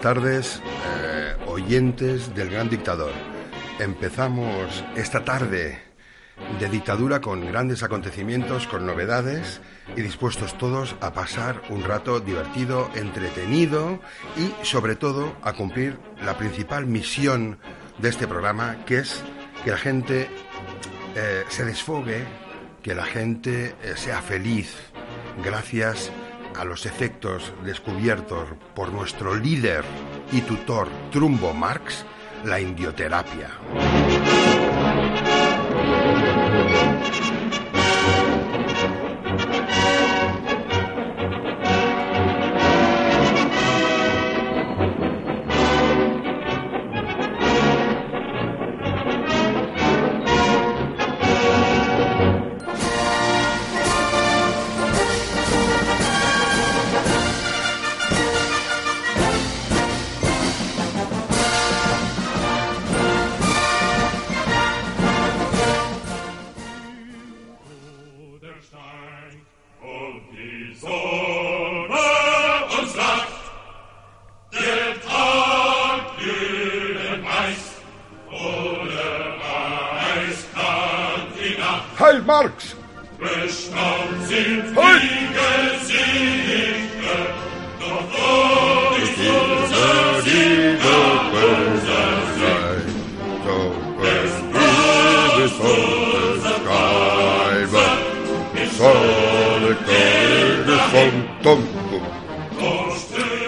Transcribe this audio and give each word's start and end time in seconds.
Tardes, 0.00 0.62
eh, 0.96 1.36
oyentes 1.46 2.34
del 2.34 2.50
Gran 2.50 2.70
Dictador. 2.70 3.12
Empezamos 3.78 4.84
esta 4.96 5.24
tarde 5.24 5.78
de 6.58 6.68
dictadura 6.70 7.20
con 7.20 7.46
grandes 7.46 7.82
acontecimientos, 7.82 8.66
con 8.66 8.86
novedades 8.86 9.60
y 9.94 10.00
dispuestos 10.00 10.56
todos 10.56 10.96
a 11.02 11.12
pasar 11.12 11.60
un 11.68 11.84
rato 11.84 12.18
divertido, 12.18 12.90
entretenido 12.94 14.00
y 14.38 14.64
sobre 14.64 14.96
todo 14.96 15.36
a 15.42 15.52
cumplir 15.52 15.98
la 16.24 16.38
principal 16.38 16.86
misión 16.86 17.58
de 17.98 18.08
este 18.08 18.26
programa, 18.26 18.84
que 18.86 19.00
es 19.00 19.22
que 19.64 19.70
la 19.70 19.78
gente 19.78 20.28
eh, 21.14 21.44
se 21.48 21.64
desfogue, 21.66 22.24
que 22.82 22.94
la 22.94 23.04
gente 23.04 23.74
eh, 23.82 23.92
sea 23.96 24.22
feliz 24.22 24.74
gracias 25.44 26.10
a 26.56 26.64
los 26.64 26.86
efectos 26.86 27.52
descubiertos 27.64 28.48
por 28.74 28.92
nuestro 28.92 29.34
líder 29.34 29.84
y 30.32 30.40
tutor 30.42 30.88
Trumbo 31.10 31.52
Marx, 31.52 32.04
la 32.44 32.60
indioterapia. 32.60 33.50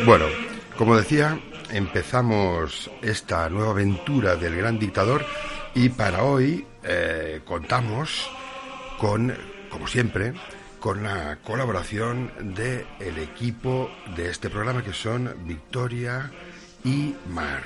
Bueno, 0.04 0.26
como 0.76 0.96
decía, 0.96 1.40
empezamos 1.70 2.90
esta 3.00 3.48
nueva 3.48 3.70
aventura 3.70 4.36
del 4.36 4.56
gran 4.56 4.78
dictador 4.78 5.24
y 5.74 5.88
para 5.88 6.24
hoy 6.24 6.66
eh, 6.84 7.40
contamos 7.46 8.30
con, 8.98 9.34
como 9.70 9.86
siempre, 9.86 10.34
con 10.78 11.02
la 11.02 11.38
colaboración 11.42 12.30
del 12.54 12.84
el 13.00 13.16
equipo 13.18 13.90
de 14.14 14.28
este 14.28 14.50
programa 14.50 14.84
que 14.84 14.92
son 14.92 15.34
Victoria 15.46 16.30
y 16.84 17.14
Mar. 17.30 17.62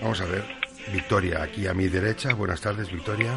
Vamos 0.00 0.20
a 0.20 0.26
ver, 0.26 0.44
Victoria, 0.92 1.42
aquí 1.42 1.66
a 1.66 1.74
mi 1.74 1.88
derecha. 1.88 2.34
Buenas 2.34 2.60
tardes, 2.60 2.92
Victoria. 2.92 3.32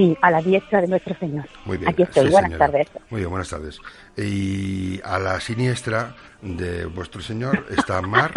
Sí, 0.00 0.16
a 0.22 0.30
la 0.30 0.40
diestra 0.40 0.80
de 0.80 0.88
nuestro 0.88 1.14
Señor. 1.18 1.44
Muy 1.66 1.76
bien. 1.76 1.90
Aquí 1.90 2.04
estoy. 2.04 2.24
sí, 2.24 2.30
buenas 2.30 2.52
señora. 2.52 2.66
tardes. 2.66 2.88
Muy 3.10 3.20
bien, 3.20 3.28
buenas 3.28 3.50
tardes. 3.50 3.78
Y 4.16 4.98
a 5.04 5.18
la 5.18 5.38
siniestra 5.40 6.16
de 6.40 6.86
vuestro 6.86 7.20
Señor 7.20 7.66
está 7.68 8.00
Mar. 8.00 8.32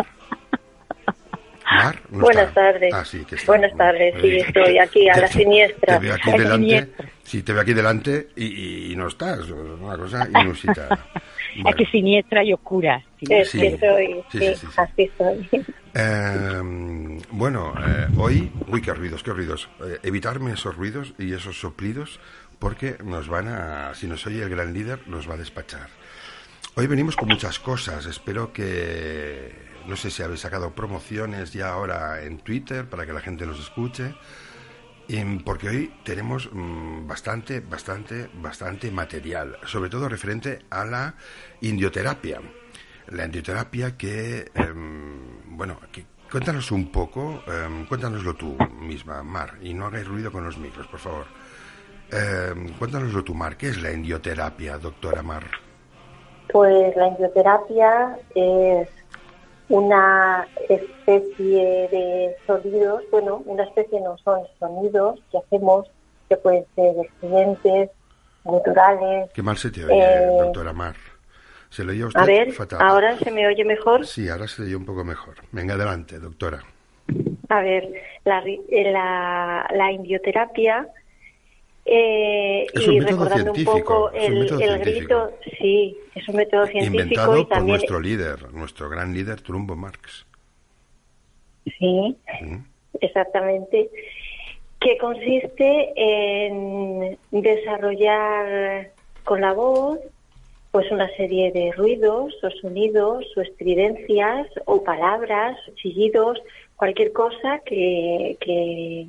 Mar, 1.76 2.02
no 2.10 2.20
Buenas 2.20 2.48
está. 2.50 2.62
tardes. 2.74 2.94
Ah, 2.94 3.06
sí, 3.06 3.26
que 3.26 3.36
está. 3.36 3.48
Buenas 3.48 3.76
tardes, 3.78 4.16
sí, 4.22 4.28
Eh, 4.28 4.38
estoy 4.48 4.78
aquí 4.80 5.10
a 5.10 5.18
la 5.18 5.28
siniestra. 5.28 6.00
Te 6.00 6.06
veo 6.06 6.16
aquí 6.16 6.32
delante. 6.32 6.90
Sí, 7.24 7.42
te 7.44 7.54
veo 7.54 7.62
aquí 7.62 7.74
delante 7.74 8.30
y, 8.36 8.92
y 8.92 8.96
no 8.96 9.08
estás. 9.08 9.40
Es 9.40 9.50
una 9.52 9.98
cosa 9.98 10.28
inusitada. 10.42 11.08
Bueno. 11.62 11.78
que 11.78 11.86
siniestra 11.86 12.44
y 12.44 12.52
oscura. 12.54 13.04
Sí. 13.20 13.26
soy, 13.28 13.46
Sí, 13.46 13.60
sí, 13.60 13.78
sí, 14.32 14.40
sí, 14.40 14.56
sí. 14.56 14.68
así 14.76 15.12
soy. 15.18 15.50
Eh, 15.94 17.20
bueno, 17.30 17.74
eh, 17.86 18.08
hoy, 18.18 18.52
uy, 18.68 18.82
qué 18.82 18.94
ruidos, 18.94 19.22
qué 19.24 19.32
ruidos. 19.32 19.70
Eh, 19.86 20.00
evitarme 20.04 20.54
esos 20.54 20.76
ruidos 20.76 21.14
y 21.20 21.34
esos 21.34 21.60
soplidos 21.60 22.20
porque 22.60 22.96
nos 23.04 23.28
van 23.28 23.48
a, 23.50 23.94
si 23.94 24.08
nos 24.08 24.26
oye 24.26 24.42
el 24.42 24.50
gran 24.50 24.74
líder, 24.74 25.00
nos 25.08 25.30
va 25.30 25.36
a 25.36 25.38
despachar. 25.38 25.88
Hoy 26.76 26.88
venimos 26.88 27.16
con 27.16 27.28
muchas 27.30 27.60
cosas. 27.60 28.06
Espero 28.08 28.52
que, 28.52 29.52
no 29.88 29.96
sé 29.96 30.10
si 30.10 30.24
habéis 30.24 30.42
sacado 30.42 30.72
promociones 30.72 31.54
ya 31.54 31.70
ahora 31.70 32.22
en 32.24 32.40
Twitter 32.40 32.90
para 32.90 33.06
que 33.06 33.14
la 33.14 33.22
gente 33.22 33.46
nos 33.46 33.60
escuche. 33.60 34.16
Porque 35.44 35.68
hoy 35.68 35.94
tenemos 36.04 36.50
mm, 36.52 37.06
bastante, 37.08 37.60
bastante, 37.60 38.30
bastante 38.36 38.90
material, 38.90 39.58
sobre 39.66 39.90
todo 39.90 40.08
referente 40.08 40.60
a 40.70 40.86
la 40.86 41.14
indioterapia. 41.62 42.40
La 43.10 43.26
indioterapia 43.26 43.98
que, 43.98 44.50
em, 44.56 45.58
bueno, 45.58 45.78
cuéntanos 46.32 46.72
un 46.72 46.90
poco, 46.90 47.44
em, 47.48 47.86
cuéntanoslo 47.86 48.34
tú 48.36 48.58
misma, 48.80 49.22
Mar, 49.24 49.56
y 49.62 49.74
no 49.74 49.88
hagáis 49.88 50.08
ruido 50.08 50.32
con 50.32 50.46
los 50.46 50.58
micros, 50.58 50.88
por 50.88 51.00
favor. 51.00 51.26
Em, 52.10 52.70
cuéntanoslo 52.80 53.24
tú, 53.24 53.36
Mar, 53.36 53.58
¿qué 53.58 53.68
es 53.68 53.82
la 53.82 53.92
indioterapia, 53.92 54.78
doctora 54.78 55.22
Mar? 55.22 55.44
Pues 56.52 56.96
la 56.96 57.08
indioterapia 57.08 58.18
es 58.36 58.88
una 59.74 60.48
especie 60.70 61.88
de 61.92 62.36
sonidos, 62.46 63.04
bueno, 63.12 63.42
una 63.46 63.64
especie 63.64 64.00
no 64.02 64.18
son 64.20 64.42
sonidos 64.60 65.20
que 65.32 65.40
hacemos 65.40 65.90
que 66.30 66.38
pueden 66.38 66.64
ser 66.76 66.96
excelentes, 67.04 67.90
guturales. 68.44 69.32
Qué 69.34 69.42
mal 69.42 69.58
se 69.58 69.72
te 69.72 69.84
oye, 69.84 69.94
Eh, 70.00 70.28
doctora 70.38 70.74
Mar. 70.74 70.96
Se 71.70 71.84
le 71.84 71.94
oye 71.94 72.04
a 72.04 72.08
usted 72.08 72.20
A 72.22 72.26
ver, 72.26 72.52
fatal. 72.52 72.80
ahora 72.84 73.18
se 73.18 73.32
me 73.32 73.48
oye 73.48 73.66
mejor. 73.66 74.06
Sí, 74.06 74.30
ahora 74.30 74.48
se 74.48 74.62
le 74.62 74.68
oye 74.68 74.76
un 74.76 74.86
poco 74.86 75.04
mejor. 75.04 75.36
Venga, 75.52 75.74
adelante, 75.74 76.20
doctora. 76.20 76.60
A 77.50 77.62
ver, 77.62 77.90
la, 78.26 78.44
la, 78.70 79.68
la 79.74 79.92
indioterapia, 79.92 80.88
eh, 81.86 82.66
Es 82.74 82.88
un 82.88 82.94
y 82.96 83.00
método 83.00 83.26
recordando 83.26 83.54
un 83.54 83.64
poco 83.66 84.12
es 84.12 84.30
un 84.30 84.34
el, 84.34 84.40
método 84.40 84.60
el 84.60 84.66
científico. 84.84 85.16
grito, 85.16 85.32
sí, 85.60 85.98
es 86.16 86.28
un 86.30 86.36
método 86.36 86.66
científico 86.68 87.02
Inventado 87.02 87.38
y 87.38 87.46
por 87.46 87.50
también, 87.50 87.78
nuestro 87.78 88.00
líder, 88.00 88.54
nuestro 88.54 88.90
gran 88.90 89.14
líder, 89.14 89.42
Trumbo 89.42 89.76
Marx. 89.76 90.26
sí, 91.80 92.16
¿Mm? 92.42 92.58
exactamente, 93.02 93.90
que 94.80 94.98
consiste 94.98 95.94
en 95.96 97.18
desarrollar 97.32 98.92
con 99.24 99.42
la 99.42 99.54
voz 99.54 100.00
pues 100.72 100.90
una 100.92 101.08
serie 101.16 101.52
de 101.52 101.72
ruidos 101.74 102.34
o 102.44 102.50
sonidos 102.50 103.26
o 103.38 103.42
estridencias 103.42 104.48
o 104.66 104.84
palabras 104.84 105.56
o 105.70 105.76
chillidos, 105.76 106.40
cualquier 106.76 107.14
cosa 107.14 107.60
que, 107.64 108.38
que 108.42 109.06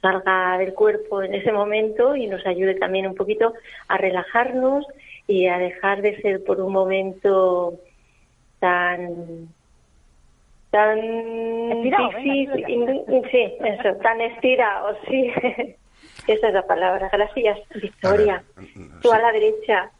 salga 0.00 0.58
del 0.58 0.74
cuerpo 0.74 1.22
en 1.22 1.34
ese 1.34 1.52
momento 1.52 2.14
y 2.16 2.26
nos 2.26 2.44
ayude 2.46 2.74
también 2.74 3.06
un 3.06 3.14
poquito 3.14 3.54
a 3.88 3.96
relajarnos 3.98 4.84
y 5.26 5.46
a 5.46 5.58
dejar 5.58 6.02
de 6.02 6.20
ser 6.20 6.44
por 6.44 6.60
un 6.60 6.72
momento 6.72 7.74
tan 8.60 9.48
tan 10.70 10.98
Estirado, 10.98 12.10
venga, 12.12 12.54
difícil, 12.54 12.60
estirado. 12.60 13.22
sí, 13.30 13.52
eso, 13.64 13.96
tan 14.02 14.20
estirado, 14.20 14.98
sí. 15.08 15.32
Esa 16.26 16.48
es 16.48 16.54
la 16.54 16.66
palabra. 16.66 17.08
Gracias, 17.12 17.58
Victoria. 17.80 18.42
A 18.56 18.60
ver, 18.60 18.68
Tú 19.00 19.12
a 19.12 19.16
sí. 19.16 19.22
la 19.22 19.32
derecha. 19.32 19.90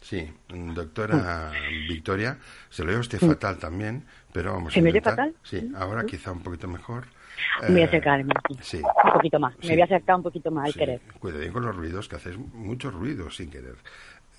Sí, 0.00 0.28
doctora 0.48 1.50
Victoria, 1.88 2.38
se 2.70 2.82
lo 2.82 2.88
oye 2.90 2.98
a 2.98 3.00
usted 3.00 3.18
fatal 3.18 3.58
también, 3.58 4.04
pero 4.32 4.52
vamos 4.52 4.72
¿Se 4.72 4.80
a 4.80 4.82
me 4.82 4.90
oye 4.90 4.98
intentar. 4.98 5.16
fatal? 5.28 5.34
Sí, 5.42 5.70
ahora 5.76 6.04
quizá 6.04 6.32
un 6.32 6.42
poquito 6.42 6.68
mejor. 6.68 7.04
Me 7.62 7.68
voy 7.68 7.80
a 7.80 7.84
Eh, 7.84 7.88
acercarme 7.88 8.32
Sí. 8.60 8.78
un 9.04 9.12
poquito 9.12 9.38
más. 9.40 9.54
Sí. 9.60 9.68
Me 9.68 9.74
voy 9.74 9.82
a 9.82 9.84
acercar 9.84 10.16
un 10.16 10.22
poquito 10.22 10.50
más 10.50 10.66
al 10.66 10.72
Sí, 10.72 10.78
querer. 10.78 11.00
Cuidado 11.18 11.40
bien 11.40 11.52
con 11.52 11.64
los 11.64 11.74
ruidos, 11.76 12.08
que 12.08 12.16
hacéis 12.16 12.36
muchos 12.38 12.92
ruidos 12.94 13.36
sin 13.36 13.50
querer. 13.50 13.76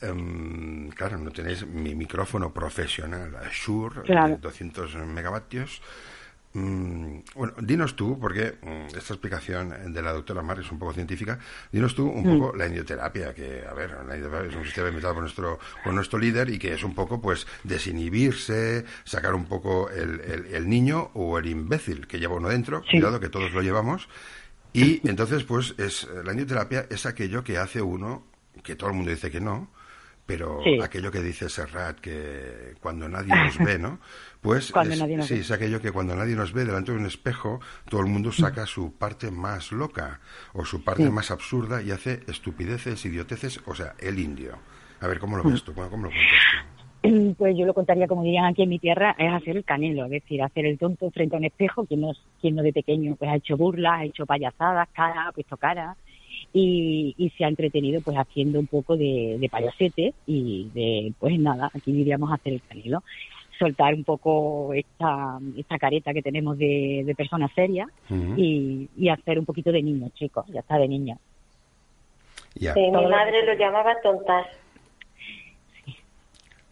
Em, 0.01 0.89
claro, 0.91 1.17
no 1.17 1.29
tenéis 1.31 1.65
mi 1.67 1.93
micrófono 1.95 2.53
profesional, 2.53 3.35
Shure, 3.51 4.01
Claro. 4.03 4.29
de 4.29 4.37
200 4.37 4.95
megavatios. 4.95 5.81
Mm, 6.53 7.19
bueno, 7.35 7.53
dinos 7.61 7.95
tú, 7.95 8.17
porque 8.19 8.55
mm, 8.61 8.97
esta 8.97 9.13
explicación 9.13 9.93
de 9.93 10.01
la 10.01 10.13
doctora 10.13 10.41
Mar 10.41 10.59
es 10.59 10.71
un 10.71 10.79
poco 10.79 10.93
científica, 10.93 11.37
dinos 11.71 11.93
tú 11.93 12.07
un 12.09 12.23
Mm. 12.25 12.39
poco 12.39 12.55
la 12.57 12.65
indioterapia, 12.65 13.35
que, 13.35 13.63
a 13.69 13.73
ver, 13.75 13.91
la 14.07 14.15
indioterapia 14.15 14.49
es 14.49 14.55
un 14.55 14.65
sistema 14.65 14.87
inventado 14.87 15.13
por 15.13 15.23
nuestro, 15.23 15.59
por 15.83 15.93
nuestro 15.93 16.17
líder 16.17 16.49
y 16.49 16.57
que 16.57 16.73
es 16.73 16.83
un 16.83 16.95
poco, 16.95 17.21
pues, 17.21 17.45
desinhibirse, 17.63 18.83
sacar 19.03 19.35
un 19.35 19.45
poco 19.45 19.89
el, 19.91 20.21
el- 20.21 20.45
el 20.47 20.67
niño 20.69 21.11
o 21.13 21.37
el 21.37 21.45
imbécil 21.47 22.07
que 22.07 22.19
lleva 22.19 22.35
uno 22.35 22.49
dentro, 22.49 22.81
Sí. 22.83 22.93
cuidado 22.97 23.19
que 23.19 23.29
todos 23.29 23.51
lo 23.53 23.61
llevamos, 23.61 24.09
y 24.73 25.07
entonces, 25.07 25.43
pues, 25.43 25.75
es 25.77 26.07
la 26.23 26.31
indioterapia 26.31 26.87
es 26.89 27.05
aquello 27.05 27.43
que 27.43 27.57
hace 27.59 27.81
uno, 27.81 28.23
que 28.63 28.75
todo 28.75 28.89
el 28.89 28.95
mundo 28.95 29.11
dice 29.11 29.29
que 29.29 29.39
no, 29.41 29.69
pero 30.29 30.61
Sí. 30.63 30.79
aquello 30.81 31.11
que 31.11 31.21
dice 31.21 31.49
Serrat, 31.49 31.99
que 31.99 32.75
cuando 32.81 33.09
nadie 33.09 33.33
nos 33.35 33.57
ve, 33.57 33.79
¿no? 33.79 33.99
Pues 34.41 34.71
Cuando 34.71 34.93
es, 34.93 34.99
nadie 35.01 35.17
nos 35.17 35.25
sí, 35.27 35.33
ve. 35.33 35.39
es 35.41 35.51
aquello 35.51 35.81
que 35.81 35.91
cuando 35.91 36.15
nadie 36.15 36.33
nos 36.35 36.53
ve 36.53 36.63
delante 36.63 36.93
de 36.93 36.97
un 36.99 37.05
espejo, 37.05 37.59
todo 37.89 37.99
el 38.01 38.07
mundo 38.07 38.31
saca 38.31 38.65
su 38.65 38.93
parte 38.97 39.31
más 39.31 39.73
loca 39.73 40.21
o 40.53 40.63
su 40.63 40.81
parte 40.83 41.09
más 41.09 41.29
absurda 41.31 41.81
y 41.81 41.91
hace 41.91 42.21
estupideces, 42.27 43.03
idioteces, 43.05 43.59
o 43.65 43.75
sea, 43.75 43.95
el 43.99 44.17
indio. 44.19 44.53
A 45.01 45.07
ver, 45.07 45.19
¿cómo 45.19 45.35
lo 45.35 45.43
ves 45.43 45.63
tú? 45.63 45.73
¿Cómo, 45.73 45.89
cómo 45.89 46.03
lo 46.03 46.09
cuentas 46.11 46.39
tú? 47.01 47.35
Pues 47.37 47.55
yo 47.57 47.65
lo 47.65 47.73
contaría, 47.73 48.07
como 48.07 48.23
dirían 48.23 48.45
aquí 48.45 48.63
en 48.63 48.69
mi 48.69 48.79
tierra, 48.79 49.15
es 49.17 49.31
hacer 49.31 49.57
el 49.57 49.63
canelo, 49.65 50.05
es 50.05 50.11
decir, 50.11 50.41
hacer 50.43 50.65
el 50.65 50.77
tonto 50.77 51.09
frente 51.11 51.35
a 51.35 51.39
un 51.39 51.45
espejo, 51.45 51.85
quien 51.85 52.01
no, 52.01 52.11
quien 52.41 52.55
no 52.55 52.61
de 52.63 52.71
pequeño 52.73 53.15
pues 53.17 53.31
ha 53.31 53.35
hecho 53.35 53.57
burlas, 53.57 53.99
ha 53.99 54.03
hecho 54.05 54.25
payasadas, 54.25 54.87
cara, 54.93 55.27
ha 55.27 55.31
puesto 55.31 55.57
cara, 55.57 55.95
y, 56.53 57.13
y 57.17 57.29
se 57.31 57.45
ha 57.45 57.47
entretenido 57.47 58.01
pues 58.01 58.17
haciendo 58.17 58.59
un 58.59 58.67
poco 58.67 58.97
de, 58.97 59.37
de 59.39 59.49
payasete 59.49 60.13
y 60.25 60.69
de, 60.73 61.13
pues 61.19 61.37
nada, 61.39 61.69
aquí 61.73 61.91
diríamos 61.91 62.31
hacer 62.31 62.53
el 62.53 62.61
canelo, 62.61 63.03
soltar 63.57 63.93
un 63.93 64.03
poco 64.03 64.73
esta, 64.73 65.37
esta 65.57 65.77
careta 65.77 66.13
que 66.13 66.21
tenemos 66.21 66.57
de, 66.57 67.03
de 67.05 67.15
personas 67.15 67.51
serias 67.53 67.87
Ujú. 68.09 68.33
y, 68.37 68.89
y 68.97 69.09
hacer 69.09 69.37
un 69.37 69.45
poquito 69.45 69.71
de 69.71 69.83
niños, 69.83 70.13
chicos, 70.13 70.45
ya 70.47 70.61
está 70.61 70.77
de 70.77 70.87
niños. 70.87 71.19
Ya, 72.55 72.73
Sí, 72.73 72.79
mi 72.79 73.05
madre 73.05 73.45
lo 73.45 73.53
llamaba 73.53 73.93
tontas. 74.01 74.47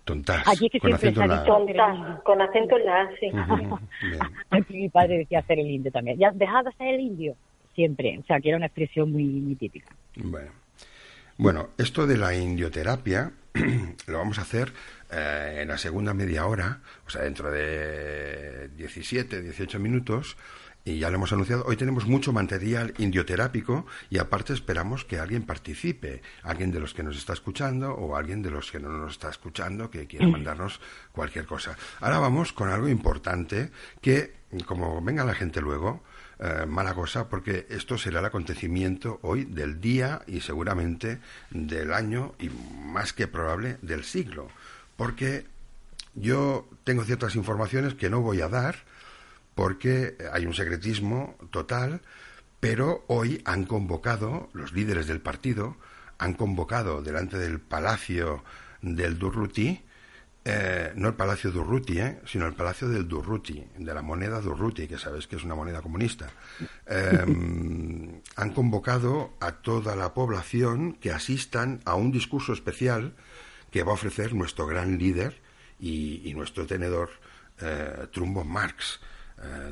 tontas, 0.06 0.48
Aquí 0.48 0.66
es 0.68 0.72
que 0.72 0.80
con 0.80 0.98
siempre 0.98 1.24
acento 1.24 1.24
en 1.24 1.30
la... 1.30 1.44
Tontas, 1.44 2.22
con 2.24 2.42
acento 2.42 2.78
en 2.78 2.86
la 2.86 3.02
A, 3.02 3.10
sí. 3.20 3.30
Aquí 4.50 4.74
mi 4.78 4.90
padre 4.90 5.18
decía 5.20 5.40
hacer 5.40 5.60
el 5.60 5.70
indio 5.70 5.92
también. 5.92 6.18
Ya, 6.18 6.32
dejad 6.32 6.64
de 6.64 6.70
hacer 6.70 6.88
el 6.96 7.02
indio. 7.02 7.36
Siempre. 7.78 8.18
O 8.18 8.26
sea, 8.26 8.42
que 8.42 8.50
era 8.50 8.58
una 8.58 8.66
expresión 8.66 9.12
muy, 9.12 9.24
muy 9.24 9.56
típica. 9.56 9.96
Bueno. 10.16 10.50
Bueno, 11.38 11.70
esto 11.78 12.08
de 12.08 12.18
la 12.18 12.34
indioterapia 12.34 13.32
lo 14.08 14.18
vamos 14.18 14.40
a 14.40 14.42
hacer 14.42 14.74
eh, 15.12 15.60
en 15.62 15.68
la 15.68 15.78
segunda 15.78 16.16
media 16.16 16.48
hora, 16.48 16.82
o 17.06 17.10
sea, 17.12 17.22
dentro 17.22 17.52
de 17.52 18.70
17, 18.70 19.44
18 19.44 19.80
minutos, 19.80 20.38
y 20.86 20.98
ya 20.98 21.12
lo 21.12 21.18
hemos 21.18 21.32
anunciado. 21.32 21.66
Hoy 21.68 21.78
tenemos 21.78 22.08
mucho 22.08 22.34
material 22.34 22.96
indioterápico 22.98 23.86
y 24.10 24.18
aparte 24.18 24.54
esperamos 24.54 25.06
que 25.06 25.20
alguien 25.20 25.44
participe, 25.44 26.24
alguien 26.42 26.72
de 26.72 26.80
los 26.80 26.96
que 26.96 27.04
nos 27.04 27.16
está 27.16 27.34
escuchando 27.34 27.94
o 27.94 28.16
alguien 28.16 28.42
de 28.42 28.50
los 28.50 28.72
que 28.72 28.80
no 28.80 28.90
nos 28.90 29.12
está 29.12 29.30
escuchando 29.30 29.92
que 29.92 30.08
quiera 30.08 30.28
mandarnos 30.28 30.80
cualquier 31.12 31.46
cosa. 31.46 31.78
Ahora 32.00 32.18
vamos 32.18 32.54
con 32.54 32.70
algo 32.70 32.88
importante 32.88 33.70
que, 34.02 34.34
como 34.66 35.00
venga 35.04 35.24
la 35.24 35.36
gente 35.36 35.62
luego, 35.62 36.04
eh, 36.40 36.66
mala 36.68 36.94
cosa 36.94 37.30
porque 37.30 37.66
esto 37.70 37.98
será 37.98 38.20
el 38.20 38.26
acontecimiento 38.26 39.20
hoy 39.24 39.46
del 39.46 39.82
día 39.82 40.22
y 40.28 40.42
seguramente 40.42 41.20
del 41.50 41.94
año 41.94 42.36
y 42.40 42.50
más 42.50 43.14
que 43.14 43.28
probable 43.28 43.78
del 43.82 44.04
siglo. 44.04 44.48
Porque 44.96 45.46
yo 46.14 46.70
tengo 46.84 47.04
ciertas 47.04 47.36
informaciones 47.36 47.96
que 47.96 48.10
no 48.10 48.22
voy 48.22 48.42
a 48.42 48.50
dar 48.50 48.84
porque 49.56 50.18
hay 50.32 50.46
un 50.46 50.54
secretismo 50.54 51.36
total, 51.50 52.02
pero 52.60 53.04
hoy 53.08 53.42
han 53.46 53.66
convocado, 53.66 54.50
los 54.54 54.74
líderes 54.74 55.08
del 55.08 55.22
partido, 55.22 55.76
han 56.20 56.34
convocado 56.36 57.02
delante 57.02 57.40
del 57.40 57.60
Palacio 57.60 58.44
del 58.82 59.18
Durruti, 59.18 59.82
eh, 60.50 60.94
no 60.96 61.10
el 61.10 61.14
Palacio 61.14 61.52
Durruti, 61.52 62.00
eh, 62.00 62.22
sino 62.26 62.46
el 62.48 62.54
Palacio 62.54 62.88
del 62.88 63.06
Durruti, 63.06 63.62
de 63.78 63.94
la 63.94 64.02
moneda 64.02 64.40
Durruti, 64.40 64.88
que 64.88 64.98
sabes 64.98 65.28
que 65.28 65.36
es 65.36 65.44
una 65.44 65.56
moneda 65.56 65.82
comunista. 65.82 66.30
Eh, 66.86 68.22
han 68.36 68.54
convocado 68.54 69.34
a 69.42 69.52
toda 69.52 69.98
la 69.98 70.14
población 70.14 70.94
que 70.94 71.12
asistan 71.12 71.82
a 71.84 71.96
un 71.96 72.14
discurso 72.14 72.54
especial 72.54 73.14
que 73.72 73.84
va 73.84 73.92
a 73.92 73.96
ofrecer 73.96 74.34
nuestro 74.34 74.66
gran 74.68 74.98
líder 74.98 75.42
y, 75.82 76.32
nuestro 76.34 76.66
tenedor, 76.66 77.10
eh, 77.60 78.08
Trumbo 78.14 78.46
Marx. 78.46 79.02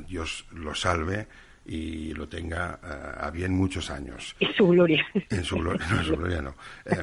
Dios 0.06 0.46
lo 0.52 0.74
salve 0.76 1.26
y 1.68 2.14
lo 2.14 2.28
tenga 2.28 2.78
eh, 2.82 3.24
a 3.24 3.30
bien 3.30 3.52
muchos 3.52 3.90
años. 3.90 4.36
En 4.40 4.52
su 4.54 4.68
gloria. 4.68 5.04
En 5.30 5.44
su 5.44 5.56
gloria, 5.56 5.86
no, 5.90 5.98
en 5.98 6.04
su 6.04 6.16
gloria 6.16 6.42
no. 6.42 6.54
Eh, 6.84 6.96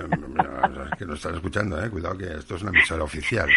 que 0.97 1.05
nos 1.05 1.17
están 1.17 1.35
escuchando, 1.35 1.83
eh, 1.83 1.89
cuidado 1.89 2.17
que 2.17 2.33
esto 2.37 2.55
es 2.55 2.61
una 2.61 2.71
emisora 2.71 3.03
oficial. 3.03 3.49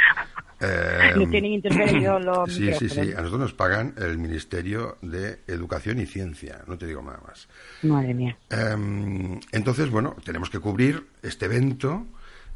Eh, 0.61 1.13
no 1.15 1.29
tienen 1.29 1.53
intervenido 1.53 2.19
los 2.19 2.53
Sí, 2.53 2.73
sí, 2.75 2.89
sí. 2.89 3.13
A 3.13 3.21
nosotros 3.21 3.41
nos 3.41 3.53
pagan 3.53 3.95
el 3.99 4.17
Ministerio 4.19 4.97
de 5.03 5.41
Educación 5.47 6.01
y 6.01 6.07
Ciencia, 6.07 6.63
no 6.67 6.79
te 6.79 6.87
digo 6.87 7.03
nada 7.03 7.21
más. 7.27 7.49
Madre 7.83 8.15
mía. 8.15 8.37
Em, 8.51 9.39
entonces, 9.53 9.91
bueno, 9.91 10.17
tenemos 10.25 10.49
que 10.49 10.59
cubrir 10.59 11.07
este 11.23 11.45
evento 11.45 12.07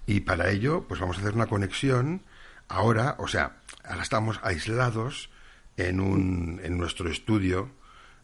y 0.07 0.21
para 0.21 0.50
ello, 0.50 0.87
pues 0.88 0.99
vamos 0.99 1.19
a 1.19 1.21
hacer 1.21 1.35
una 1.35 1.47
conexión 1.47 2.23
ahora, 2.69 3.16
o 3.19 3.28
sea, 3.28 3.57
ahora 3.85 4.02
estamos 4.02 4.40
aislados 4.42 5.28
en, 5.76 6.00
un, 6.00 6.61
en 6.64 6.78
nuestro 6.78 7.11
estudio 7.11 7.71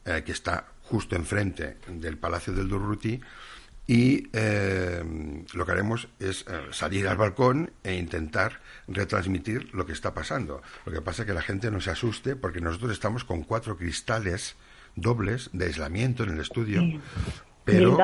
eh, 0.06 0.22
que 0.24 0.32
está 0.32 0.66
justo 0.84 1.16
enfrente 1.16 1.78
del 1.88 2.16
Palacio 2.16 2.52
del 2.52 2.68
Durruti 2.68 3.20
y 3.86 4.28
eh, 4.32 5.02
lo 5.54 5.64
que 5.64 5.72
haremos 5.72 6.08
es 6.18 6.44
eh, 6.48 6.60
salir 6.72 7.06
al 7.06 7.16
balcón 7.16 7.70
e 7.84 7.94
intentar 7.94 8.60
retransmitir 8.88 9.72
lo 9.74 9.86
que 9.86 9.92
está 9.92 10.12
pasando. 10.12 10.60
Lo 10.84 10.92
que 10.92 11.00
pasa 11.00 11.22
es 11.22 11.26
que 11.26 11.34
la 11.34 11.42
gente 11.42 11.70
no 11.70 11.80
se 11.80 11.90
asuste 11.90 12.34
porque 12.34 12.60
nosotros 12.60 12.90
estamos 12.92 13.24
con 13.24 13.44
cuatro 13.44 13.76
cristales 13.76 14.56
dobles 14.96 15.50
de 15.52 15.66
aislamiento 15.66 16.24
en 16.24 16.30
el 16.30 16.40
estudio, 16.40 16.82
pero 17.64 17.96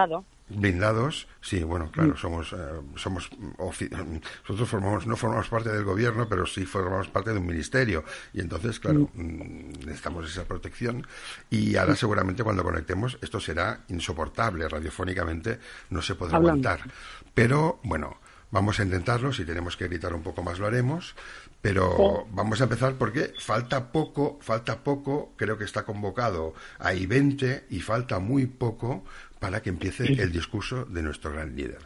blindados 0.55 1.29
sí 1.41 1.63
bueno 1.63 1.91
claro 1.91 2.17
somos 2.17 2.53
eh, 2.53 2.57
somos 2.97 3.31
nosotros 3.39 4.69
formamos 4.69 5.07
no 5.07 5.17
formamos 5.17 5.49
parte 5.49 5.71
del 5.71 5.85
gobierno 5.85 6.29
pero 6.29 6.47
sí 6.47 6.65
formamos 6.65 7.09
parte 7.09 7.33
de 7.33 7.39
un 7.39 7.47
ministerio. 7.47 8.05
Y 8.33 8.41
entonces 8.41 8.81
claro 8.81 9.11
mm, 9.15 9.85
necesitamos 9.85 10.31
esa 10.31 10.45
protección. 10.45 11.07
Y 11.51 11.77
ahora 11.77 11.97
seguramente 11.97 12.45
cuando 12.45 12.63
conectemos 12.63 13.19
esto 13.21 13.41
será 13.41 13.81
insoportable 13.89 14.69
radiofónicamente 14.69 15.59
no 15.91 16.03
se 16.03 16.15
podrá 16.15 16.39
aguantar. 16.39 16.81
Pero 17.35 17.81
bueno 17.83 18.19
vamos 18.51 18.79
a 18.79 18.85
intentarlo 18.85 19.33
si 19.33 19.45
tenemos 19.45 19.77
que 19.77 19.89
gritar 19.89 20.15
un 20.15 20.23
poco 20.23 20.43
más 20.43 20.59
lo 20.59 20.67
haremos. 20.67 21.15
Pero 21.63 22.27
vamos 22.33 22.61
a 22.61 22.65
empezar 22.65 22.95
porque 22.95 23.35
falta 23.39 23.93
poco, 23.93 24.39
falta 24.43 24.81
poco, 24.83 25.33
creo 25.37 25.57
que 25.57 25.65
está 25.65 25.85
convocado 25.85 26.55
a 26.81 26.93
I-20 26.93 27.65
y 27.71 27.81
falta 27.81 28.19
muy 28.19 28.47
poco 28.47 29.05
para 29.43 29.61
que 29.61 29.71
empiece 29.71 30.05
el 30.05 30.31
discurso 30.31 30.85
de 30.85 31.03
nuestro 31.03 31.33
gran 31.33 31.57
líder. 31.57 31.81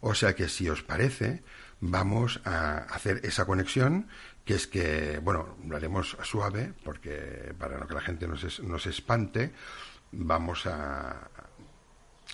O 0.00 0.14
sea 0.14 0.36
que 0.36 0.48
si 0.48 0.68
os 0.68 0.84
parece, 0.84 1.42
vamos 1.80 2.40
a 2.44 2.86
hacer 2.94 3.18
esa 3.24 3.46
conexión, 3.46 4.06
que 4.44 4.54
es 4.54 4.68
que, 4.68 5.18
bueno, 5.18 5.56
lo 5.66 5.74
haremos 5.74 6.16
suave, 6.22 6.72
porque 6.84 7.52
para 7.58 7.84
que 7.84 7.94
la 7.94 8.00
gente 8.00 8.28
no 8.28 8.78
se, 8.78 8.90
espante, 8.90 9.50
vamos 10.12 10.66
a, 10.66 11.28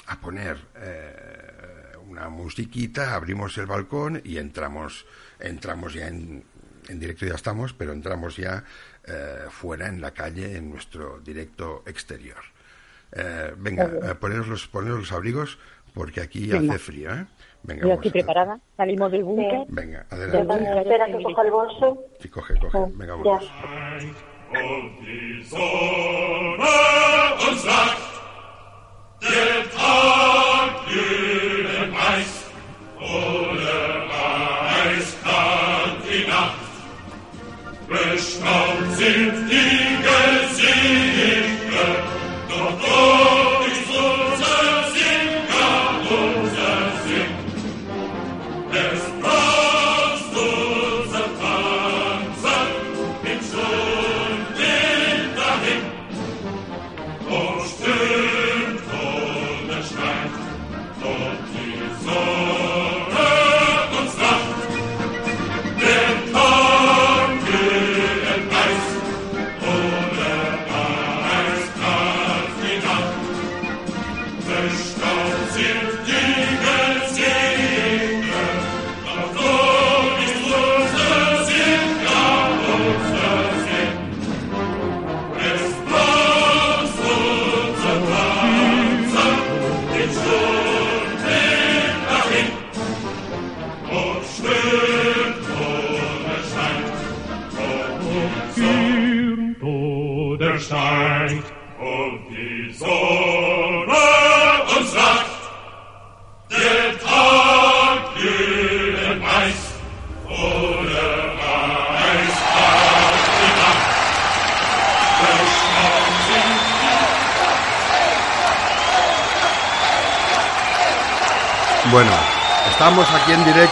a 0.09 0.21
poner 0.21 0.59
eh, 0.77 1.97
una 2.07 2.29
musiquita, 2.29 3.15
abrimos 3.15 3.57
el 3.57 3.65
balcón 3.65 4.21
y 4.25 4.37
entramos, 4.37 5.07
entramos 5.41 5.95
ya 5.95 6.09
en, 6.09 6.45
en 6.87 7.01
directo 7.01 7.25
ya 7.25 7.35
estamos, 7.35 7.73
pero 7.73 7.95
entramos 7.95 8.37
ya 8.37 8.63
eh, 9.07 9.47
fuera 9.49 9.89
en 9.89 10.03
la 10.03 10.11
calle 10.11 10.55
en 10.55 10.69
nuestro 10.69 11.19
directo 11.21 11.83
exterior. 11.87 12.56
Eh, 13.13 13.53
venga, 13.57 13.85
eh, 13.85 14.15
poneros, 14.15 14.49
los, 14.49 14.69
los 14.73 15.13
abrigos 15.13 15.59
porque 15.95 16.21
aquí 16.21 16.53
hace 16.53 16.79
frío, 16.79 17.11
¿eh? 17.11 17.27
Venga, 17.63 17.87
Yo 17.87 17.95
estoy 17.95 18.11
preparada. 18.11 18.61
Salimos 18.77 19.11
del 19.11 19.25
búnker. 19.25 19.65
Venga, 19.69 20.07
adelante. 20.11 20.81
Espera 20.81 21.07
que 21.07 21.23
coja 21.23 21.43
el 21.43 21.51
bolso. 21.51 22.05
Sí, 22.21 22.29
coge, 22.29 22.55
coge. 22.61 22.79
Oh, 22.79 22.91
venga, 22.95 23.17
vamos. 23.17 23.51
Bestaunt 37.89 38.97
sind 38.97 39.49
die 39.49 39.86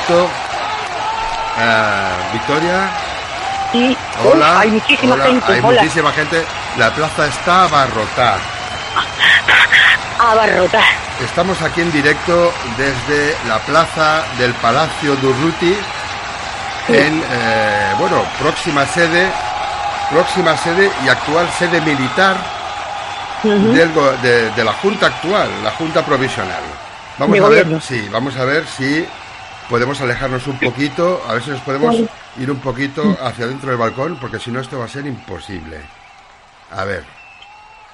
directo. 0.04 0.28
Eh, 1.58 2.32
Victoria. 2.32 2.90
Sí. 3.72 3.96
Hola. 4.24 4.60
hay 4.60 4.70
muchísima 4.70 5.16
gente. 5.18 5.52
Hay 5.52 5.60
muchísima 5.62 6.12
gente. 6.12 6.44
La 6.78 6.90
plaza 6.94 7.26
está 7.26 7.64
abarrotada. 7.64 8.38
Abarrotada. 10.18 10.84
Estamos 11.24 11.60
aquí 11.62 11.80
en 11.80 11.92
directo 11.92 12.52
desde 12.76 13.36
la 13.48 13.58
plaza 13.60 14.24
del 14.38 14.52
Palacio 14.54 15.14
Durruti 15.16 15.76
en, 16.88 17.22
eh, 17.30 17.92
bueno, 17.98 18.22
próxima 18.40 18.84
sede, 18.86 19.28
próxima 20.10 20.56
sede 20.56 20.90
y 21.04 21.08
actual 21.08 21.48
sede 21.56 21.80
militar 21.80 22.36
de, 23.42 24.64
la 24.64 24.72
Junta 24.72 25.06
actual, 25.06 25.48
la 25.62 25.70
Junta 25.72 26.04
Provisional. 26.04 26.62
Vamos 27.18 27.40
a 27.40 27.48
ver, 27.48 27.80
sí, 27.80 28.08
vamos 28.10 28.36
a 28.36 28.44
ver 28.44 28.66
si 28.66 29.06
podemos 29.68 30.00
alejarnos 30.00 30.46
un 30.46 30.58
poquito, 30.58 31.22
a 31.26 31.34
ver 31.34 31.42
si 31.42 31.50
nos 31.50 31.60
podemos 31.60 31.96
ir 32.38 32.50
un 32.50 32.58
poquito 32.58 33.16
hacia 33.20 33.46
dentro 33.46 33.70
del 33.70 33.78
balcón, 33.78 34.16
porque 34.20 34.38
si 34.38 34.50
no 34.50 34.60
esto 34.60 34.78
va 34.78 34.84
a 34.86 34.88
ser 34.88 35.06
imposible. 35.06 35.78
A 36.70 36.84
ver. 36.84 37.04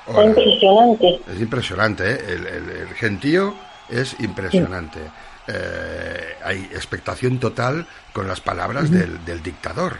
Es 0.07 0.17
impresionante. 0.17 1.21
Es 1.33 1.41
impresionante, 1.41 2.13
¿eh? 2.13 2.25
el, 2.29 2.95
gentío 2.95 3.55
es 3.89 4.17
impresionante. 4.21 5.01
Eh, 5.47 6.37
hay 6.45 6.59
expectación 6.73 7.39
total 7.39 7.87
con 8.13 8.27
las 8.27 8.41
palabras 8.41 8.91
del, 8.91 9.43
dictador. 9.43 9.97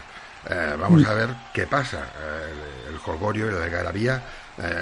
Eh, 0.49 0.75
vamos 0.79 1.05
a 1.05 1.13
ver 1.13 1.29
qué 1.53 1.67
pasa. 1.67 1.99
el, 2.87 2.93
el 2.93 2.99
jolgorio 2.99 3.49
y 3.49 3.53
la 3.53 3.63
algarabía 3.63 4.21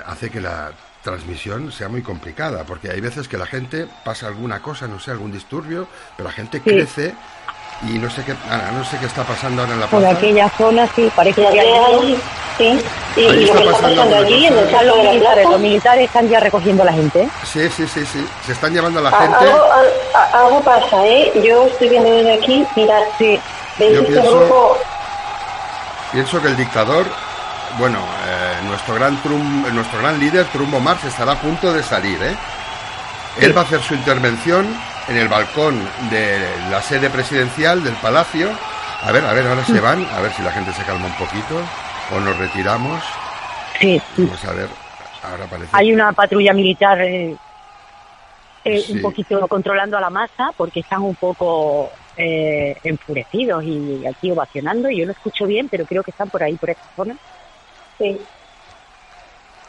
hace 0.05 0.29
que 0.29 0.41
la 0.41 0.71
transmisión 1.03 1.71
sea 1.71 1.87
muy 1.87 2.01
complicada, 2.01 2.63
porque 2.63 2.91
hay 2.91 3.01
veces 3.01 3.27
que 3.27 3.37
la 3.37 3.45
gente 3.45 3.87
pasa 4.03 4.27
alguna 4.27 4.61
cosa, 4.61 4.87
no 4.87 4.99
sé, 4.99 5.11
algún 5.11 5.31
disturbio, 5.31 5.87
pero 6.17 6.29
la 6.29 6.33
gente 6.33 6.61
crece 6.61 7.15
y 7.83 7.97
no 7.97 8.09
sé 8.09 8.23
qué, 8.23 8.33
no 8.73 8.83
sé 8.83 8.97
qué 8.97 9.05
está 9.05 9.23
pasando 9.23 9.61
ahora 9.61 9.73
en 9.73 9.79
la 9.79 9.87
plaza. 9.87 10.09
En 10.09 10.17
aquella 10.17 10.49
zona 10.49 10.87
sí, 10.95 11.09
parece 11.15 11.41
que 11.41 11.59
hay 11.59 12.17
sí. 12.57 12.79
Y, 13.15 13.21
lo 13.21 13.33
que 13.33 13.43
está 13.45 13.63
pasando, 13.71 14.15
allí 14.15 14.45
en 14.45 14.57
el 14.57 14.69
salón 14.69 15.01
de 15.01 15.19
la 15.19 15.35
Los 15.43 15.59
militares 15.59 16.05
están 16.05 16.27
ya 16.27 16.39
recogiendo 16.39 16.83
a 16.83 16.87
la 16.87 16.93
gente. 16.93 17.29
Sí, 17.43 17.69
sí, 17.69 17.87
sí, 17.87 18.05
sí. 18.05 18.25
Se 18.45 18.51
están 18.51 18.73
llevando 18.73 18.99
a 18.99 19.03
la 19.03 19.09
ah, 19.09 19.21
gente. 19.21 19.37
Algo, 19.37 19.65
algo, 20.33 20.61
pasa, 20.61 21.05
¿eh? 21.07 21.31
Yo 21.43 21.67
estoy 21.67 21.89
viendo 21.89 22.11
desde 22.11 22.33
aquí, 22.33 22.65
mirad, 22.75 23.01
sí. 23.17 23.39
¿Veis 23.77 23.93
Yo 23.93 24.01
este 24.01 24.13
pienso, 24.13 24.39
grupo? 24.39 24.77
Pienso 26.11 26.41
que 26.41 26.47
el 26.47 26.57
dictador, 26.57 27.05
bueno, 27.77 27.99
eh, 28.27 28.38
nuestro 28.67 28.95
gran 28.95 29.21
trum- 29.23 29.69
nuestro 29.71 29.99
gran 29.99 30.19
líder 30.19 30.45
Trumbo 30.47 30.79
Marx 30.79 31.03
estará 31.05 31.33
a 31.33 31.41
punto 31.41 31.71
de 31.73 31.83
salir, 31.83 32.21
¿eh? 32.21 32.35
Él 33.41 33.55
va 33.55 33.61
a 33.61 33.63
hacer 33.63 33.81
su 33.81 33.93
intervención 33.95 34.67
en 35.07 35.17
el 35.17 35.27
balcón 35.27 35.79
de 36.09 36.39
la 36.69 36.81
sede 36.81 37.09
presidencial 37.09 37.83
del 37.83 37.93
palacio. 37.95 38.49
A 39.03 39.11
ver, 39.11 39.23
a 39.25 39.33
ver, 39.33 39.47
ahora 39.47 39.63
se 39.63 39.79
van, 39.79 40.05
a 40.13 40.19
ver 40.19 40.31
si 40.33 40.41
la 40.43 40.51
gente 40.51 40.73
se 40.73 40.83
calma 40.83 41.05
un 41.05 41.13
poquito 41.13 41.61
o 42.15 42.19
nos 42.19 42.37
retiramos. 42.37 43.01
Sí, 43.79 44.01
Vamos 44.17 44.43
a 44.45 44.51
ver, 44.53 44.67
ahora 45.23 45.45
parece. 45.49 45.69
hay 45.71 45.93
una 45.93 46.11
patrulla 46.11 46.51
militar 46.53 46.99
eh, 47.01 47.35
eh, 48.65 48.81
Sí. 48.81 48.93
un 48.93 49.01
poquito 49.01 49.47
controlando 49.47 49.97
a 49.97 50.01
la 50.01 50.09
masa 50.09 50.51
porque 50.57 50.81
están 50.81 51.01
un 51.01 51.15
poco 51.15 51.91
eh, 52.17 52.75
enfurecidos 52.83 53.63
y 53.63 54.05
aquí 54.05 54.31
ovacionando. 54.31 54.89
Yo 54.89 55.05
no 55.05 55.13
escucho 55.13 55.45
bien, 55.45 55.69
pero 55.69 55.85
creo 55.85 56.03
que 56.03 56.11
están 56.11 56.29
por 56.29 56.43
ahí, 56.43 56.55
por 56.57 56.69
esta 56.71 56.83
zona. 56.97 57.15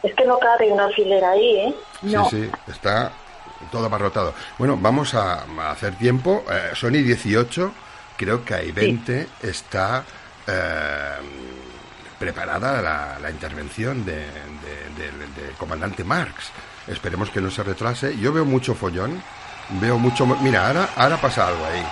Es 0.03 0.13
que 0.15 0.25
no 0.25 0.37
cabe 0.39 0.71
una 0.71 0.89
filera 0.89 1.31
ahí, 1.31 1.57
¿eh? 1.57 1.75
No. 2.03 2.27
Sí, 2.29 2.43
sí, 2.45 2.71
está 2.71 3.11
todo 3.71 3.85
abarrotado. 3.85 4.33
Bueno, 4.57 4.77
vamos 4.79 5.13
a, 5.13 5.43
a 5.59 5.71
hacer 5.71 5.95
tiempo. 5.95 6.43
Eh, 6.49 6.71
Sony 6.73 7.03
18, 7.03 7.71
creo 8.17 8.43
que 8.43 8.55
hay 8.55 8.71
20, 8.71 9.27
está 9.43 10.03
eh, 10.47 11.11
preparada 12.17 12.81
la, 12.81 13.19
la 13.19 13.29
intervención 13.29 14.03
de- 14.05 14.15
de- 14.25 14.91
del- 14.97 15.51
comandante 15.57 16.03
Marx. 16.03 16.51
Esperemos 16.87 17.29
que 17.29 17.39
no 17.41 17.51
se 17.51 17.61
retrase. 17.63 18.17
Yo 18.17 18.33
veo 18.33 18.43
mucho 18.45 18.73
follón, 18.73 19.21
veo 19.79 19.97
mucho... 19.99 20.25
Mira, 20.25 20.67
ahora, 20.67 20.89
ahora 20.95 21.17
pasa 21.17 21.47
algo 21.47 21.63
ahí. 21.65 21.85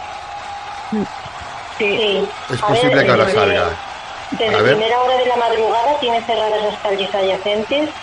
Sí. 1.77 2.27
Es 2.51 2.61
A 2.63 2.67
posible 2.67 2.95
ver, 2.95 3.05
que 3.05 3.11
ahora 3.11 3.25
desde- 3.25 3.39
salga. 3.39 3.69
Desde 4.31 4.55
A 4.55 4.61
ver. 4.61 4.75
primera 4.75 5.01
hora 5.01 5.17
de 5.17 5.25
la 5.25 5.35
madrugada 5.37 5.97
tiene 5.99 6.23
cerradas 6.25 6.63
las 6.63 6.79
calles 6.81 7.13
adyacentes. 7.13 7.95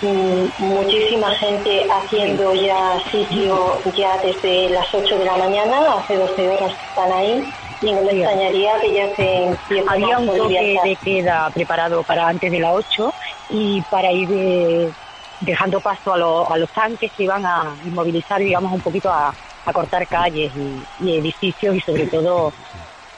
Mm, 0.00 0.46
muchísima 0.58 1.34
gente 1.36 1.86
haciendo 1.88 2.52
ya 2.54 2.98
sitio 3.10 3.80
ya 3.96 4.18
desde 4.22 4.70
las 4.70 4.86
8 4.92 5.16
de 5.18 5.24
la 5.24 5.36
mañana, 5.36 5.80
hace 5.98 6.16
12 6.16 6.48
horas 6.50 6.72
que 6.78 6.86
están 6.86 7.12
ahí. 7.12 7.44
Y 7.80 7.92
no 7.92 8.02
me 8.02 8.12
Sí. 8.12 8.20
extrañaría 8.22 8.72
que 8.80 8.92
ya 8.94 9.14
se 9.14 9.42
empiece 9.44 9.84
Había 9.86 10.16
a 10.16 10.18
un 10.20 10.26
toque 10.26 10.80
de 10.84 10.96
queda 10.96 11.50
preparado 11.50 12.02
para 12.04 12.28
antes 12.28 12.50
de 12.50 12.58
las 12.60 12.72
8 12.74 13.14
y 13.50 13.82
para 13.82 14.10
ir 14.12 14.28
eh, 14.32 14.92
dejando 15.40 15.80
paso 15.80 16.12
a, 16.14 16.18
los- 16.18 16.50
a 16.50 16.56
los 16.56 16.70
tanques 16.72 17.12
que 17.12 17.24
iban 17.24 17.44
a 17.44 17.76
inmovilizar, 17.84 18.40
digamos, 18.40 18.72
un 18.72 18.80
poquito 18.80 19.10
a, 19.10 19.34
a 19.64 19.72
cortar 19.72 20.06
calles 20.08 20.52
y, 20.54 20.86
y 21.00 21.18
edificios 21.18 21.76
y 21.76 21.80
sobre 21.80 22.06
todo 22.06 22.54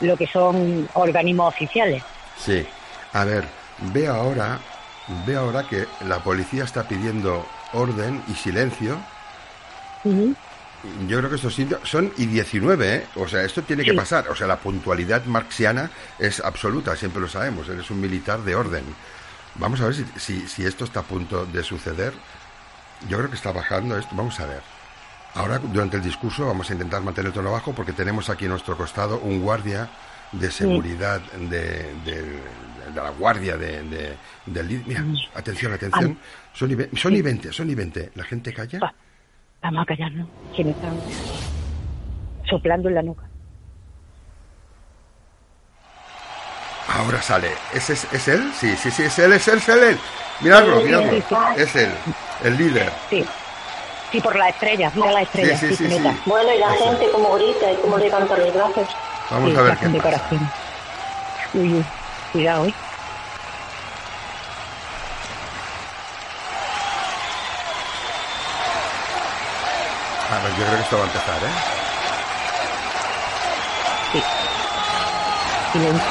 lo 0.01 0.17
que 0.17 0.27
son 0.27 0.89
organismos 0.95 1.49
oficiales. 1.55 2.03
Sí. 2.39 2.67
A 3.13 3.25
ver, 3.25 3.47
ve 3.93 4.07
ahora, 4.07 4.59
ve 5.27 5.37
ahora 5.37 5.67
que 5.69 5.87
la 6.07 6.23
policía 6.23 6.65
está 6.65 6.87
pidiendo 6.87 7.47
orden 7.73 8.23
y 8.29 8.35
silencio 8.35 8.99
Yo 11.09 11.19
creo 11.19 11.31
que 11.31 11.37
estos 11.37 11.55
sitios 11.55 11.81
son 11.89 12.13
y 12.17 12.27
19, 12.27 12.95
¿eh? 12.95 13.07
O 13.17 13.27
sea, 13.27 13.43
esto 13.43 13.63
tiene 13.63 13.85
que 13.85 13.95
pasar. 13.95 14.29
O 14.29 14.37
sea, 14.37 14.47
la 14.47 14.57
puntualidad 14.57 15.25
marxiana 15.25 15.91
es 16.19 16.41
absoluta, 16.41 16.95
siempre 16.97 17.21
lo 17.21 17.29
sabemos. 17.29 17.69
Eres 17.69 17.91
un 17.91 18.01
militar 18.01 18.41
de 18.43 18.55
orden. 18.55 18.85
Vamos 19.57 19.81
a 19.81 19.87
ver 19.87 19.95
si, 19.95 20.05
si, 20.17 20.49
si 20.49 20.65
esto 20.65 20.85
está 20.85 21.01
a 21.01 21.03
punto 21.03 21.47
de 21.47 21.63
suceder. 21.63 22.13
Yo 23.09 23.19
creo 23.19 23.31
que 23.31 23.37
está 23.37 23.53
bajando 23.53 23.97
esto. 23.99 24.15
Vamos 24.15 24.39
a 24.41 24.47
ver. 24.47 24.63
Ahora, 25.35 25.59
durante 25.59 25.97
el 25.97 26.03
discurso, 26.03 26.47
vamos 26.47 26.71
a 26.71 26.73
intentar 26.73 27.03
mantener 27.03 27.29
el 27.29 27.35
tono 27.35 27.53
bajo 27.53 27.75
porque 27.75 27.93
tenemos 27.93 28.31
aquí 28.31 28.47
a 28.47 28.49
nuestro 28.49 28.77
costado 28.77 29.19
un 29.19 29.41
guardia 29.41 29.89
de 30.33 30.51
seguridad 30.51 31.21
de, 31.33 31.95
de- 32.05 32.57
de 32.87 33.03
la 33.03 33.11
guardia 33.11 33.57
de, 33.57 33.83
de- 33.83 34.17
del 34.47 34.69
líder. 34.69 34.87
Mira, 34.87 35.05
atención, 35.35 35.73
atención. 35.73 36.19
Son 36.53 36.71
y, 36.71 36.97
son 36.97 37.15
y 37.15 37.23
20, 37.23 37.53
son 37.53 37.69
y 37.71 37.75
20. 37.75 38.13
¿La 38.15 38.25
gente 38.25 38.53
calla? 38.55 38.79
Va, 38.81 38.95
vamos 39.63 39.83
a 39.83 39.87
callarnos, 39.87 40.29
que 40.55 40.65
me 40.65 40.71
están 40.71 40.97
soplando 42.49 42.89
en 42.89 42.95
la 42.95 43.03
nuca. 43.03 43.25
Ahora 46.89 47.21
sale. 47.21 47.51
¿Es, 47.75 47.91
es, 47.91 48.07
es 48.13 48.29
él? 48.29 48.53
Sí, 48.55 48.75
sí, 48.77 48.91
sí, 48.91 49.03
es 49.03 49.19
él, 49.19 49.33
es 49.33 49.49
él, 49.49 49.59
es 49.59 49.69
él. 49.69 49.99
Miradlo, 50.41 50.81
miradlo. 50.83 51.11
sí, 51.13 51.25
sí. 51.29 51.35
Es 51.57 51.77
él, 51.77 51.91
el 52.45 52.57
líder. 52.57 52.93
Sí, 53.11 53.25
sí, 54.13 54.21
por 54.21 54.37
las 54.37 54.51
estrellas, 54.51 54.95
mira 54.95 55.13
las 55.13 55.23
Sí, 55.23 55.41
estrellas. 55.41 55.61
sí, 55.61 55.77
sí, 55.77 55.89
sí. 55.91 55.99
Bueno, 56.27 56.55
y 56.55 56.59
la 56.59 56.75
Eso. 56.75 56.91
gente 56.91 57.11
como 57.11 57.35
grita 57.35 57.73
y 57.73 57.77
cómo 57.77 57.99
levanta 57.99 58.37
los 58.39 58.55
brazos. 58.55 58.89
Vamos 59.31 59.51
Sí, 59.51 59.57
a 59.57 59.63
ver 59.63 59.79
qué 59.79 60.01
pasa. 60.01 60.23
Uy, 61.55 61.75
uy, 61.75 61.85
cuidado, 62.33 62.67
¿eh? 62.67 62.75
A 70.31 70.39
ver, 70.43 70.51
yo 70.53 70.65
creo 70.65 70.77
que 70.77 70.83
esto 70.83 70.97
va 70.97 71.03
a 71.03 71.07
empezar, 71.07 71.37
¿eh? 71.43 71.55
Sí. 74.13 74.23
Silencio. 75.73 76.09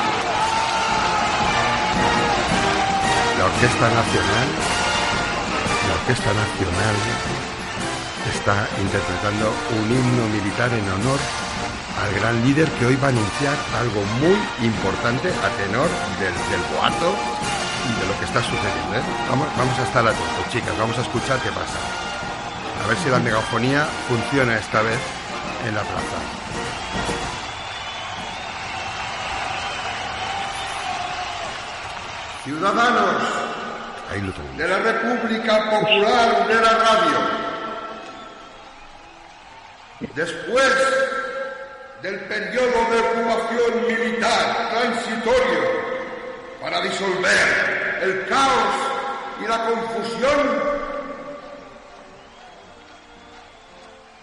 La 3.38 3.46
Orquesta 3.46 3.90
Nacional, 3.90 4.48
la 5.88 5.94
Orquesta 5.96 6.34
Nacional 6.34 6.96
está 8.34 8.68
interpretando 8.82 9.54
un 9.80 9.92
himno 9.92 10.28
militar 10.28 10.74
en 10.74 10.90
honor 10.90 11.20
al 12.02 12.14
gran 12.14 12.44
líder 12.44 12.70
que 12.72 12.86
hoy 12.86 12.96
va 12.98 13.08
a 13.08 13.10
anunciar 13.10 13.56
algo 13.80 14.02
muy 14.20 14.38
importante 14.66 15.30
a 15.30 15.50
tenor 15.64 15.88
del, 16.20 16.34
del 16.52 16.62
boato 16.74 17.16
y 17.88 18.00
de 18.00 18.08
lo 18.08 18.20
que 18.20 18.26
está 18.26 18.42
sucediendo. 18.42 18.96
¿eh? 18.96 19.04
Vamos, 19.30 19.48
vamos 19.58 19.80
a 19.80 19.84
estar 19.84 20.06
atentos, 20.06 20.50
chicas, 20.52 20.78
vamos 20.78 20.98
a 20.98 21.02
escuchar 21.02 21.40
qué 21.40 21.50
pasa. 21.50 21.80
A 22.84 22.88
ver 22.88 22.98
si 22.98 23.10
la 23.10 23.20
megafonía 23.20 23.88
funciona 24.08 24.58
esta 24.58 24.82
vez 24.82 25.00
en 25.68 25.76
la 25.76 25.82
plaza. 25.82 26.18
Ciudadanos 32.44 33.46
de 34.56 34.68
la 34.68 34.78
República 34.78 35.70
Popular 35.72 36.48
de 36.48 36.56
la 36.56 36.70
Radio, 36.70 37.20
después 40.14 40.74
del 42.02 42.20
periodo 42.22 42.90
de 42.92 43.00
ocupación 43.00 43.88
militar 43.88 44.70
transitorio 44.70 45.62
para 46.62 46.82
disolver 46.82 48.00
el 48.02 48.28
caos 48.28 48.76
y 49.44 49.48
la 49.48 49.66
confusión, 49.66 50.62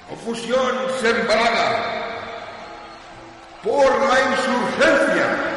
confusión 0.08 0.76
sembrada 1.00 2.02
por 3.62 3.90
la 4.08 4.20
insurgencia 4.20 5.52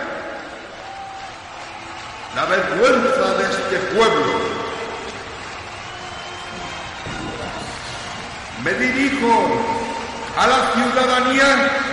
la 2.36 2.46
vergüenza 2.46 3.34
de 3.38 3.44
este 3.44 3.78
pueblo. 3.96 4.26
Me 8.62 8.74
dirijo 8.74 9.32
a 10.38 10.48
la 10.48 10.72
ciudadanía 10.74 11.85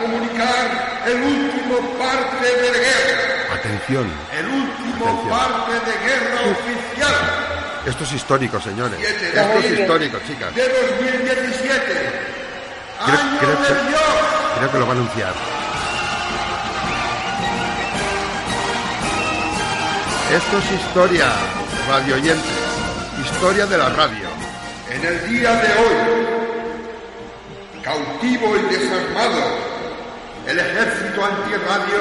comunicar 0.00 1.02
el 1.06 1.22
último 1.22 1.76
parte 1.98 2.46
de 2.46 2.70
guerra, 2.78 3.54
Atención. 3.54 4.06
el 4.38 4.46
último 4.46 5.04
Atención. 5.06 5.28
parte 5.38 5.72
de 5.72 5.96
guerra 6.06 6.40
oficial 6.50 7.14
Esto 7.86 8.04
es 8.04 8.12
histórico, 8.12 8.60
señores. 8.60 8.98
Esto 9.00 9.58
es 9.60 9.78
histórico, 9.80 10.18
chicas. 10.26 10.54
de 10.54 10.62
2017. 10.68 12.26
Creo- 13.04 13.18
Año 13.20 13.38
creo 13.38 13.56
que- 13.62 13.88
Dios. 13.88 14.00
Creo 14.58 14.72
que 14.72 14.78
lo 14.78 14.86
va 14.86 14.92
a 14.92 14.96
anunciar. 14.96 15.32
Esto 20.34 20.58
es 20.58 20.72
historia, 20.80 21.26
radio 21.88 22.14
oyentes. 22.16 22.50
Historia 23.24 23.66
de 23.66 23.78
la 23.78 23.88
radio. 23.90 24.28
En 24.90 25.04
el 25.04 25.28
día 25.28 25.52
de 25.52 25.68
hoy, 25.74 25.96
cautivo 27.82 28.56
y 28.56 28.62
desarmado, 28.74 29.42
el 30.46 30.58
ejército 30.60 31.24
antirradio 31.24 31.98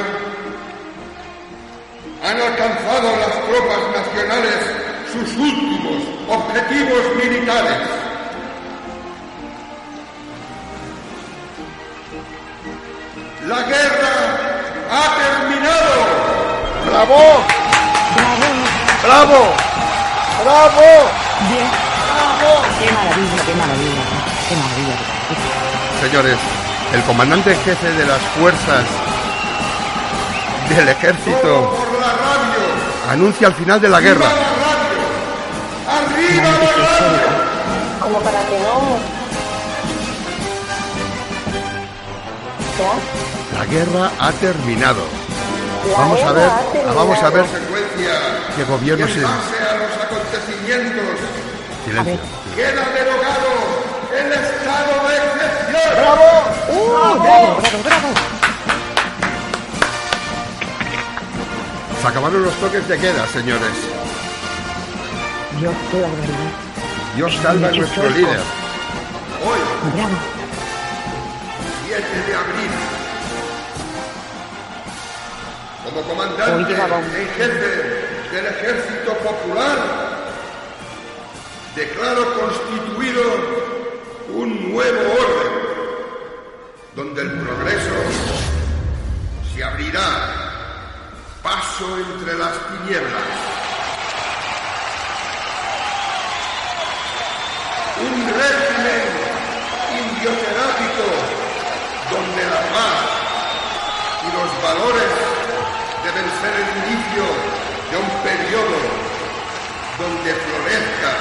han 2.24 2.42
alcanzado 2.42 3.16
las 3.18 3.34
tropas 3.48 4.06
nacionales 4.06 4.86
sus 5.12 5.38
últimos 5.38 6.04
objetivos 6.30 7.16
militares. 7.16 7.78
La 13.48 13.62
guerra 13.64 14.14
ha 14.92 15.06
terminado. 15.16 16.26
¡Bravo! 16.88 17.44
¡Bravo! 19.04 19.54
¡Bravo! 20.44 21.10
Bien. 21.50 21.86
Qué 22.80 22.92
maravilla, 22.92 23.44
qué 23.46 23.54
maravilla, 23.56 24.04
qué 24.50 24.56
maravilla. 24.56 24.96
Señores, 26.02 26.38
el 26.94 27.02
comandante 27.04 27.52
en 27.52 27.60
jefe 27.62 27.92
de 27.92 28.06
las 28.06 28.22
fuerzas 28.38 28.86
del 30.70 30.90
ejército 30.90 31.76
anuncia 33.10 33.48
el 33.48 33.54
final 33.54 33.80
de 33.82 33.90
la 33.90 34.02
guerra. 34.02 34.26
¡Arriba 35.88 36.44
la 36.44 36.58
radio! 36.58 37.46
Como 38.02 38.20
para 38.20 38.40
que 38.46 38.60
no. 38.60 39.16
La 43.58 43.66
guerra 43.66 44.12
ha 44.20 44.32
terminado. 44.34 45.04
La 45.92 45.98
Vamos 45.98 46.22
a 46.22 46.32
ver, 46.32 46.50
vamos 46.96 47.24
a 47.24 47.30
ver 47.30 47.46
qué 48.56 48.64
gobierno 48.64 49.08
se... 49.08 49.14
Silencio. 51.86 52.20
queda 52.56 52.90
derogado 52.96 53.75
Se 62.06 62.10
acabaron 62.10 62.44
los 62.44 62.54
toques 62.58 62.88
de 62.88 63.00
queda, 63.00 63.28
señores. 63.30 63.72
Dios, 65.60 65.74
qué 65.90 66.02
barbaridad. 66.02 66.52
Dios 67.16 67.36
salva 67.42 67.68
a 67.68 67.72
nuestro 67.72 68.10
líder. 68.12 68.40
Hoy, 69.44 69.60
Bravo. 69.96 70.16
7 71.88 72.04
de 72.28 72.36
abril, 72.36 72.72
como 75.84 76.02
comandante 76.04 76.74
en 76.74 77.28
jefe 77.38 78.36
del 78.36 78.46
Ejército 78.54 79.14
Popular, 79.24 79.78
declaro 81.76 82.40
constituido 82.40 83.24
un 84.32 84.74
nuevo 84.74 85.02
orden, 85.12 85.54
donde 86.96 87.22
el 87.24 87.32
progreso 87.32 87.96
se 89.56 89.64
abrirá 89.64 90.45
entre 91.78 92.38
las 92.38 92.54
tinieblas. 92.70 93.22
Un 98.00 98.16
régimen 98.32 99.04
indioterápico 99.92 101.04
donde 102.12 102.44
la 102.46 102.62
paz 102.72 103.02
y 104.24 104.32
los 104.38 104.64
valores 104.64 105.12
deben 106.06 106.28
ser 106.40 106.54
el 106.64 106.70
inicio 106.80 107.26
de 107.92 107.98
un 107.98 108.10
periodo 108.24 108.80
donde 110.00 110.34
florezca 110.34 111.12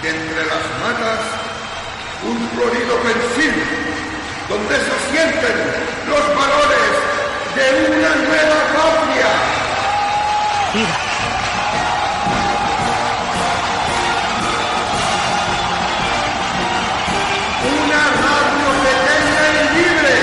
de 0.00 0.08
entre 0.08 0.46
las 0.46 0.64
matas 0.80 1.20
un 2.24 2.48
florido 2.48 2.96
pensil, 3.02 3.62
donde 4.48 4.74
se 4.76 5.12
sienten 5.12 5.56
los 6.08 6.34
valores 6.34 7.19
de 7.56 7.66
una 7.90 8.10
nueva 8.28 8.58
patria. 8.74 9.30
¡Viva! 10.74 10.96
Una 17.66 18.02
radio 18.24 18.68
pequeña 18.86 19.44
y 19.50 19.66
libre. 19.78 20.14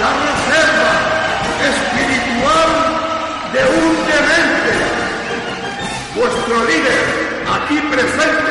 La 0.00 0.10
reserva 0.24 0.92
espiritual 1.70 2.70
de 3.52 3.62
un 3.82 3.92
demente. 4.12 4.72
Vuestro 6.16 6.54
líder, 6.64 7.02
aquí 7.54 7.76
presente, 7.92 8.43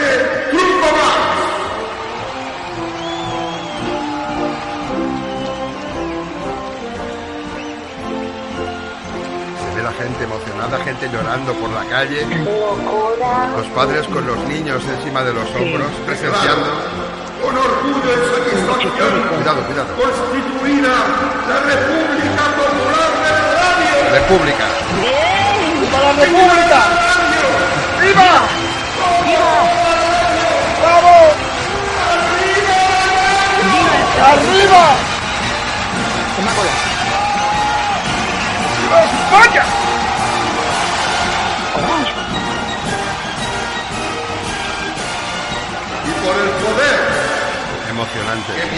gente 10.23 10.35
emocionada, 10.35 10.83
gente 10.83 11.09
llorando 11.11 11.53
por 11.53 11.69
la 11.69 11.83
calle, 11.85 12.25
Locura. 12.25 13.49
los 13.57 13.65
padres 13.67 14.07
con 14.07 14.25
los 14.25 14.37
niños 14.47 14.81
encima 14.85 15.23
de 15.23 15.33
los 15.33 15.43
hombros, 15.55 15.91
presenciando. 16.05 16.65
Con 17.43 17.57
orgullo 17.57 18.11
y 18.13 18.23
satisfacción, 18.31 19.21
Cuidado, 19.35 19.61
cuidado. 19.67 19.87
constituida 19.99 20.93
la 21.49 21.59
República 21.59 22.43
Popular 22.55 23.11
de 23.19 23.31
la 23.31 23.51
Radio. 23.59 24.15
República. 24.15 24.65
¡Viva 25.81 25.99
la 25.99 26.11
República! 26.23 26.79
¡Viva! 28.01 28.62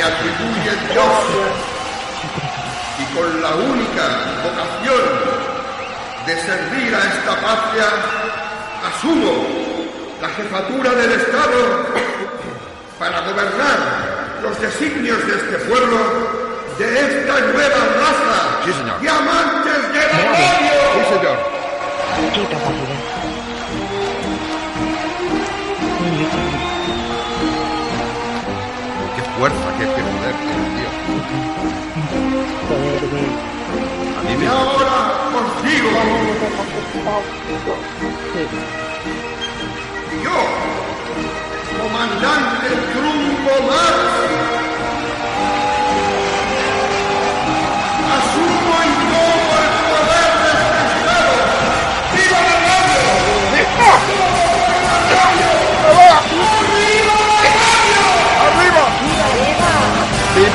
Atribuye 0.05 0.71
Dios 0.91 1.25
y 2.97 3.15
con 3.15 3.41
la 3.41 3.49
única 3.55 4.05
vocación 4.43 5.03
de 6.25 6.33
servir 6.41 6.95
a 6.95 6.99
esta 6.99 7.35
patria, 7.41 7.85
asumo 8.87 9.33
la 10.21 10.29
jefatura 10.29 10.91
del 10.91 11.11
Estado 11.11 11.87
para 12.97 13.19
gobernar 13.21 14.39
los 14.41 14.59
designios 14.61 15.25
de 15.27 15.33
este 15.35 15.57
pueblo, 15.69 15.97
de 16.79 16.99
esta 16.99 17.39
nueva 17.41 17.81
raza 17.99 18.61
Sí, 18.65 18.71
señor. 18.73 18.99
de 19.01 19.09
amantes 19.09 19.93
de 19.93 19.99
la 19.99 20.31
radio. 20.31 20.37
Sí, 20.93 21.15
señor. 21.15 21.37
¡Qué 22.33 22.41
capacidad! 22.47 22.95
Fuerza, 29.45 29.69
qué, 29.77 29.85
qué 29.85 30.01
poder, 30.01 30.35
tío. 30.41 30.89
Poder 32.67 33.01
de... 33.11 33.21
A 34.17 34.23
mí 34.23 34.31
Y 34.33 34.37
me... 34.37 34.47
ahora 34.47 34.95
os 35.37 35.63
digo, 35.63 35.89
yo, 40.23 40.37
comandante 41.79 42.69
Trumpo 42.91 43.53
Marx, 43.67 44.74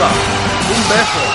¡Viva! 0.01 1.30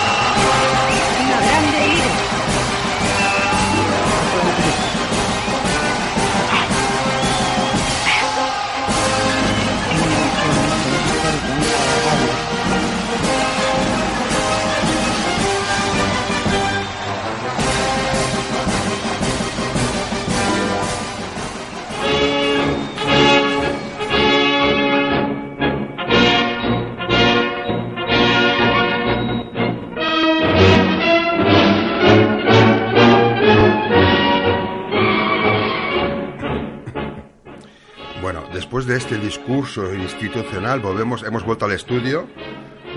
De 38.95 38.99
este 38.99 39.17
discurso 39.17 39.93
institucional, 39.93 40.79
volvemos, 40.79 41.21
hemos 41.23 41.43
vuelto 41.43 41.65
al 41.65 41.73
estudio, 41.73 42.27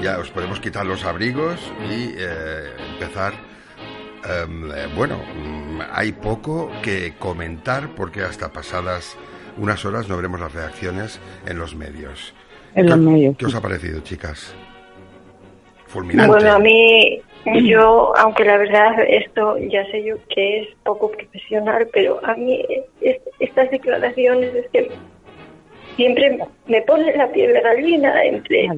ya 0.00 0.18
os 0.20 0.30
podemos 0.30 0.60
quitar 0.60 0.86
los 0.86 1.04
abrigos 1.04 1.58
y 1.90 2.14
eh, 2.16 2.70
empezar. 2.92 3.32
em, 4.24 4.70
eh, 4.70 4.86
bueno, 4.94 5.16
mm, 5.34 5.80
hay 5.92 6.12
poco 6.12 6.70
que 6.84 7.14
comentar 7.18 7.88
porque 7.96 8.22
hasta 8.22 8.52
pasadas 8.52 9.16
unas 9.56 9.84
horas 9.84 10.08
no 10.08 10.14
veremos 10.16 10.38
las 10.38 10.52
reacciones 10.54 11.18
en 11.46 11.58
los 11.58 11.74
medios. 11.74 12.32
En 12.76 12.84
¿Qué- 12.84 12.90
los 12.90 12.98
medios, 13.00 13.36
¿Qué 13.36 13.46
os 13.46 13.54
ha 13.56 13.60
parecido, 13.60 14.00
chicas? 14.00 14.54
Fulminante. 15.88 16.30
Bueno, 16.32 16.52
a 16.52 16.58
mí, 16.60 17.20
yo, 17.64 18.12
aunque 18.18 18.44
la 18.44 18.56
verdad 18.58 18.92
esto 19.08 19.56
ya 19.58 19.84
sé 19.90 20.04
yo 20.04 20.14
que 20.28 20.60
es 20.60 20.68
poco 20.84 21.10
profesional, 21.10 21.88
pero 21.92 22.20
a 22.24 22.34
mí 22.36 22.64
es- 23.00 23.18
estas 23.40 23.68
declaraciones 23.72 24.54
es 24.54 24.68
que 24.70 24.90
siempre 25.98 26.38
me 26.68 26.80
pone 26.82 27.14
la 27.16 27.26
piel 27.32 27.52
de 27.52 27.60
gallina 27.60 28.22
entre, 28.24 28.68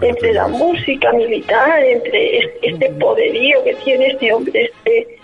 entre 0.00 0.32
la 0.32 0.48
música 0.48 1.12
militar, 1.12 1.84
entre 1.84 2.38
es- 2.38 2.50
este 2.62 2.88
poderío 2.92 3.62
que 3.62 3.74
tiene 3.84 4.06
este 4.06 4.32
hombre, 4.32 4.70
este 4.84 5.18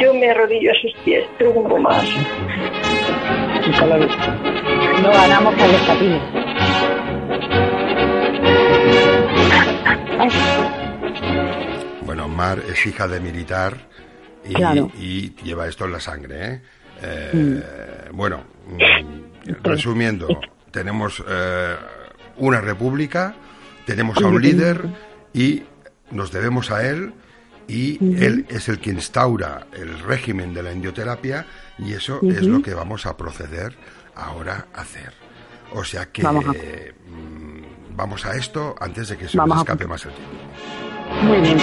yo 0.00 0.12
me 0.14 0.30
arrodillo 0.30 0.70
a 0.70 0.74
sus 0.80 0.92
pies, 1.04 1.24
trunco 1.38 1.78
más. 1.78 2.04
No 5.02 5.10
ganamos 5.12 5.54
con 5.54 5.72
los 5.72 5.80
patines. 5.82 6.22
Bueno, 12.04 12.28
Mar 12.28 12.60
es 12.68 12.86
hija 12.86 13.08
de 13.08 13.20
militar 13.20 13.76
y, 14.48 14.54
Claro. 14.54 14.90
y 14.98 15.34
lleva 15.42 15.66
esto 15.68 15.84
en 15.86 15.92
la 15.92 16.00
sangre. 16.00 16.36
¿eh? 16.46 16.60
Eh, 17.02 17.62
Bueno, 18.12 18.44
mm, 18.68 19.25
resumiendo, 19.62 20.28
tenemos 20.70 21.22
eh, 21.26 21.76
una 22.36 22.60
república, 22.60 23.34
tenemos 23.84 24.18
a 24.18 24.26
un 24.26 24.40
líder 24.42 24.84
y 25.32 25.62
nos 26.10 26.30
debemos 26.32 26.70
a 26.70 26.86
él 26.88 27.12
y 27.68 27.98
él 28.22 28.46
es 28.48 28.68
el 28.68 28.78
que 28.78 28.90
instaura 28.90 29.66
el 29.72 29.98
régimen 30.00 30.54
de 30.54 30.62
la 30.62 30.72
indioterapia 30.72 31.46
y 31.78 31.92
eso 31.94 32.20
es 32.22 32.42
lo 32.46 32.62
que 32.62 32.74
vamos 32.74 33.06
a 33.06 33.16
proceder 33.16 33.74
ahora 34.14 34.66
a 34.74 34.82
hacer. 34.82 35.12
O 35.72 35.82
sea 35.84 36.06
que 36.12 36.22
Vamos 36.22 36.44
a- 36.46 36.52
mm, 36.52 37.96
vamos 37.96 38.24
a 38.24 38.36
esto 38.36 38.74
antes 38.80 39.08
de 39.08 39.16
que 39.16 39.28
se 39.28 39.36
nos 39.36 39.50
a- 39.50 39.60
escape 39.60 39.86
más 39.86 40.04
el 40.06 40.12
tiempo. 40.12 40.32
muy 41.22 41.40
bien. 41.40 41.58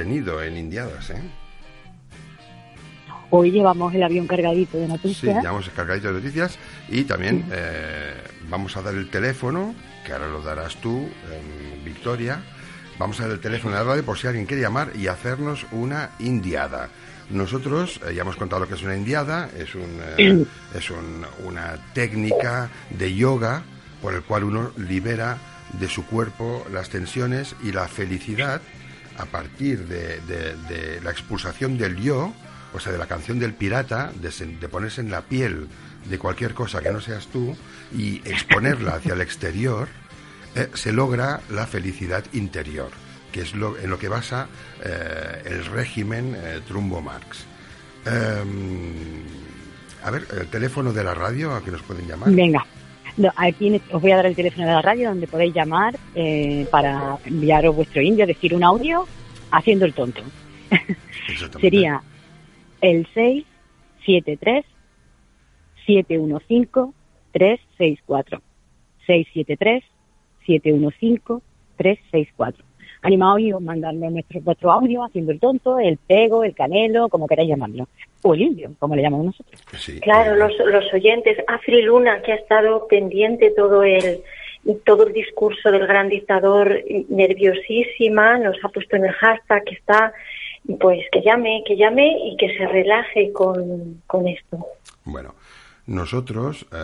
Contenido 0.00 0.42
en 0.42 0.58
Indiadas, 0.58 1.08
¿eh? 1.10 1.22
Hoy 3.30 3.50
llevamos 3.50 3.94
el 3.94 4.02
avión 4.02 4.26
cargadito 4.26 4.76
de 4.76 4.86
Sí, 4.86 4.92
noticias. 4.92 5.42
ya 5.42 5.48
hemos 5.48 5.68
cargadito 5.70 6.08
de 6.08 6.20
noticias 6.20 6.58
y 6.90 7.04
también 7.04 7.46
eh, 7.50 8.12
vamos 8.50 8.76
a 8.76 8.82
dar 8.82 8.94
el 8.94 9.08
teléfono, 9.08 9.74
que 10.04 10.12
ahora 10.12 10.28
lo 10.28 10.42
darás 10.42 10.76
tú, 10.76 10.98
em, 11.32 11.82
Victoria. 11.84 12.42
Vamos 12.98 13.18
a 13.20 13.22
dar 13.24 13.32
el 13.32 13.40
teléfono 13.40 13.74
de 13.74 13.82
la 13.84 13.88
radio 13.90 14.04
por 14.04 14.18
si 14.18 14.26
alguien 14.26 14.44
quiere 14.46 14.62
llamar 14.62 14.90
y 14.94 15.06
hacernos 15.06 15.66
una 15.72 16.10
indiada. 16.18 16.90
Nosotros 17.30 17.98
eh, 18.06 18.14
ya 18.14 18.20
hemos 18.22 18.36
contado 18.36 18.60
lo 18.60 18.68
que 18.68 18.74
es 18.74 18.82
una 18.82 18.96
indiada, 18.96 19.48
es, 19.58 19.74
un, 19.74 19.98
eh, 20.18 20.44
es 20.74 20.90
un- 20.90 21.24
una 21.44 21.78
técnica 21.94 22.68
de 22.90 23.14
yoga 23.14 23.62
por 24.02 24.12
el 24.14 24.22
cual 24.22 24.44
uno 24.44 24.72
libera 24.76 25.38
de 25.72 25.88
su 25.88 26.04
cuerpo 26.06 26.64
las 26.70 26.90
tensiones 26.90 27.56
y 27.64 27.72
la 27.72 27.88
felicidad 27.88 28.60
a 29.18 29.26
partir 29.26 29.86
de, 29.86 30.20
de- 30.20 31.00
la 31.02 31.10
expulsación 31.10 31.78
del 31.78 31.96
yo, 31.96 32.32
o 32.74 32.80
sea, 32.80 32.92
de 32.92 32.98
la 32.98 33.06
canción 33.06 33.38
del 33.38 33.54
pirata, 33.54 34.12
de, 34.14 34.30
de 34.30 34.68
ponerse 34.68 35.00
en 35.00 35.10
la 35.10 35.22
piel 35.22 35.68
de 36.08 36.18
cualquier 36.18 36.54
cosa 36.54 36.80
que 36.80 36.90
no 36.92 37.00
seas 37.00 37.26
tú 37.28 37.56
y 37.96 38.16
exponerla 38.28 38.94
hacia 38.96 39.14
el 39.14 39.20
exterior, 39.20 39.88
eh, 40.54 40.68
se 40.74 40.92
logra 40.92 41.40
la 41.50 41.66
felicidad 41.66 42.24
interior, 42.32 42.90
que 43.32 43.42
es 43.42 43.54
lo, 43.54 43.76
en 43.78 43.90
lo 43.90 43.98
que 43.98 44.08
basa 44.08 44.48
eh, 44.84 45.42
el 45.46 45.64
régimen 45.66 46.34
eh, 46.36 46.60
Trumbo 46.66 47.00
Marx. 47.00 47.44
Em, 48.04 49.22
a 50.04 50.10
ver, 50.10 50.26
el 50.38 50.46
teléfono 50.48 50.92
de 50.92 51.02
la 51.04 51.14
radio 51.14 51.54
a 51.54 51.64
que 51.64 51.70
nos 51.70 51.82
pueden 51.82 52.06
llamar. 52.06 52.30
Venga, 52.30 52.64
no, 53.16 53.30
aquí 53.36 53.80
os 53.92 54.02
voy 54.02 54.10
a 54.10 54.16
dar 54.16 54.26
el 54.26 54.36
teléfono 54.36 54.66
de 54.66 54.72
la 54.74 54.82
radio 54.82 55.08
donde 55.08 55.26
podéis 55.26 55.54
llamar 55.54 55.96
eh, 56.14 56.66
para 56.70 57.18
enviaros 57.24 57.74
vuestro 57.74 58.02
indio, 58.02 58.26
decir 58.26 58.54
un 58.54 58.62
audio 58.62 59.06
haciendo 59.50 59.86
el 59.86 59.94
tonto. 59.94 60.22
Sería 61.60 62.02
el 62.80 63.06
673 63.14 64.64
715 65.86 66.92
364. 67.32 68.42
673 69.06 69.84
715 70.46 71.42
364. 71.76 72.65
Animaos 73.06 73.40
y 73.40 73.52
os 73.52 73.62
mandarnos 73.62 74.12
nuestro, 74.12 74.40
vuestro 74.40 74.72
audio 74.72 75.04
haciendo 75.04 75.32
el 75.32 75.40
tonto, 75.40 75.78
el 75.78 75.96
pego, 75.96 76.44
el 76.44 76.54
canelo, 76.54 77.08
como 77.08 77.26
queráis 77.26 77.48
llamarlo. 77.48 77.88
O 78.22 78.34
el 78.34 78.42
indio, 78.42 78.72
como 78.78 78.96
le 78.96 79.02
llamamos 79.02 79.26
nosotros. 79.26 79.62
Sí, 79.78 80.00
Claro, 80.00 80.34
eh, 80.34 80.38
los, 80.38 80.52
los 80.66 80.92
oyentes, 80.92 81.38
Afri 81.46 81.82
Luna, 81.82 82.22
que 82.22 82.32
ha 82.32 82.36
estado 82.36 82.86
pendiente 82.88 83.52
todo 83.56 83.82
el 83.82 84.20
todo 84.84 85.06
el 85.06 85.12
discurso 85.12 85.70
del 85.70 85.86
gran 85.86 86.08
dictador, 86.08 86.82
nerviosísima, 87.08 88.38
nos 88.38 88.56
ha 88.64 88.68
puesto 88.68 88.96
en 88.96 89.04
el 89.04 89.12
hashtag 89.12 89.64
que 89.64 89.74
está, 89.74 90.12
pues 90.80 91.06
que 91.12 91.22
llame, 91.22 91.62
que 91.64 91.76
llame 91.76 92.18
y 92.24 92.36
que 92.36 92.56
se 92.56 92.66
relaje 92.66 93.32
con, 93.32 94.02
con 94.06 94.26
esto. 94.26 94.66
Bueno, 95.04 95.34
nosotros, 95.86 96.66
eh, 96.72 96.76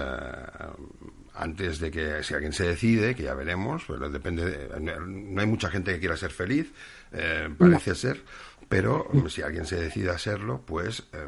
antes 1.35 1.79
de 1.81 1.91
que 1.91 2.23
si 2.23 2.35
alguien 2.35 2.53
se 2.53 2.65
decide, 2.67 3.15
que 3.15 3.23
ya 3.25 3.35
veremos, 3.35 3.85
pero 3.87 4.11
depende, 4.11 4.45
de- 4.45 4.81
no 4.81 5.41
hay 5.41 5.47
mucha 5.47 5.71
gente 5.71 5.93
que 5.93 5.99
quiera 6.01 6.17
ser 6.17 6.31
feliz, 6.31 6.71
eh, 7.13 7.49
parece 7.59 7.95
ser, 7.95 8.23
pero 8.69 9.09
mm, 9.13 9.29
si 9.29 9.43
alguien 9.43 9.65
se 9.67 9.77
decide 9.77 10.11
a 10.11 10.19
serlo, 10.19 10.61
pues 10.67 11.05
eh, 11.13 11.27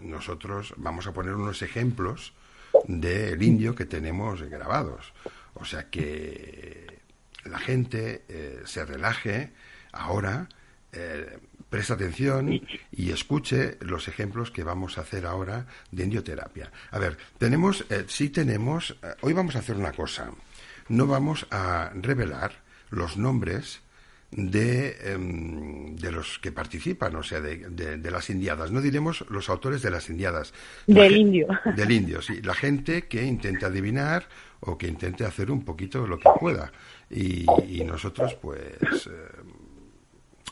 nosotros 0.00 0.74
vamos 0.76 1.06
a 1.06 1.12
poner 1.12 1.34
unos 1.34 1.62
ejemplos 1.62 2.32
del 2.86 3.42
indio 3.42 3.74
que 3.74 3.84
tenemos 3.86 4.42
grabados. 4.42 5.12
O 5.54 5.64
sea 5.64 5.88
que 5.90 7.00
la 7.44 7.58
gente 7.58 8.24
eh, 8.28 8.62
se 8.64 8.84
relaje 8.84 9.52
ahora, 9.92 10.48
eh, 10.92 11.38
preste 11.72 11.94
atención 11.94 12.60
y 12.92 13.10
escuche 13.10 13.78
los 13.80 14.06
ejemplos 14.06 14.50
que 14.50 14.62
vamos 14.62 14.98
a 14.98 15.00
hacer 15.00 15.24
ahora 15.24 15.66
de 15.90 16.04
indioterapia. 16.04 16.70
A 16.90 16.98
ver, 16.98 17.16
tenemos, 17.38 17.84
eh, 17.88 18.04
sí 18.08 18.28
tenemos, 18.28 18.94
eh, 19.02 19.14
hoy 19.22 19.32
vamos 19.32 19.56
a 19.56 19.60
hacer 19.60 19.76
una 19.76 19.92
cosa. 19.92 20.30
No 20.88 21.06
vamos 21.06 21.46
a 21.50 21.90
revelar 21.94 22.52
los 22.90 23.16
nombres 23.16 23.80
de, 24.30 24.96
em, 25.12 25.96
de 25.96 26.10
los 26.12 26.38
que 26.38 26.52
participan, 26.52 27.16
o 27.16 27.22
sea, 27.22 27.40
de, 27.40 27.56
de- 27.70 27.96
de 27.96 28.10
las 28.10 28.28
indiadas. 28.30 28.70
No 28.70 28.80
diremos 28.82 29.24
los 29.30 29.48
autores 29.48 29.80
de 29.82 29.90
las 29.90 30.10
indiadas. 30.10 30.52
La 30.86 31.02
Del 31.04 31.16
indio. 31.16 31.46
Del 31.76 31.90
indio, 31.90 32.20
sí. 32.20 32.40
La 32.42 32.54
gente 32.54 33.06
que 33.08 33.22
intente 33.24 33.64
adivinar 33.66 34.28
o 34.60 34.76
que 34.76 34.88
intente 34.88 35.24
hacer 35.24 35.50
un 35.50 35.64
poquito 35.64 36.06
lo 36.06 36.18
que 36.18 36.28
pueda. 36.38 36.70
Y, 37.10 37.44
y 37.68 37.84
nosotros, 37.84 38.34
pues, 38.40 39.06
eh, 39.06 39.10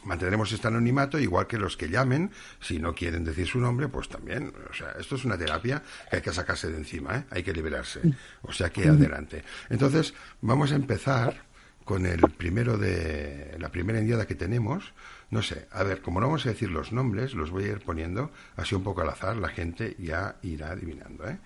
mantendremos 0.04 0.52
este 0.52 0.68
anonimato, 0.68 1.18
igual 1.18 1.46
que 1.46 1.58
los 1.58 1.76
que 1.76 1.88
llamen, 1.88 2.30
si 2.60 2.78
no 2.78 2.94
quieren 2.94 3.24
decir 3.24 3.46
su 3.46 3.60
nombre, 3.60 3.88
pues 3.88 4.08
también. 4.08 4.52
O 4.70 4.74
sea, 4.74 4.92
esto 4.98 5.16
es 5.16 5.24
una 5.24 5.36
terapia 5.36 5.82
que 6.10 6.16
hay 6.16 6.22
que 6.22 6.32
sacarse 6.32 6.70
de 6.70 6.78
encima, 6.78 7.16
¿eh? 7.16 7.24
hay 7.30 7.42
que 7.42 7.52
liberarse. 7.52 8.00
O 8.42 8.52
sea 8.52 8.70
que 8.70 8.88
adelante. 8.88 9.44
Entonces, 9.68 10.14
vamos 10.40 10.72
a 10.72 10.76
empezar 10.76 11.42
con 11.84 12.06
el 12.06 12.20
primero 12.20 12.78
de 12.78 13.56
la 13.58 13.70
primera 13.70 13.98
indiada 13.98 14.26
que 14.26 14.34
tenemos. 14.34 14.92
No 15.30 15.42
sé, 15.42 15.66
a 15.70 15.82
ver, 15.82 16.02
como 16.02 16.20
no 16.20 16.26
vamos 16.26 16.46
a 16.46 16.50
decir 16.50 16.70
los 16.70 16.92
nombres, 16.92 17.34
los 17.34 17.50
voy 17.50 17.64
a 17.64 17.68
ir 17.68 17.80
poniendo 17.80 18.30
así 18.56 18.74
un 18.74 18.82
poco 18.82 19.02
al 19.02 19.10
azar, 19.10 19.36
la 19.36 19.48
gente 19.48 19.96
ya 19.98 20.36
irá 20.42 20.70
adivinando, 20.72 21.28
¿eh? 21.28 21.38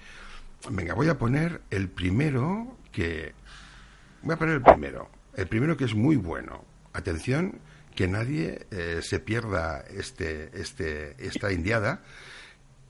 Venga, 0.71 0.95
voy 0.95 1.09
a 1.09 1.19
poner 1.19 1.61
el 1.71 1.89
primero 1.89 2.79
que 2.91 3.35
Voy 4.25 4.33
a 4.33 4.39
poner 4.39 4.55
el 4.55 4.63
primero. 4.63 5.11
El 5.37 5.47
primero 5.47 5.77
que 5.77 5.85
es 5.85 5.95
muy 5.95 6.17
bueno. 6.17 6.65
Atención, 6.95 7.61
que 7.95 8.09
nadie 8.09 8.67
eh, 8.71 9.01
se 9.03 9.21
pierda 9.21 9.85
este, 9.89 10.51
este, 10.61 11.15
esta 11.25 11.53
indiada, 11.53 12.03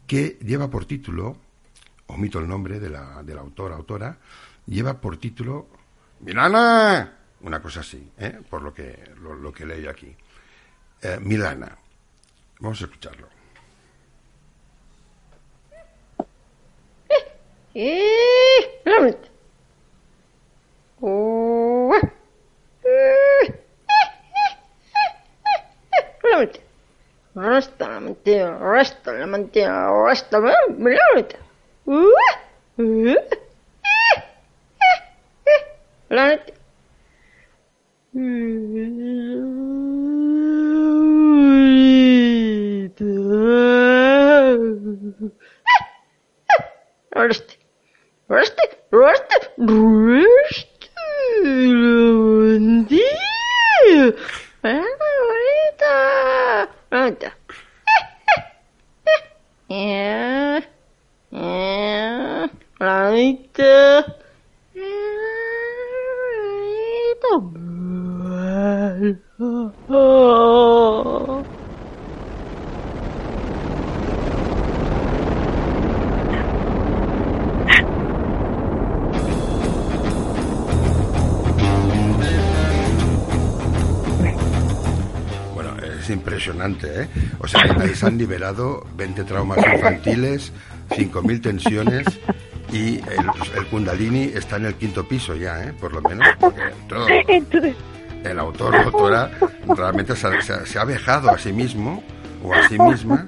que 0.07 0.39
lleva 0.43 0.71
por 0.71 0.87
título, 0.87 1.37
omito 2.07 2.39
el 2.39 2.49
nombre 2.49 2.81
de 2.81 2.91
la, 2.91 3.23
autora, 3.39 4.19
lleva 4.67 5.01
por 5.01 5.19
título 5.19 5.69
Milana, 6.21 7.19
una 7.41 7.61
cosa 7.61 7.81
así, 7.81 8.11
¿eh? 8.19 8.41
por 8.49 8.63
lo 8.63 8.73
que, 8.73 8.99
lo, 9.21 9.53
que 9.53 9.67
leo 9.67 9.91
aquí. 9.91 10.15
Eh, 11.03 11.19
Milana. 11.21 11.77
Vamos 12.61 12.81
a 12.81 12.85
escucharlo. 12.85 13.29
minutit. 26.37 26.63
Rasta 27.35 28.01
mentira, 28.01 28.59
rasta 28.59 29.13
la 29.13 29.27
mentira, 29.27 29.91
rasta 29.91 30.39
la 30.39 30.55
minutit. 30.69 31.37
La 36.11 36.27
neta. 36.27 36.53
Rasta. 47.11 47.15
Rasta, 47.17 47.55
rasta, 48.29 48.63
rasta 48.91 49.37
la 49.57 49.73
mentira. 52.59 53.25
Pronto. 57.05 57.31
Yeah. 59.69 60.61
Yeah. 61.31 62.49
Lavandia. 62.81 64.05
Oh. 69.91 70.24
Es 86.05 86.11
impresionante, 86.11 87.03
¿eh? 87.03 87.09
O 87.39 87.49
sea, 87.49 87.63
ahí 87.81 87.95
se 87.95 88.07
han 88.07 88.19
liberado 88.19 88.87
20 88.97 89.25
traumas 89.25 89.59
infantiles, 89.75 90.53
5.000 90.91 91.43
tensiones 91.43 92.07
y 92.73 92.97
el, 92.99 93.27
el 93.57 93.67
Kundalini 93.71 94.25
está 94.35 94.57
en 94.57 94.67
el 94.67 94.75
quinto 94.75 95.07
piso 95.07 95.35
ya, 95.35 95.65
¿eh? 95.65 95.73
Por 95.81 95.93
lo 95.93 96.01
menos. 96.03 96.27
todo- 96.89 97.07
el 98.25 98.39
autor 98.39 98.75
o 98.75 98.79
autora 98.83 99.31
realmente 99.77 100.15
se 100.17 100.27
ha, 100.29 100.41
se 100.65 100.79
ha- 100.79 100.85
vejado 100.85 101.31
a 101.31 101.39
sí 101.39 101.53
mismo 101.53 102.03
o 102.43 102.55
a 102.55 102.69
sí 102.69 102.79
misma 102.79 103.27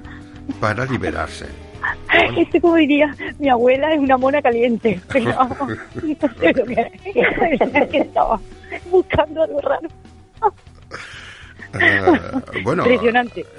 para 0.59 0.85
liberarse. 0.85 1.45
esto 2.35 2.59
como 2.61 2.75
diría 2.75 3.15
mi 3.39 3.47
abuela 3.49 3.93
es 3.93 3.99
una 3.99 4.17
mona 4.17 4.41
caliente. 4.41 4.99
Pero 5.11 5.33
no 5.39 6.29
sé 6.39 6.53
lo 6.53 6.65
que 6.65 6.91
es. 7.15 7.89
que 7.91 7.97
estaba 7.99 8.39
buscando 8.89 9.43
algo 9.43 9.61
raro. 9.61 9.87
Eh, 11.79 12.61
bueno, 12.63 12.83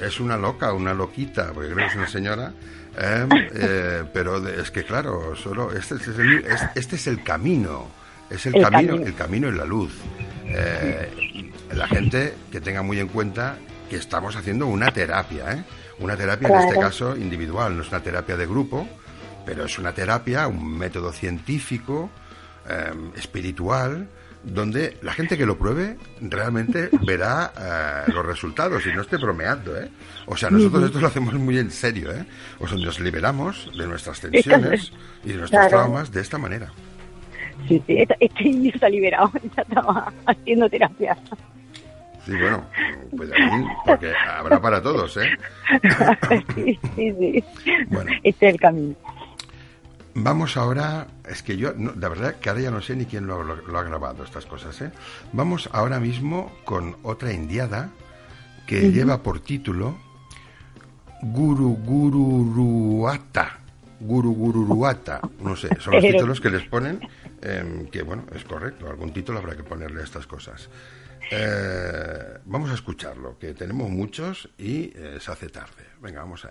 es 0.00 0.20
una 0.20 0.36
loca, 0.36 0.72
una 0.72 0.94
loquita, 0.94 1.52
porque 1.52 1.68
creo 1.72 1.78
que 1.78 1.90
es 1.92 1.96
una 1.96 2.08
señora. 2.08 2.52
eh, 3.00 3.28
eh, 3.54 4.04
pero 4.12 4.40
de- 4.40 4.60
es 4.60 4.70
que 4.72 4.82
claro, 4.84 5.36
solo 5.36 5.72
este 5.72 5.94
es 5.96 6.08
el, 6.08 6.44
es- 6.44 6.66
este 6.74 6.96
es 6.96 7.06
el 7.06 7.22
camino, 7.22 7.86
es 8.28 8.44
el, 8.46 8.56
El 8.56 8.62
camino, 8.62 8.88
camino. 8.94 9.06
el 9.06 9.14
camino 9.14 9.48
es 9.48 9.54
la 9.54 9.64
luz. 9.64 9.92
Eh, 10.46 11.50
la 11.74 11.86
gente 11.86 12.34
que 12.50 12.60
tenga 12.60 12.82
muy 12.82 12.98
en 12.98 13.08
cuenta 13.08 13.56
que 13.88 13.96
estamos 13.96 14.34
haciendo 14.36 14.66
una 14.66 14.90
terapia, 14.90 15.52
¿eh? 15.52 15.64
una 16.00 16.16
terapia 16.16 16.48
en 16.48 16.54
este 16.56 16.80
caso 16.80 17.16
individual, 17.16 17.76
no 17.76 17.82
es 17.82 17.88
una 17.88 18.02
terapia 18.02 18.36
de 18.36 18.46
grupo, 18.46 18.88
pero 19.46 19.64
es 19.64 19.78
una 19.78 19.92
terapia, 19.92 20.46
un 20.48 20.76
método 20.78 21.12
científico, 21.12 22.10
eh, 22.68 22.92
espiritual, 23.16 24.08
donde 24.48 24.96
la 25.02 25.12
gente 25.12 25.36
que 25.38 25.46
lo 25.46 25.58
pruebe 25.58 25.96
realmente 26.20 26.88
verá 27.06 27.52
eh, 28.06 28.10
los 28.12 28.24
resultados 28.24 28.84
y 28.86 28.92
no 28.92 29.02
esté 29.02 29.16
bromeando, 29.16 29.76
¿eh? 29.80 29.88
O 30.26 30.36
sea, 30.36 30.50
nosotros 30.50 30.84
esto 30.84 31.00
lo 31.00 31.06
hacemos 31.06 31.34
muy 31.34 31.58
en 31.58 31.70
serio, 31.70 32.12
¿eh? 32.12 32.24
O 32.58 32.66
sea, 32.68 32.76
nos 32.78 33.00
liberamos 33.00 33.70
de 33.76 33.86
nuestras 33.86 34.20
tensiones 34.20 34.92
y 35.24 35.28
de 35.28 35.34
nuestros 35.36 35.60
Claro. 35.60 35.68
traumas 35.68 36.12
de 36.12 36.20
esta 36.20 36.38
manera. 36.38 36.70
Sí, 37.66 37.82
sí, 37.86 38.04
este 38.20 38.42
indio 38.48 38.72
está 38.74 38.88
liberado. 38.88 39.32
Ya 39.56 39.62
estaba 39.62 40.12
haciendo 40.26 40.68
terapia. 40.68 41.16
Sí, 42.24 42.32
bueno, 42.36 42.62
cuidadín, 43.10 43.66
porque 43.86 44.12
habrá 44.28 44.60
para 44.60 44.82
todos, 44.82 45.16
¿eh? 45.16 45.30
Sí, 46.54 46.78
sí, 46.94 47.14
sí. 47.18 47.44
Bueno. 47.88 48.10
Este 48.22 48.48
es 48.48 48.54
el 48.54 48.60
camino. 48.60 48.94
Vamos 50.20 50.56
ahora, 50.56 51.06
es 51.28 51.42
que 51.42 51.56
yo, 51.56 51.72
no, 51.76 51.92
la 51.94 52.08
verdad 52.08 52.36
que 52.36 52.48
ahora 52.48 52.62
ya 52.62 52.70
no 52.70 52.80
sé 52.82 52.96
ni 52.96 53.06
quién 53.06 53.26
lo, 53.26 53.42
lo- 53.44 53.56
lo 53.56 53.78
ha 53.78 53.82
grabado 53.84 54.24
estas 54.24 54.46
cosas, 54.46 54.80
¿eh? 54.82 54.90
Vamos 55.32 55.68
ahora 55.72 56.00
mismo 56.00 56.52
con 56.64 56.96
otra 57.02 57.32
indiada 57.32 57.90
que 58.66 58.90
lleva 58.92 59.22
por 59.22 59.40
título 59.40 59.96
Guru 61.22 61.76
Gururuata. 61.84 63.58
Guru 64.00 64.32
Gururuata. 64.32 65.20
No 65.40 65.56
sé, 65.56 65.68
son 65.80 65.94
los 65.94 66.04
títulos 66.04 66.40
que 66.40 66.50
les 66.50 66.62
ponen, 66.68 67.00
em, 67.42 67.86
que 67.86 68.02
bueno, 68.02 68.24
es 68.34 68.44
correcto, 68.44 68.88
algún 68.88 69.12
título 69.12 69.38
habrá 69.38 69.56
que 69.56 69.64
ponerle 69.64 70.00
a 70.00 70.04
estas 70.04 70.26
cosas. 70.26 70.68
Eh, 71.30 72.38
vamos 72.44 72.70
a 72.70 72.74
escucharlo, 72.74 73.38
que 73.38 73.54
tenemos 73.54 73.90
muchos 73.90 74.48
y 74.58 74.92
eh, 74.94 75.18
se 75.20 75.30
hace 75.32 75.48
tarde. 75.48 75.84
Venga, 76.00 76.20
vamos 76.20 76.44
a 76.44 76.50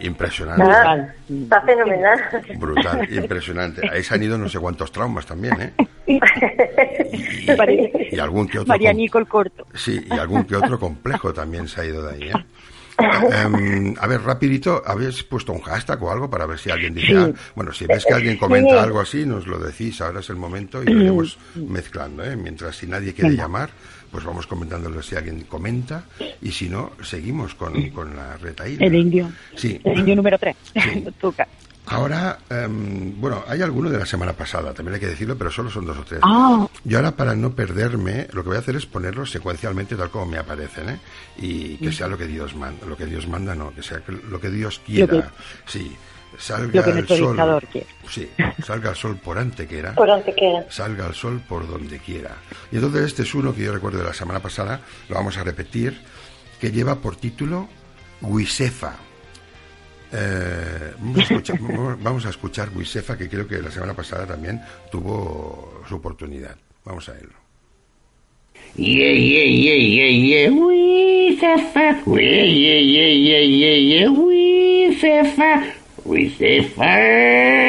impresionante. 0.00 0.62
Ah, 0.64 1.08
está 1.28 1.60
fenomenal. 1.62 2.18
Brutal, 2.58 3.08
impresionante. 3.14 3.88
Ahí 3.90 4.02
se 4.02 4.14
han 4.14 4.22
ido 4.22 4.36
no 4.38 4.48
sé 4.48 4.58
cuántos 4.58 4.90
traumas 4.92 5.26
también, 5.26 5.60
¿eh? 5.60 5.72
Y, 8.10 8.18
algún 8.18 8.48
que 8.48 8.58
otro. 8.58 8.68
María 8.68 8.90
com- 8.90 8.96
Nico 8.96 9.18
el 9.18 9.26
corto. 9.26 9.66
Sí, 9.74 10.00
y 10.10 10.18
algún 10.18 10.44
que 10.44 10.56
otro 10.56 10.78
complejo 10.78 11.32
también 11.32 11.68
se 11.68 11.80
ha 11.80 11.84
ido 11.84 12.06
de 12.06 12.14
ahí, 12.14 12.30
¿eh? 12.30 12.44
Em, 13.00 13.94
a 14.00 14.06
ver, 14.08 14.22
rapidito, 14.22 14.82
¿habéis 14.84 15.22
puesto 15.22 15.52
un 15.52 15.60
hashtag 15.60 16.02
o 16.02 16.10
algo 16.10 16.28
para 16.28 16.46
ver 16.46 16.58
si 16.58 16.68
alguien 16.70 16.94
dice, 16.94 17.06
Sí. 17.06 17.14
ah, 17.16 17.30
bueno, 17.54 17.72
si 17.72 17.86
ves 17.86 18.04
que 18.04 18.12
alguien 18.12 18.36
comenta 18.36 18.72
Sí. 18.72 18.78
algo 18.78 19.00
así, 19.00 19.24
nos 19.24 19.46
lo 19.46 19.56
decís, 19.58 20.00
ahora 20.00 20.18
es 20.18 20.28
el 20.30 20.36
momento 20.36 20.82
y 20.82 20.86
lo 20.86 21.00
iremos 21.02 21.38
mezclando, 21.54 22.24
¿eh? 22.24 22.34
Mientras 22.34 22.74
si 22.74 22.88
nadie 22.88 23.14
quiere 23.14 23.30
Venga. 23.30 23.44
llamar, 23.44 23.70
pues 24.10 24.24
vamos 24.24 24.46
comentándolo 24.46 25.02
si 25.02 25.16
alguien 25.16 25.42
comenta 25.44 26.04
y 26.42 26.50
si 26.52 26.68
no, 26.68 26.92
seguimos 27.02 27.54
con, 27.54 27.90
con 27.90 28.14
la 28.16 28.36
retaíla. 28.36 28.86
El 28.86 28.94
indio. 28.94 29.30
Sí. 29.56 29.80
El 29.84 29.98
indio 30.00 30.16
número 30.16 30.38
3. 30.38 30.56
Sí. 30.74 31.04
Ahora, 31.90 32.38
em, 32.50 33.18
bueno, 33.18 33.42
hay 33.48 33.62
alguno 33.62 33.88
de 33.88 33.98
la 33.98 34.04
semana 34.04 34.34
pasada, 34.34 34.74
también 34.74 34.94
hay 34.96 35.00
que 35.00 35.06
decirlo, 35.06 35.38
pero 35.38 35.50
solo 35.50 35.70
son 35.70 35.86
dos 35.86 35.96
o 35.96 36.02
tres. 36.04 36.20
Ah, 36.22 36.66
Yo 36.84 36.98
ahora, 36.98 37.16
para 37.16 37.34
no 37.34 37.54
perderme, 37.54 38.26
lo 38.32 38.42
que 38.42 38.48
voy 38.48 38.56
a 38.56 38.60
hacer 38.60 38.76
es 38.76 38.84
ponerlos 38.84 39.30
secuencialmente 39.30 39.96
tal 39.96 40.10
como 40.10 40.26
me 40.26 40.36
aparecen, 40.36 40.90
¿eh? 40.90 40.98
Y 41.38 41.76
que 41.76 41.90
sea 41.90 42.06
lo 42.06 42.18
que 42.18 42.26
Dios 42.26 42.54
manda. 42.54 42.84
Lo 42.86 42.94
que 42.94 43.06
Dios 43.06 43.26
manda, 43.26 43.54
no, 43.54 43.74
que 43.74 43.82
sea 43.82 44.00
que- 44.00 44.12
lo 44.12 44.38
que 44.38 44.50
Dios 44.50 44.82
quiera. 44.84 45.30
Sí, 45.64 45.96
salga 46.38 46.72
Lo 46.72 46.84
que 46.84 46.90
el 46.90 46.96
nuestro 46.96 47.16
sol. 47.16 47.26
dictador 47.28 47.66
quiere. 47.66 47.86
Sí, 48.08 48.30
salga 48.64 48.90
el 48.90 48.96
sol 48.96 49.16
por 49.16 49.38
antequera. 49.38 49.94
Por 49.94 50.06
donde 50.06 50.34
quiera. 50.34 50.66
Salga 50.70 51.06
el 51.06 51.14
sol 51.14 51.42
por 51.46 51.68
donde 51.68 51.98
quiera. 51.98 52.36
Y 52.72 52.76
entonces 52.76 53.06
este 53.06 53.22
es 53.22 53.34
uno 53.34 53.54
que 53.54 53.62
yo 53.64 53.72
recuerdo 53.72 53.98
de 53.98 54.04
la 54.04 54.14
semana 54.14 54.40
pasada, 54.40 54.80
lo 55.08 55.16
vamos 55.16 55.36
a 55.36 55.44
repetir, 55.44 56.00
que 56.60 56.70
lleva 56.70 56.96
por 56.96 57.16
título 57.16 57.68
Wisefa. 58.22 58.96
Eh, 60.10 60.94
vamos, 60.98 61.18
a 61.18 61.22
escuchar, 61.22 61.58
vamos 62.00 62.26
a 62.26 62.30
escuchar 62.30 62.70
Wisefa, 62.74 63.18
que 63.18 63.28
creo 63.28 63.46
que 63.46 63.60
la 63.60 63.70
semana 63.70 63.94
pasada 63.94 64.26
también 64.26 64.62
tuvo 64.90 65.82
su 65.88 65.96
oportunidad. 65.96 66.56
Vamos 66.84 67.08
a 67.08 67.16
ello. 67.18 67.28
Yeah, 68.76 69.12
yeah, 69.12 69.44
yeah, 69.44 69.74
yeah, 69.74 70.50
yeah, 70.50 70.68
Zephyr. 71.38 72.20
Yeah, 72.20 72.44
yeah, 72.44 72.78
yeah, 72.78 73.08
yeah, 73.08 73.40
yeah, 73.40 73.76
yeah, 73.76 74.08
we 74.10 75.77
Zephyr. 76.36 77.68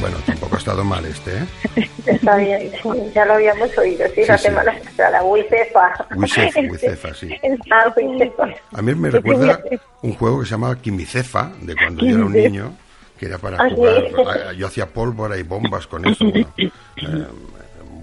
Bueno, 0.00 0.16
tampoco 0.26 0.56
ha 0.56 0.58
estado 0.58 0.84
mal 0.84 1.04
este, 1.06 1.38
¿eh? 1.38 1.88
Está 2.04 2.36
bien, 2.36 2.70
sí, 2.82 2.88
ya 3.14 3.24
lo 3.24 3.34
habíamos 3.34 3.76
oído, 3.78 4.04
sí, 4.14 4.24
la 4.26 4.36
Sí, 4.36 4.42
sí. 4.44 4.48
semana 4.50 4.74
pasada. 4.84 5.22
Wicefa. 5.24 6.06
Wisefa, 6.14 6.60
Wisefa, 6.60 7.14
sí. 7.14 7.30
Ah, 7.70 7.92
Wicefa. 7.96 8.48
A 8.74 8.82
mí 8.82 8.94
me 8.94 9.10
recuerda 9.10 9.60
un 10.02 10.12
juego 10.14 10.40
que 10.40 10.44
se 10.46 10.50
llamaba 10.52 10.76
Quimicefa, 10.76 11.52
de 11.62 11.74
cuando 11.74 12.04
yo 12.04 12.16
era 12.16 12.24
un 12.26 12.32
niño, 12.32 12.72
que 13.18 13.26
era 13.26 13.38
para 13.38 13.56
Ah, 13.58 13.68
sí. 13.70 13.74
jugar. 14.14 14.52
Yo 14.56 14.66
hacía 14.66 14.86
pólvora 14.86 15.38
y 15.38 15.42
bombas 15.42 15.86
con 15.86 16.06
eso. 16.06 16.24
bueno. 16.30 16.46
Eh, 16.98 17.26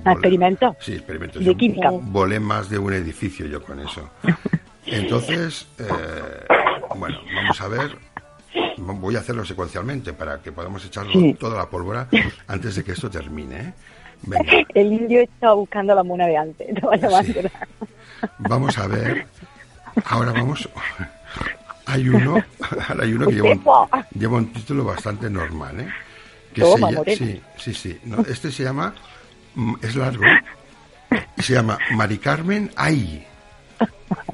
Ah, 0.05 0.11
experimento. 0.13 0.75
Sí, 0.79 0.93
experimentos. 0.93 1.39
De 1.39 1.45
Yo 1.45 1.55
química. 1.57 1.89
Volé 1.91 2.39
más 2.39 2.69
de 2.69 2.77
un 2.77 2.93
edificio 2.93 3.45
yo 3.45 3.63
con 3.63 3.79
eso. 3.79 4.09
Entonces, 4.85 5.67
eh, 5.79 6.45
bueno, 6.95 7.17
vamos 7.35 7.61
a 7.61 7.67
ver. 7.67 7.97
Voy 8.77 9.15
a 9.15 9.19
hacerlo 9.19 9.45
secuencialmente 9.45 10.13
para 10.13 10.41
que 10.41 10.51
podamos 10.51 10.83
echarlo 10.85 11.11
Sí. 11.13 11.33
toda 11.39 11.57
la 11.57 11.69
pólvora 11.69 12.07
antes 12.47 12.75
de 12.75 12.83
que 12.83 12.91
esto 12.91 13.09
termine. 13.09 13.55
¿eh? 13.55 13.73
Venga. 14.23 14.51
El 14.73 14.93
indio 14.93 15.21
estaba 15.21 15.53
buscando 15.53 15.95
la 15.95 16.03
mona 16.03 16.27
de 16.27 16.37
antes. 16.37 16.69
Estaba 16.69 16.95
llamándola. 16.97 17.51
Vamos 18.39 18.77
a 18.77 18.87
ver. 18.87 19.25
Ahora 20.05 20.31
vamos. 20.31 20.67
Hay 21.85 22.07
uno, 22.09 22.35
hay 22.99 23.13
uno 23.13 23.27
que 23.27 23.33
lleva 23.33 23.51
un, 23.51 23.63
Josefa. 23.63 24.07
lleva 24.17 24.37
un 24.37 24.53
título 24.53 24.83
bastante 24.85 25.29
normal, 25.29 25.79
¿eh? 25.81 25.89
Que 26.53 26.61
Toma, 26.61 26.89
sí, 27.07 27.41
sí, 27.57 27.73
sí. 27.73 27.99
No, 28.05 28.21
este 28.21 28.51
se 28.51 28.63
llama, 28.63 28.93
es 29.81 29.95
largo, 29.95 30.23
y 31.37 31.41
se 31.41 31.53
llama 31.53 31.77
Mari 31.91 32.17
Carmen 32.17 32.71
Ay. 32.75 33.25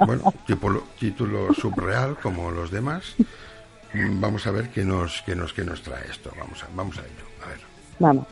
Bueno, 0.05 0.33
tipo- 0.45 0.87
título 0.99 1.53
subreal 1.53 2.17
como 2.21 2.51
los 2.51 2.71
demás. 2.71 3.15
Mm, 3.93 4.19
Vamos 4.21 4.45
a 4.47 4.51
ver 4.51 4.69
qué 4.69 4.83
nos, 4.85 5.21
qué 5.25 5.35
nos, 5.35 5.51
qué 5.53 5.63
nos 5.63 5.81
trae 5.81 6.09
esto. 6.09 6.31
Vamos 6.37 6.63
a, 6.63 6.67
vamos 6.75 6.97
a 6.97 7.01
ello. 7.01 7.25
A 7.45 7.49
ver. 7.49 7.59
Vamos. 7.99 8.25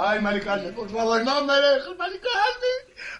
Ay, 0.00 0.20
Maricarne, 0.20 0.70
por 0.70 0.88
favor, 0.88 1.24
no 1.24 1.42
me 1.42 1.54
dejes, 1.54 1.96
Maricarne. 1.98 2.72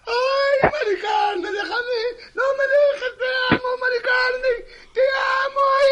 Ay, 0.07 0.69
Maricarne, 0.71 1.51
déjame. 1.51 2.01
No 2.35 2.43
me 2.57 2.63
dejes, 2.73 3.17
te 3.19 3.25
amo, 3.53 3.77
Maricarne. 3.81 4.53
Te 4.93 5.01
amo. 5.43 5.59
Ay. 5.75 5.89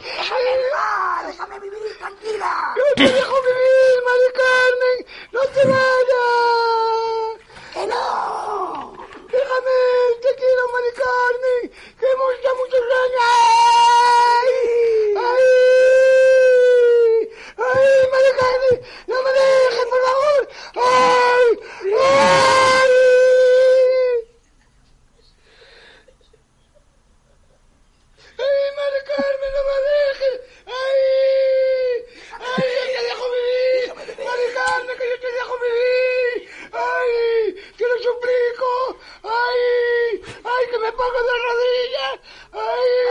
Déjame, 0.00 1.26
déjame 1.26 1.60
vivir, 1.60 1.98
tranquila. 1.98 2.74
Yo 2.78 2.84
te 2.96 3.12
dejo 3.12 3.36
vivir, 3.42 3.96
Maricarne. 4.08 4.92
No 5.32 5.40
te 5.52 5.62
vayas. 5.68 7.36
Que 7.74 7.86
no. 7.88 8.96
Déjame, 9.28 9.78
te 10.22 10.30
quiero, 10.34 10.62
Maricarne. 10.72 11.54
Que 12.00 12.06
hemos 12.10 12.34
muchos 12.56 12.84
años. 13.02 13.20
Ay. 14.40 14.52
Ay. 15.18 16.11
¡Ay, 17.62 18.08
Carmen! 18.38 18.76
¡No 19.06 19.16
me 19.22 19.30
dejes, 19.32 19.86
por 19.86 20.00
favor! 20.06 20.42
¡Ay! 20.74 21.46
¡Ay! 21.84 22.90
¡Ay, 28.38 28.64
María 28.76 29.02
Carmen, 29.10 29.50
no 29.54 29.62
me 29.68 29.76
dejes! 29.88 30.36
¡Ay! 30.66 31.00
¡Ay, 32.40 32.66
yo 32.74 32.84
te 32.94 33.00
dejo 33.06 33.24
vivir! 33.36 33.86
¡María 34.26 34.50
Carmen, 34.54 34.94
que 34.98 35.06
yo 35.08 35.16
te 35.20 35.30
dejo 35.32 35.54
vivir! 35.66 36.36
¡Ay! 36.72 37.10
¡Te 37.76 37.84
lo 37.86 37.96
suplico! 38.02 38.70
¡Ay! 39.22 39.60
¡Ay, 40.42 40.62
que 40.70 40.78
me 40.78 40.90
pongo 40.92 41.20
de 41.22 41.34
rodillas! 41.46 42.16
¡Ay! 42.52 43.02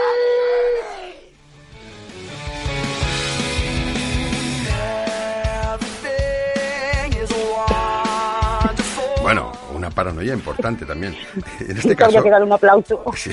Bueno, 9.22 9.52
una 9.74 9.90
paranoia 9.90 10.34
importante 10.34 10.84
también. 10.84 11.14
En 11.60 11.76
este 11.76 11.92
Habría 11.92 11.96
caso, 11.96 12.22
que 12.22 12.30
dar 12.30 12.42
un 12.42 12.52
aplauso. 12.52 13.04
sí, 13.16 13.30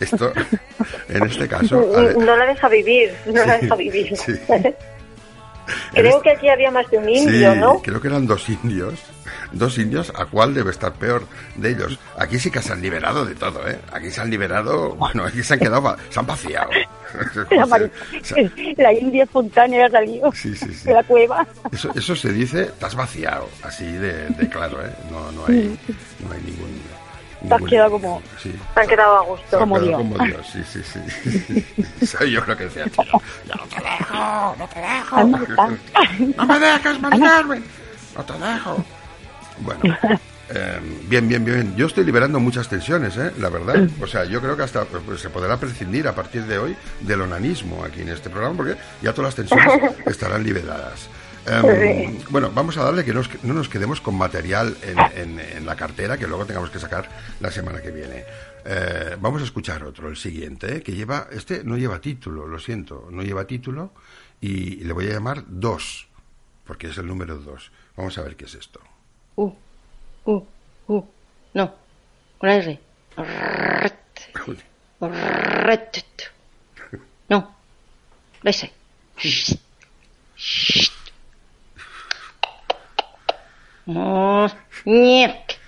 esto, 0.00 0.32
en 1.08 1.22
este 1.24 1.48
caso, 1.48 1.80
No 2.18 2.36
la 2.36 2.46
deja 2.46 2.68
vivir, 2.68 3.12
no 3.26 3.44
la 3.44 3.58
deja 3.58 3.74
vivir. 3.74 4.16
sí. 4.16 4.32
Creo 5.92 6.20
que 6.22 6.30
aquí 6.30 6.48
había 6.48 6.70
más 6.70 6.88
de 6.90 6.98
un 6.98 7.08
indio, 7.08 7.52
sí, 7.52 7.58
¿no? 7.58 7.82
creo 7.82 8.00
que 8.00 8.08
eran 8.08 8.26
dos 8.26 8.48
indios. 8.48 8.94
Dos 9.52 9.78
indios, 9.78 10.12
¿a 10.14 10.26
cuál 10.26 10.52
debe 10.52 10.70
estar 10.70 10.92
peor 10.92 11.22
de 11.56 11.70
ellos? 11.70 11.98
Aquí 12.18 12.38
sí 12.38 12.50
que 12.50 12.60
se 12.60 12.72
han 12.72 12.82
liberado 12.82 13.24
de 13.24 13.34
todo, 13.34 13.66
¿eh? 13.66 13.78
Aquí 13.92 14.10
se 14.10 14.20
han 14.20 14.30
liberado, 14.30 14.94
bueno, 14.94 15.24
aquí 15.24 15.42
se 15.42 15.54
han 15.54 15.60
quedado, 15.60 15.96
se 16.10 16.20
han 16.20 16.26
vaciado. 16.26 16.70
La, 18.76 18.92
india 18.92 19.24
espontánea 19.24 19.86
ha 19.86 19.90
salido 19.90 20.30
Sí, 20.32 20.54
sí, 20.54 20.72
sí. 20.74 20.86
de 20.86 20.94
la 20.94 21.02
cueva. 21.02 21.46
Eso, 21.72 21.90
eso 21.94 22.14
se 22.14 22.32
dice, 22.32 22.66
te 22.78 22.86
has 22.86 22.94
vaciado, 22.94 23.48
así 23.62 23.90
de, 23.90 24.28
de 24.28 24.48
claro, 24.48 24.84
¿eh? 24.84 24.90
No, 25.10 25.32
no 25.32 25.46
hay, 25.46 25.78
no 26.26 26.32
hay 26.32 26.40
ningún... 26.42 26.97
Te 27.46 27.54
has 27.54 27.62
quedado 27.62 27.90
como- 27.92 28.22
Sí. 28.42 28.52
Quedado 28.88 29.16
a 29.16 29.20
gusto. 29.22 29.58
Como 29.58 29.78
Dios. 29.80 29.96
Como 29.98 30.18
Dios, 30.24 30.46
sí, 30.52 30.62
sí, 30.64 30.82
sí. 30.82 31.86
Soy 32.06 32.32
yo 32.32 32.40
lo 32.44 32.56
que 32.56 32.64
decía, 32.64 32.84
tío. 32.86 33.04
Ya 33.46 33.54
no 33.54 33.64
te 33.66 33.80
dejo, 33.80 34.56
no 34.56 34.68
te 34.68 34.80
dejo. 34.80 35.76
No 36.36 36.46
me 36.46 36.58
dejes, 36.58 37.00
Mari 37.00 37.20
Carmen. 37.20 37.64
No 38.16 38.24
te 38.24 38.32
dejo. 38.32 38.84
Bueno, 39.60 39.96
eh, 40.50 40.80
bien, 41.08 41.28
bien, 41.28 41.44
bien. 41.44 41.76
Yo 41.76 41.86
estoy 41.86 42.04
liberando 42.04 42.40
muchas 42.40 42.68
tensiones, 42.68 43.16
¿eh? 43.16 43.32
La 43.38 43.48
verdad. 43.50 43.88
O 44.00 44.06
sea, 44.06 44.24
yo 44.24 44.40
creo 44.40 44.56
que 44.56 44.62
hasta 44.62 44.84
pues, 44.84 45.20
se 45.20 45.30
podrá 45.30 45.56
prescindir 45.58 46.06
a 46.08 46.14
partir 46.14 46.44
de 46.44 46.58
hoy 46.58 46.76
del 47.00 47.20
onanismo 47.22 47.84
aquí 47.84 48.02
en 48.02 48.08
este 48.08 48.30
programa, 48.30 48.56
porque 48.56 48.76
ya 49.02 49.12
todas 49.12 49.36
las 49.36 49.48
tensiones 49.48 49.96
estarán 50.06 50.42
liberadas. 50.44 51.08
Em, 51.50 52.18
bueno, 52.30 52.50
vamos 52.54 52.76
a 52.76 52.84
darle 52.84 53.04
que 53.04 53.12
nos- 53.14 53.42
no 53.42 53.54
nos 53.54 53.68
quedemos 53.68 54.00
con 54.00 54.16
material 54.16 54.76
en, 54.82 54.98
en- 55.22 55.40
en 55.40 55.66
la 55.66 55.76
cartera 55.76 56.18
que 56.18 56.26
luego 56.26 56.44
tengamos 56.46 56.70
que 56.70 56.78
sacar 56.78 57.08
la 57.40 57.50
semana 57.50 57.80
que 57.80 57.90
viene. 57.90 58.24
Eh, 58.64 59.16
vamos 59.20 59.40
a 59.40 59.44
escuchar 59.44 59.82
otro, 59.84 60.08
el 60.08 60.16
siguiente, 60.16 60.82
que 60.82 60.92
lleva, 60.92 61.28
este 61.32 61.64
no 61.64 61.76
lleva 61.78 62.00
título, 62.00 62.46
lo 62.46 62.58
siento, 62.58 63.08
no 63.10 63.22
lleva 63.22 63.46
título 63.46 63.92
y 64.40 64.76
le 64.84 64.92
voy 64.92 65.06
a 65.06 65.14
llamar 65.14 65.44
dos, 65.46 66.08
porque 66.64 66.88
es 66.88 66.98
el 66.98 67.06
número 67.06 67.36
dos. 67.38 67.70
Vamos 67.96 68.18
a 68.18 68.22
ver 68.22 68.36
qué 68.36 68.44
es 68.44 68.54
esto. 68.54 68.80
U, 69.36 69.52
U, 70.26 70.44
U. 70.88 71.04
No, 71.54 71.74
con 72.38 72.50
R. 72.50 72.78
No, 77.28 77.56
S. 78.44 78.70
Нет. 84.84 85.58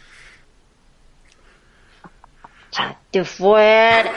Ты 3.10 3.24
fuera. 3.24 4.12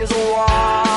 is 0.00 0.10
wild. 0.12 0.89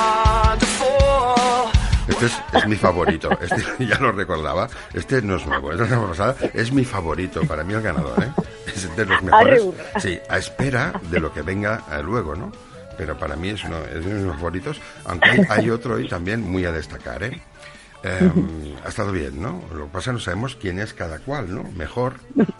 Este 2.25 2.37
es, 2.57 2.63
es 2.63 2.67
mi 2.67 2.75
favorito. 2.75 3.29
Este 3.41 3.63
ya 3.85 3.97
lo 3.99 4.11
recordaba. 4.11 4.69
Este 4.93 5.21
no 5.21 5.35
es 5.37 5.45
nuevo. 5.45 5.71
Es 5.71 5.77
de 5.77 5.83
la 5.83 5.89
semana 5.89 6.09
pasada. 6.09 6.35
Es 6.53 6.71
mi 6.71 6.85
favorito. 6.85 7.41
Para 7.47 7.63
mí 7.63 7.73
el 7.73 7.81
ganador, 7.81 8.23
¿eh? 8.23 8.31
Es 8.67 8.95
de 8.95 9.05
los 9.05 9.21
mejores. 9.21 9.63
Sí, 9.99 10.19
a 10.29 10.37
espera 10.37 10.99
de 11.11 11.19
lo 11.19 11.33
que 11.33 11.41
venga 11.41 11.83
eh, 11.91 12.01
luego, 12.03 12.35
¿no? 12.35 12.51
Pero 12.97 13.17
para 13.17 13.35
mí 13.35 13.49
es 13.49 13.63
uno 13.63 13.77
es 13.85 14.05
de 14.05 14.13
mis 14.13 14.33
favoritos. 14.33 14.79
Aunque 15.05 15.29
hay, 15.29 15.39
hay 15.49 15.69
otro 15.69 15.95
hoy 15.95 16.07
también 16.07 16.41
muy 16.41 16.65
a 16.65 16.71
destacar, 16.71 17.23
¿eh? 17.23 17.41
Em, 18.03 18.75
ha 18.85 18.89
estado 18.89 19.13
bien, 19.13 19.41
¿no? 19.41 19.63
Lo 19.73 19.85
que 19.85 19.91
pasa 19.93 19.99
es 19.99 20.05
que 20.07 20.11
no 20.11 20.19
sabemos 20.19 20.57
quién 20.57 20.77
es 20.77 20.93
cada 20.93 21.19
cual, 21.19 21.55
¿no? 21.55 21.63
Mejor, 21.71 22.15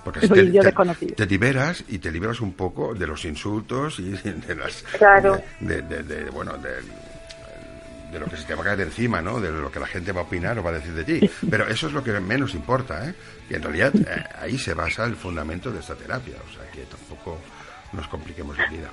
porque 0.06 0.22
te, 0.30 0.52
yo 0.54 0.62
te- 0.62 1.06
te 1.08 1.26
liberas 1.26 1.84
y 1.90 1.98
te 2.00 2.12
liberas 2.12 2.40
un 2.40 2.54
poco 2.54 2.94
de 2.94 3.06
los 3.06 3.26
insultos 3.26 4.00
y 4.00 4.12
de 4.12 4.56
las... 4.56 4.84
Claro. 4.98 5.42
De, 5.60 5.82
de- 5.82 6.04
de- 6.04 6.30
bueno, 6.30 6.54
de, 6.58 6.70
de 8.14 8.20
lo 8.20 8.28
que 8.28 8.38
se 8.38 8.44
te 8.44 8.56
va 8.56 8.62
a 8.62 8.66
caer 8.66 8.82
encima, 8.82 9.22
¿no? 9.22 9.40
De 9.40 9.52
lo 9.52 9.72
que 9.72 9.80
la 9.80 9.88
gente 9.88 10.12
va 10.12 10.22
a 10.22 10.24
opinar 10.24 10.58
o 10.60 10.64
va 10.64 10.70
a 10.70 10.74
decir 10.74 10.94
de 10.94 11.04
ti. 11.04 11.30
Pero 11.50 11.68
eso 11.68 11.88
es 11.88 11.94
lo 11.94 12.04
que 12.04 12.12
menos 12.20 12.54
importa, 12.54 13.10
¿eh? 13.10 13.14
Que 13.50 13.56
en 13.56 13.64
realidad 13.64 13.94
eh, 13.96 14.24
ahí 14.40 14.58
se 14.58 14.74
basa 14.74 15.04
el 15.06 15.16
fundamento 15.16 15.72
de 15.72 15.80
esta 15.80 15.96
terapia. 15.96 16.36
O 16.48 16.54
sea, 16.54 16.70
que 16.72 16.84
tampoco 16.84 17.40
nos 17.92 18.08
compliquemos 18.08 18.58
la 18.58 18.68
vida. 18.70 18.90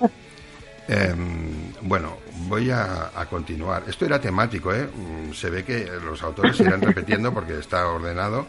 Em, 0.88 1.72
bueno, 1.82 2.16
voy 2.48 2.70
a, 2.70 3.10
a 3.14 3.26
continuar. 3.26 3.84
Esto 3.86 4.06
era 4.06 4.20
temático, 4.20 4.74
¿eh? 4.74 4.88
Mm, 4.92 5.32
Se 5.34 5.50
ve 5.50 5.64
que 5.64 5.86
los 6.04 6.22
autores 6.22 6.58
irán 6.58 6.80
repitiendo 6.80 7.32
porque 7.32 7.58
está 7.58 7.86
ordenado, 7.86 8.46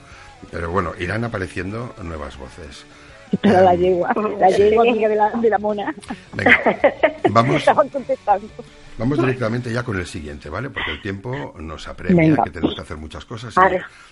pero 0.49 0.71
bueno, 0.71 0.93
irán 0.97 1.23
apareciendo 1.23 1.93
nuevas 2.01 2.37
voces. 2.37 2.85
La 3.43 3.73
yegua, 3.75 4.13
la 4.39 4.49
yegua 4.49 4.83
amiga 4.83 5.09
de 5.09 5.15
la, 5.15 5.29
de 5.31 5.49
la 5.49 5.57
mona. 5.57 5.93
Venga, 6.33 6.59
vamos, 7.29 7.55
Estaban 7.59 7.89
contestando. 7.89 8.47
vamos 8.97 9.17
directamente 9.19 9.71
ya 9.71 9.83
con 9.83 9.97
el 9.97 10.05
siguiente, 10.05 10.49
¿vale? 10.49 10.69
Porque 10.69 10.91
el 10.91 11.01
tiempo 11.01 11.53
nos 11.59 11.87
apremia, 11.87 12.23
Venga. 12.29 12.43
que 12.43 12.49
tenemos 12.51 12.75
que 12.75 12.81
hacer 12.81 12.97
muchas 12.97 13.25
cosas 13.25 13.53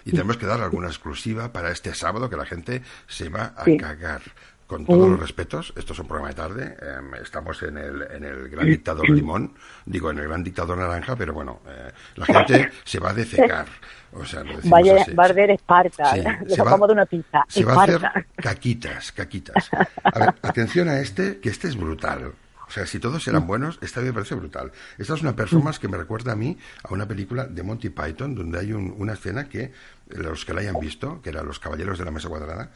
y, 0.05 0.09
y 0.09 0.11
tenemos 0.11 0.37
que 0.37 0.45
dar 0.45 0.61
alguna 0.61 0.87
exclusiva 0.87 1.51
para 1.51 1.71
este 1.71 1.93
sábado 1.93 2.29
que 2.29 2.37
la 2.37 2.45
gente 2.45 2.81
se 3.07 3.29
va 3.29 3.53
a 3.55 3.65
Sí. 3.65 3.77
cagar. 3.77 4.21
Con 4.67 4.85
todos 4.85 5.09
los 5.09 5.19
respetos, 5.19 5.73
esto 5.75 5.93
es 5.93 5.99
un 5.99 6.07
programa 6.07 6.29
de 6.29 6.35
tarde, 6.35 6.77
em, 6.79 7.15
estamos 7.15 7.59
en 7.63 7.75
el, 7.79 8.03
en 8.11 8.23
el 8.23 8.49
gran 8.49 8.67
dictador 8.67 9.09
limón, 9.09 9.51
digo 9.83 10.11
en 10.11 10.19
el 10.19 10.27
gran 10.27 10.43
dictador 10.43 10.77
naranja, 10.77 11.15
pero 11.15 11.33
bueno, 11.33 11.61
eh, 11.67 11.91
la 12.17 12.25
gente 12.27 12.69
se 12.83 12.99
va 12.99 13.09
a 13.09 13.13
defecar. 13.15 13.65
O 14.13 14.25
sea, 14.25 14.43
lo 14.43 14.59
Vaya, 14.63 15.01
así. 15.01 15.13
va 15.13 15.23
a 15.23 15.27
arder 15.27 15.51
Esparta. 15.51 16.13
Sí, 16.13 16.21
va- 16.21 16.39
sacamos 16.55 16.87
de 16.87 16.93
una 16.93 17.05
pizza. 17.05 17.45
Se 17.47 17.63
va 17.63 17.73
a 17.81 17.85
Esparta. 17.85 18.07
hacer 18.09 18.25
caquitas, 18.37 19.11
caquitas. 19.11 19.69
A 20.03 20.19
ver, 20.19 20.35
atención 20.41 20.89
a 20.89 20.99
este, 20.99 21.39
que 21.39 21.49
este 21.49 21.67
es 21.67 21.75
brutal. 21.77 22.33
O 22.67 22.71
sea, 22.71 22.85
si 22.85 22.99
todos 22.99 23.27
eran 23.27 23.47
buenos, 23.47 23.79
esta 23.81 23.99
me 24.01 24.13
parece 24.13 24.35
brutal. 24.35 24.71
Esta 24.99 25.15
es 25.15 25.21
una 25.21 25.35
performance 25.35 25.79
que 25.79 25.87
me 25.87 25.97
recuerda 25.97 26.33
a 26.33 26.35
mí 26.35 26.55
a 26.83 26.93
una 26.93 27.07
película 27.07 27.45
de 27.47 27.63
Monty 27.63 27.89
Python, 27.89 28.35
donde 28.35 28.59
hay 28.59 28.73
un- 28.73 28.93
una 28.97 29.13
escena 29.13 29.49
que 29.49 29.71
los 30.09 30.45
que 30.45 30.53
la 30.53 30.61
hayan 30.61 30.79
visto, 30.79 31.19
que 31.21 31.29
eran 31.31 31.47
los 31.47 31.57
caballeros 31.59 31.97
de 31.97 32.05
la 32.05 32.11
mesa 32.11 32.29
cuadrada, 32.29 32.69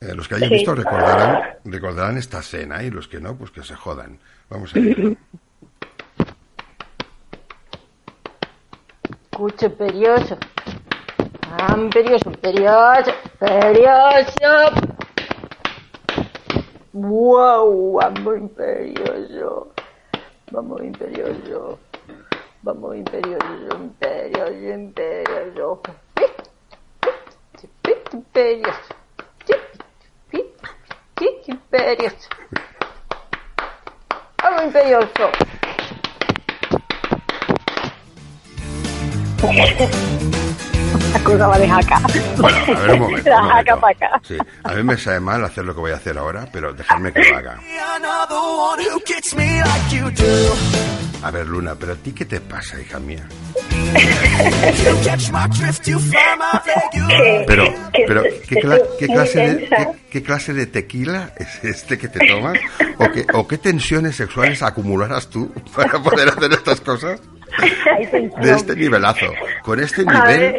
eh, 0.00 0.14
los 0.14 0.26
que 0.28 0.36
hayan 0.36 0.48
Sí. 0.48 0.54
visto 0.56 0.74
recordarán, 0.74 1.40
recordarán 1.64 2.16
esta 2.18 2.38
escena 2.40 2.82
y 2.82 2.90
los 2.90 3.08
que 3.08 3.20
no, 3.20 3.36
pues 3.36 3.50
que 3.50 3.62
se 3.62 3.74
jodan. 3.74 4.18
Vamos 4.48 4.74
a 4.74 4.80
ver. 4.80 5.16
Escucha, 9.36 9.66
imperioso. 9.66 10.38
Imperioso, 11.76 12.30
imperioso, 12.30 13.10
imperioso. 13.34 14.72
Wow, 16.94 17.98
vamos 18.00 18.38
imperioso. 18.38 19.74
Vamos 20.50 20.80
imperioso. 20.80 21.78
Vamos 22.62 22.96
imperioso, 22.96 23.76
imperioso, 23.76 24.52
imperioso. 24.72 25.82
Imperioso. 28.14 28.94
Imperioso. 31.46 32.28
Vamos 34.42 34.62
imperioso. 34.64 35.55
La 41.12 41.20
cosa 41.22 41.46
va 41.46 41.58
de 41.58 41.68
jaca. 41.68 42.00
Bueno, 42.36 42.58
a 42.58 42.80
ver 42.80 42.90
un 42.94 43.00
momento. 43.00 43.30
La 43.30 43.42
jaca 43.42 43.76
para 43.76 43.92
acá. 43.96 44.20
Sí, 44.26 44.36
a 44.64 44.72
mí 44.72 44.82
me 44.82 44.96
sabe 44.96 45.20
mal 45.20 45.44
hacer 45.44 45.64
lo 45.64 45.74
que 45.74 45.80
voy 45.80 45.92
a 45.92 45.96
hacer 45.96 46.18
ahora, 46.18 46.46
pero 46.52 46.72
dejadme 46.72 47.12
que 47.12 47.22
lo 47.30 47.36
haga. 47.36 47.60
A 51.26 51.30
ver, 51.32 51.46
Luna, 51.46 51.74
pero 51.78 51.94
a 51.94 51.96
ti 51.96 52.12
qué 52.12 52.24
te 52.24 52.40
pasa, 52.40 52.80
hija 52.80 53.00
mía? 53.00 53.26
Pero, 57.46 57.64
pero 58.06 58.22
¿qué, 58.48 58.54
cla- 58.62 58.82
qué 58.98 59.06
clase 59.06 59.40
de, 59.40 59.68
qué, 59.68 59.86
qué 60.10 60.22
clase 60.22 60.52
de 60.54 60.66
tequila 60.66 61.32
es 61.36 61.64
este 61.64 61.98
que 61.98 62.06
te 62.08 62.24
tomas? 62.28 62.58
¿O 62.98 63.10
qué, 63.10 63.26
¿O 63.34 63.48
qué 63.48 63.58
tensiones 63.58 64.14
sexuales 64.16 64.62
acumularás 64.62 65.28
tú 65.28 65.52
para 65.74 66.00
poder 66.00 66.28
hacer 66.28 66.52
estas 66.52 66.80
cosas? 66.80 67.20
De 68.40 68.52
este 68.52 68.76
nivelazo. 68.76 69.26
Con 69.64 69.80
este 69.80 70.04
nivel, 70.04 70.56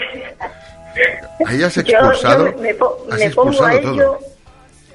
ahí 1.45 1.63
has 1.63 1.77
expulsado, 1.77 2.51
yo 2.51 2.57
me, 2.61 2.73
po- 2.73 3.07
has 3.09 3.19
me 3.19 3.29
pongo 3.29 3.63
a 3.63 3.73
expulsado 3.73 3.93
ello, 3.93 4.19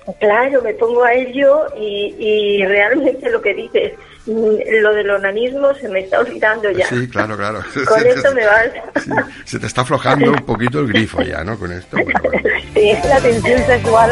todo. 0.04 0.14
claro, 0.20 0.62
me 0.62 0.74
pongo 0.74 1.04
a 1.04 1.14
ello 1.14 1.66
y, 1.78 2.14
y 2.18 2.66
realmente 2.66 3.30
lo 3.30 3.40
que 3.40 3.54
dices, 3.54 3.92
lo 4.26 4.94
del 4.94 5.10
onanismo 5.10 5.74
se 5.74 5.88
me 5.88 6.00
está 6.00 6.20
olvidando 6.20 6.70
ya. 6.70 6.86
Sí, 6.86 7.08
claro, 7.08 7.36
claro. 7.36 7.60
Con 7.86 8.06
esto 8.06 8.32
me 8.34 8.46
vas. 8.46 8.68
sí, 9.04 9.10
se 9.44 9.58
te 9.58 9.66
está 9.66 9.82
aflojando 9.82 10.30
un 10.30 10.46
poquito 10.46 10.80
el 10.80 10.88
grifo 10.88 11.22
ya, 11.22 11.42
¿no? 11.44 11.58
Con 11.58 11.72
esto, 11.72 11.96
bueno, 12.02 12.20
bueno. 12.22 12.48
Sí, 12.74 12.92
la 13.08 13.20
tensión 13.20 13.66
sexual. 13.66 14.10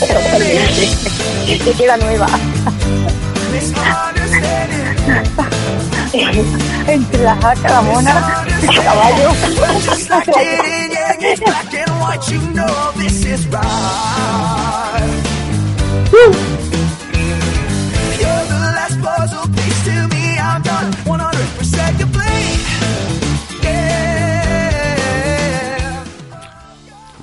Totalmente. 0.00 0.88
Que 1.64 1.72
queda 1.72 1.96
nueva. 1.96 2.26
Entre 6.86 7.22
la 7.22 7.34
jaca, 7.36 7.70
la 7.70 7.82
mona, 7.82 8.44
el 8.62 8.82
caballo. 8.82 9.30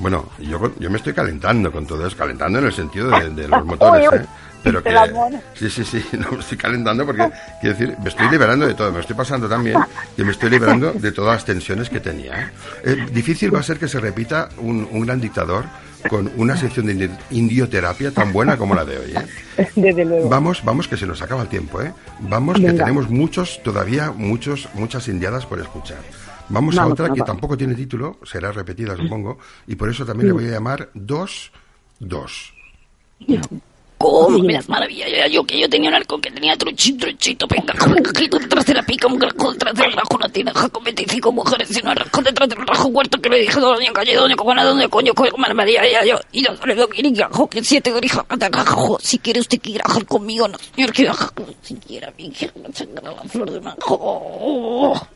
Bueno, 0.01 0.25
yo, 0.39 0.73
yo 0.79 0.89
me 0.89 0.97
estoy 0.97 1.13
calentando 1.13 1.71
con 1.71 1.85
todo 1.85 2.05
eso, 2.07 2.17
calentando 2.17 2.59
en 2.59 2.65
el 2.65 2.73
sentido 2.73 3.09
de, 3.11 3.29
de 3.29 3.47
los 3.47 3.63
motores, 3.65 4.07
¿eh? 4.21 4.25
Pero 4.63 4.83
que, 4.83 4.89
sí, 5.55 5.69
sí, 5.71 5.83
sí, 5.83 6.05
no 6.17 6.31
me 6.33 6.39
estoy 6.39 6.57
calentando 6.57 7.03
porque, 7.05 7.27
quiero 7.61 7.75
decir, 7.77 7.95
me 8.01 8.09
estoy 8.09 8.29
liberando 8.29 8.67
de 8.67 8.73
todo, 8.75 8.91
me 8.91 8.99
estoy 8.99 9.15
pasando 9.15 9.49
también 9.49 9.79
que 10.15 10.23
me 10.23 10.31
estoy 10.31 10.49
liberando 10.51 10.91
de 10.93 11.11
todas 11.11 11.35
las 11.35 11.45
tensiones 11.45 11.89
que 11.89 11.99
tenía. 11.99 12.39
¿eh? 12.41 12.51
Eh, 12.83 13.07
difícil 13.11 13.53
va 13.53 13.59
a 13.59 13.63
ser 13.63 13.79
que 13.79 13.87
se 13.87 13.99
repita 13.99 14.49
un, 14.57 14.87
un 14.91 15.01
gran 15.05 15.19
dictador 15.19 15.65
con 16.09 16.31
una 16.37 16.55
sección 16.57 16.85
de 16.87 16.95
indi- 16.95 17.17
indioterapia 17.31 18.11
tan 18.11 18.31
buena 18.33 18.55
como 18.57 18.73
la 18.75 18.85
de 18.85 18.97
hoy, 18.99 19.13
¿eh? 19.57 19.67
Desde 19.75 20.05
luego. 20.05 20.29
Vamos, 20.29 20.61
vamos, 20.63 20.87
que 20.87 20.97
se 20.97 21.07
nos 21.07 21.21
acaba 21.23 21.41
el 21.43 21.47
tiempo, 21.47 21.81
¿eh? 21.81 21.91
Vamos, 22.19 22.59
que 22.59 22.71
tenemos 22.73 23.09
muchos, 23.09 23.61
todavía 23.63 24.11
muchos, 24.11 24.67
muchas 24.75 25.07
indiadas 25.07 25.45
por 25.47 25.59
escuchar. 25.59 25.99
Vamos, 26.51 26.77
a 26.77 26.87
otra 26.87 27.05
que 27.05 27.19
vamos. 27.19 27.25
tampoco 27.25 27.57
tiene 27.57 27.75
título, 27.75 28.19
será 28.23 28.51
repetida, 28.51 28.95
supongo, 28.95 29.37
y 29.67 29.75
por 29.75 29.89
eso 29.89 30.05
también 30.05 30.27
le 30.27 30.33
voy 30.33 30.45
a 30.47 30.51
llamar 30.51 30.89
Dos, 30.93 31.51
Dos. 31.99 32.53
¿Cómo? 34.01 34.39
Me 34.39 34.53
das 34.53 34.67
maravilla. 34.67 35.07
Yo, 35.07 35.27
yo 35.27 35.43
que 35.43 35.59
yo 35.59 35.69
tenía 35.69 35.89
un 35.89 35.95
arco 35.95 36.19
que 36.19 36.31
tenía 36.31 36.57
truchito, 36.57 37.05
truchito, 37.05 37.45
venga, 37.47 37.73
cajito 37.73 38.39
detrás 38.39 38.65
de 38.65 38.73
la 38.73 38.83
pica, 38.83 39.07
un 39.07 39.21
rajo 39.21 39.51
detrás 39.51 39.75
del 39.75 39.91
rajo, 39.91 40.15
una 40.15 40.27
tinaja 40.27 40.67
con 40.69 40.83
25 40.83 41.31
mujeres, 41.31 41.69
y 41.71 41.85
un 41.85 41.95
rajo 41.95 42.21
detrás 42.21 42.49
del 42.49 42.65
rajo 42.65 42.91
cuarto 42.91 43.21
que 43.21 43.29
le 43.29 43.41
dije, 43.41 43.59
doña 43.59 43.93
calle, 43.93 44.15
doña 44.15 44.35
cobana, 44.35 44.63
doña 44.63 44.87
coño, 44.87 45.13
coño, 45.13 45.31
madre 45.37 45.53
María, 45.53 45.81
ya, 45.91 46.03
yo, 46.03 46.19
y 46.31 46.43
yo 46.43 46.51
le 46.65 46.73
doy 46.73 46.87
guirigajo, 46.95 47.47
que 47.47 47.63
siete 47.63 47.91
grija, 47.91 48.23
catacajo, 48.23 48.97
si 48.99 49.19
quiere 49.19 49.39
usted 49.39 49.59
que 49.59 49.71
irajar 49.71 50.03
conmigo, 50.05 50.47
no, 50.47 50.57
señor, 50.57 50.91
que 50.91 51.03
irajar, 51.03 51.31
si 51.61 51.75
quiera, 51.75 52.11
mi 52.17 52.25
hija, 52.25 52.47
la 53.03 53.29
flor 53.29 53.51
de 53.51 53.61
manjo. 53.61 55.07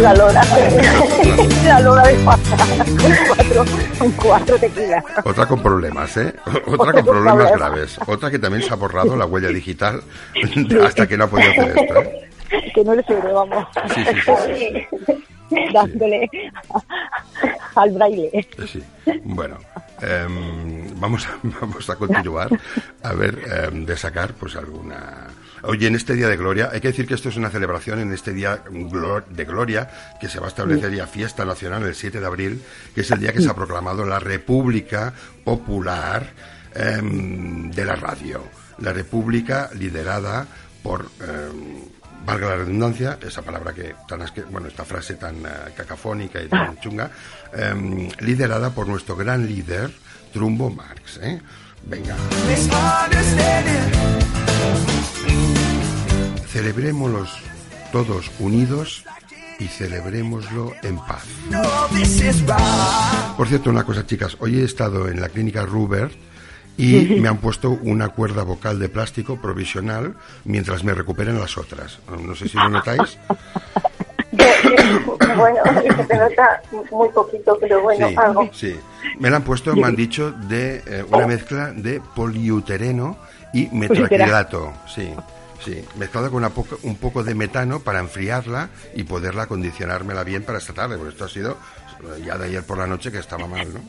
La 0.00 0.14
lora. 0.14 0.42
La 1.64 1.80
lora 1.80 2.06
de 2.06 2.16
cuatro, 2.24 3.64
con 3.98 4.10
cuatro 4.12 4.58
tequilas. 4.58 5.04
Otra 5.24 5.46
con 5.46 5.62
problemas, 5.62 6.16
¿eh? 6.16 6.34
Otra 6.66 6.92
con 6.92 7.04
problemas 7.04 7.52
graves. 7.52 7.98
Otra 8.06 8.30
que 8.30 8.38
también 8.38 8.62
se 8.62 8.72
ha 8.72 8.76
borrado 8.76 9.16
la 9.16 9.26
huella 9.26 9.48
digital 9.48 10.02
hasta 10.84 11.06
que 11.06 11.16
no 11.16 11.24
ha 11.24 11.26
podido 11.26 11.50
hacer 11.50 11.78
esto. 11.78 12.00
¿eh? 12.00 12.72
Que 12.74 12.84
no 12.84 12.94
le 12.94 13.02
sobre, 13.02 13.32
vamos. 13.32 13.66
Sí, 13.94 14.04
sí, 14.04 14.86
sí, 15.48 15.64
Dándole 15.72 16.30
al 17.74 17.90
braille. 17.90 18.48
Sí. 18.66 18.82
Bueno, 19.24 19.58
em, 20.00 20.98
vamos, 21.00 21.26
a, 21.26 21.38
vamos 21.60 21.90
a 21.90 21.96
continuar 21.96 22.48
a 23.02 23.12
ver 23.12 23.38
em, 23.68 23.84
de 23.84 23.96
sacar 23.96 24.32
pues 24.34 24.56
alguna... 24.56 25.28
Oye, 25.62 25.86
en 25.86 25.94
este 25.94 26.14
Día 26.14 26.28
de 26.28 26.36
Gloria, 26.36 26.70
hay 26.72 26.80
que 26.80 26.88
decir 26.88 27.06
que 27.06 27.14
esto 27.14 27.28
es 27.28 27.36
una 27.36 27.50
celebración 27.50 27.98
en 28.00 28.12
este 28.12 28.32
Día 28.32 28.62
de 29.28 29.44
Gloria, 29.44 29.90
que 30.20 30.28
se 30.28 30.40
va 30.40 30.46
a 30.46 30.48
establecer 30.48 30.92
ya 30.94 31.06
fiesta 31.06 31.44
nacional 31.44 31.82
el 31.84 31.94
7 31.94 32.20
de 32.20 32.26
abril, 32.26 32.62
que 32.94 33.02
es 33.02 33.10
el 33.10 33.20
día 33.20 33.32
que 33.32 33.40
se 33.42 33.48
ha 33.50 33.54
proclamado 33.54 34.04
la 34.06 34.18
República 34.18 35.12
Popular 35.44 36.26
em, 36.74 37.70
de 37.70 37.84
la 37.84 37.96
Radio. 37.96 38.42
La 38.78 38.92
República 38.92 39.70
liderada 39.74 40.46
por... 40.82 41.10
em, 41.20 41.82
valga 42.24 42.48
la 42.50 42.56
redundancia, 42.56 43.18
esa 43.22 43.40
palabra 43.42 43.72
que 43.72 43.94
tan 44.06 44.20
asque- 44.20 44.44
bueno, 44.50 44.68
esta 44.68 44.84
frase 44.84 45.14
tan 45.14 45.36
eh, 45.36 45.48
cacafónica 45.76 46.40
y 46.42 46.48
tan 46.48 46.78
chunga, 46.80 47.10
em, 47.52 48.08
liderada 48.20 48.70
por 48.70 48.86
nuestro 48.86 49.16
gran 49.16 49.46
líder, 49.46 49.90
Trumbo 50.32 50.70
Marx. 50.70 51.18
¿eh? 51.22 51.40
Venga, 51.86 52.14
celebrémoslos 56.48 57.38
todos 57.92 58.30
unidos 58.38 59.04
y 59.58 59.66
celebrémoslo 59.66 60.72
en 60.82 60.96
paz. 60.96 61.24
Por 63.36 63.48
cierto, 63.48 63.70
una 63.70 63.84
cosa, 63.84 64.06
chicas, 64.06 64.36
hoy 64.40 64.60
he 64.60 64.64
estado 64.64 65.08
en 65.08 65.20
la 65.20 65.28
clínica 65.28 65.64
Rubert 65.64 66.12
y 66.76 67.16
me 67.20 67.28
han 67.28 67.38
puesto 67.38 67.70
una 67.70 68.08
cuerda 68.08 68.42
vocal 68.42 68.78
de 68.78 68.88
plástico 68.88 69.40
provisional 69.40 70.14
mientras 70.44 70.82
me 70.82 70.94
recuperen 70.94 71.38
las 71.38 71.58
otras. 71.58 71.98
No 72.22 72.34
sé 72.34 72.48
si 72.48 72.56
lo 72.56 72.68
notáis. 72.68 73.18
Bueno, 75.36 75.58
se 75.96 76.04
te 76.04 76.16
nota 76.16 76.62
muy 76.90 77.08
poquito, 77.10 77.56
pero 77.60 77.80
bueno, 77.82 78.08
sí, 78.08 78.14
algo. 78.16 78.50
sí. 78.52 78.74
Me 79.18 79.30
la 79.30 79.36
han 79.36 79.42
puesto, 79.42 79.74
me 79.74 79.86
han 79.86 79.96
dicho, 79.96 80.32
de 80.32 80.82
eh, 80.86 81.04
una 81.08 81.26
mezcla 81.26 81.72
de 81.72 82.00
poliutereno 82.14 83.16
y 83.52 83.68
metraquilato. 83.72 84.72
Sí, 84.92 85.12
sí. 85.64 85.84
Mezclada 85.96 86.28
con 86.28 86.38
una 86.38 86.50
poco- 86.50 86.78
un 86.82 86.96
poco 86.96 87.22
de 87.24 87.34
metano 87.34 87.80
para 87.80 88.00
enfriarla 88.00 88.68
y 88.94 89.04
poderla 89.04 89.44
acondicionármela 89.44 90.24
bien 90.24 90.42
para 90.42 90.58
esta 90.58 90.72
tarde, 90.72 90.96
porque 90.96 91.12
esto 91.12 91.24
ha 91.24 91.28
sido 91.28 91.56
ya 92.24 92.38
de 92.38 92.46
ayer 92.46 92.62
por 92.64 92.78
la 92.78 92.86
noche 92.86 93.10
que 93.12 93.18
estaba 93.18 93.46
mal, 93.46 93.72
¿no? 93.74 93.80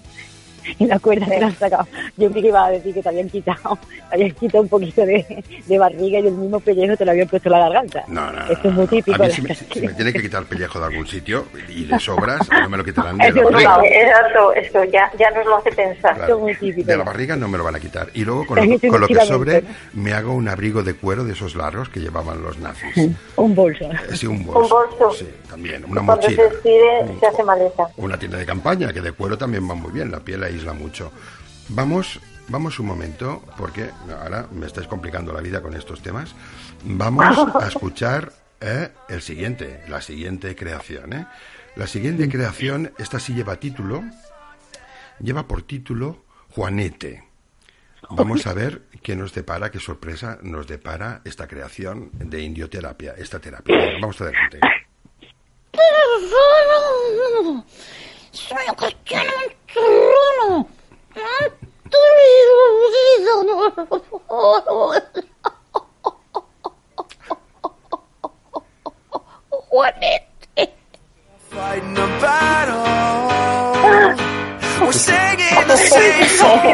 Y 0.79 0.85
la 0.87 0.99
cuerda 0.99 1.25
te 1.27 1.39
la 1.39 1.47
has 1.47 1.55
sacado. 1.55 1.87
Yo 2.17 2.29
creí 2.31 2.41
que 2.43 2.47
iba 2.49 2.65
a 2.65 2.71
decir 2.71 2.93
que 2.93 3.01
te 3.01 3.09
habían 3.09 3.29
quitado, 3.29 3.77
te 4.09 4.15
habían 4.15 4.31
quitado 4.31 4.63
un 4.63 4.69
poquito 4.69 5.05
de, 5.05 5.43
de 5.65 5.77
barriga 5.79 6.19
y 6.19 6.27
el 6.27 6.33
mismo 6.33 6.59
pellejo 6.59 6.95
te 6.97 7.05
lo 7.05 7.11
habían 7.11 7.27
puesto 7.27 7.49
en 7.49 7.53
la 7.53 7.59
garganta. 7.59 8.03
No, 8.07 8.31
no, 8.31 8.45
Esto 8.47 8.67
es 8.67 8.73
muy 8.73 8.87
típico. 8.87 9.23
A 9.23 9.27
mí 9.27 9.31
si 9.33 9.41
me, 9.41 9.55
si 9.55 9.81
me 9.81 9.93
tiene 9.93 10.13
que 10.13 10.21
quitar 10.21 10.41
el 10.41 10.47
pellejo 10.47 10.79
de 10.79 10.85
algún 10.85 11.07
sitio 11.07 11.45
y 11.69 11.85
de 11.85 11.99
sobras, 11.99 12.47
no 12.49 12.69
me 12.69 12.77
lo 12.77 12.83
quitarán 12.83 13.17
de 13.17 13.27
Eso 13.27 13.49
la 13.49 13.59
es 13.59 13.65
barriga. 13.65 14.01
exacto, 14.01 14.53
esto 14.53 14.83
ya, 14.85 15.11
ya 15.17 15.31
nos 15.31 15.45
lo 15.45 15.57
hace 15.57 15.71
pensar. 15.71 16.15
Claro. 16.15 16.41
De 16.61 16.97
la 16.97 17.03
barriga 17.03 17.35
no 17.35 17.47
me 17.47 17.57
lo 17.57 17.63
van 17.63 17.75
a 17.75 17.79
quitar. 17.79 18.09
Y 18.13 18.23
luego 18.23 18.45
con 18.45 18.57
lo, 18.57 18.79
con 18.89 19.01
lo 19.01 19.07
que 19.07 19.15
sobre 19.25 19.61
¿no? 19.61 19.67
me 19.93 20.13
hago 20.13 20.33
un 20.33 20.47
abrigo 20.47 20.83
de 20.83 20.93
cuero 20.93 21.23
de 21.23 21.33
esos 21.33 21.55
largos 21.55 21.89
que 21.89 21.99
llevaban 21.99 22.41
los 22.41 22.57
nazis. 22.59 22.93
Un 23.35 23.55
bolso. 23.55 23.89
Sí, 24.13 24.27
un 24.27 24.37
Un 24.37 24.45
bolso. 24.45 24.75
bolso. 24.99 25.11
Sí, 25.17 25.27
también. 25.49 25.83
Una 25.85 26.03
Cuando 26.05 26.15
mochila. 26.27 26.43
se 26.49 26.55
estire, 26.55 27.19
se 27.19 27.27
hace 27.27 27.43
maleta. 27.43 27.87
Una 27.97 28.17
tienda 28.17 28.37
de 28.37 28.45
campaña, 28.45 28.91
que 28.93 29.01
de 29.01 29.11
cuero 29.11 29.37
también 29.37 29.69
va 29.69 29.75
muy 29.75 29.91
bien, 29.91 30.11
la 30.11 30.19
piel 30.19 30.43
aísla 30.51 30.73
mucho. 30.73 31.11
Vamos, 31.69 32.19
vamos 32.47 32.79
un 32.79 32.85
momento, 32.85 33.43
porque 33.57 33.89
ahora 34.21 34.47
me 34.51 34.67
estáis 34.67 34.87
complicando 34.87 35.33
la 35.33 35.41
vida 35.41 35.61
con 35.61 35.75
estos 35.75 36.01
temas. 36.01 36.35
Vamos 36.83 37.55
a 37.55 37.67
escuchar 37.67 38.31
eh, 38.59 38.89
el 39.09 39.21
siguiente, 39.21 39.83
la 39.87 40.01
siguiente 40.01 40.55
creación. 40.55 41.13
¿eh? 41.13 41.25
La 41.75 41.87
siguiente 41.87 42.27
creación, 42.29 42.91
esta 42.97 43.19
sí 43.19 43.33
lleva 43.33 43.55
título, 43.55 44.03
lleva 45.19 45.47
por 45.47 45.63
título 45.63 46.25
Juanete. 46.49 47.23
Vamos 48.09 48.45
a 48.47 48.53
ver 48.53 48.87
qué 49.01 49.15
nos 49.15 49.33
depara, 49.33 49.71
qué 49.71 49.79
sorpresa 49.79 50.39
nos 50.41 50.67
depara 50.67 51.21
esta 51.23 51.47
creación 51.47 52.09
de 52.13 52.41
indioterapia, 52.41 53.13
esta 53.17 53.39
terapia. 53.39 53.77
Vamos 54.01 54.19
adelante. 54.19 54.59
Perdón. 58.31 58.33
Soy 58.33 58.65
un 58.69 58.75
cristiano 58.75 59.31
trono. 59.73 60.67
Juanete. 69.69 70.73
Fighting 71.49 71.97
a 71.97 72.07
battle. 72.21 74.30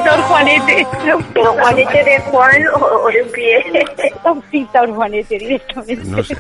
Don 0.06 0.22
Juanete. 0.24 0.88
Pero 1.34 1.54
Juanete 1.54 2.04
de 2.04 2.20
Juan 2.22 2.68
o, 2.74 2.80
o 3.04 3.10
de 3.10 3.24
un 3.24 3.32
pie. 3.32 3.86
Bautista 4.24 4.82
un 4.84 4.96
Juanete 4.96 5.38
directamente. 5.38 6.06
No 6.06 6.24
sé, 6.24 6.38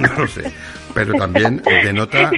no 0.00 0.14
lo 0.18 0.28
sé. 0.28 0.52
Pero 0.94 1.14
también 1.14 1.62
denota, 1.64 2.30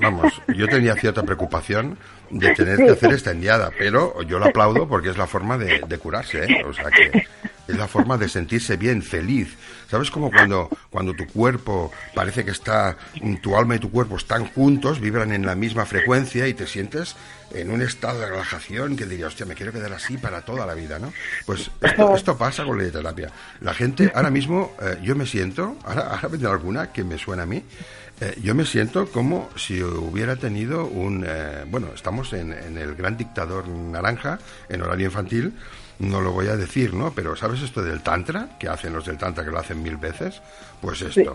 vamos, 0.00 0.40
yo 0.48 0.66
tenía 0.68 0.94
cierta 0.94 1.22
preocupación 1.22 1.98
de 2.30 2.54
tener 2.54 2.78
que 2.78 2.90
hacer 2.90 3.12
esta 3.12 3.30
endiada, 3.30 3.70
pero 3.78 4.22
yo 4.22 4.38
lo 4.38 4.46
aplaudo 4.46 4.88
porque 4.88 5.10
es 5.10 5.18
la 5.18 5.26
forma 5.26 5.58
de, 5.58 5.82
de 5.86 5.98
curarse, 5.98 6.44
¿eh? 6.44 6.64
O 6.66 6.72
sea 6.72 6.86
que 6.90 7.26
es 7.68 7.76
la 7.76 7.88
forma 7.88 8.16
de 8.16 8.28
sentirse 8.28 8.76
bien, 8.76 9.02
feliz. 9.02 9.56
¿Sabes 9.90 10.10
como 10.10 10.30
cuando, 10.30 10.68
cuando 10.90 11.14
tu 11.14 11.26
cuerpo 11.26 11.92
parece 12.14 12.44
que 12.44 12.50
está, 12.50 12.96
tu 13.40 13.56
alma 13.56 13.76
y 13.76 13.78
tu 13.78 13.90
cuerpo 13.90 14.16
están 14.16 14.46
juntos, 14.46 15.00
vibran 15.00 15.32
en 15.32 15.46
la 15.46 15.54
misma 15.54 15.84
frecuencia 15.84 16.48
y 16.48 16.54
te 16.54 16.66
sientes 16.66 17.16
en 17.52 17.70
un 17.70 17.82
estado 17.82 18.20
de 18.20 18.26
relajación 18.26 18.96
que 18.96 19.06
diría, 19.06 19.28
hostia, 19.28 19.46
me 19.46 19.54
quiero 19.54 19.72
quedar 19.72 19.92
así 19.92 20.18
para 20.18 20.42
toda 20.42 20.66
la 20.66 20.74
vida, 20.74 20.98
¿no? 20.98 21.12
Pues 21.46 21.70
esto, 21.80 22.16
esto 22.16 22.36
pasa 22.36 22.64
con 22.64 22.82
la 22.82 22.90
terapia. 22.90 23.30
La 23.60 23.74
gente, 23.74 24.10
ahora 24.14 24.30
mismo, 24.30 24.74
eh, 24.82 24.98
yo 25.02 25.14
me 25.14 25.26
siento, 25.26 25.76
ahora, 25.84 26.08
ahora 26.08 26.28
vendrá 26.28 26.50
alguna 26.50 26.92
que 26.92 27.04
me 27.04 27.18
suena 27.18 27.44
a 27.44 27.46
mí, 27.46 27.62
eh, 28.20 28.34
yo 28.42 28.54
me 28.54 28.64
siento 28.64 29.06
como 29.10 29.50
si 29.56 29.82
hubiera 29.82 30.36
tenido 30.36 30.86
un... 30.86 31.24
eh, 31.26 31.64
bueno, 31.68 31.88
estamos 31.94 32.32
en, 32.32 32.52
en 32.52 32.78
el 32.78 32.94
gran 32.94 33.16
dictador 33.16 33.68
naranja, 33.68 34.38
en 34.68 34.82
horario 34.82 35.06
infantil, 35.06 35.52
no 35.98 36.20
lo 36.20 36.32
voy 36.32 36.48
a 36.48 36.56
decir, 36.56 36.94
¿no? 36.94 37.12
Pero 37.12 37.36
¿sabes 37.36 37.62
esto 37.62 37.82
del 37.82 38.02
tantra? 38.02 38.56
Que 38.58 38.68
hacen 38.68 38.92
los 38.92 39.06
del 39.06 39.18
tantra, 39.18 39.44
que 39.44 39.50
lo 39.50 39.58
hacen 39.58 39.82
mil 39.82 39.96
veces. 39.96 40.42
Pues 40.80 41.02
esto, 41.02 41.34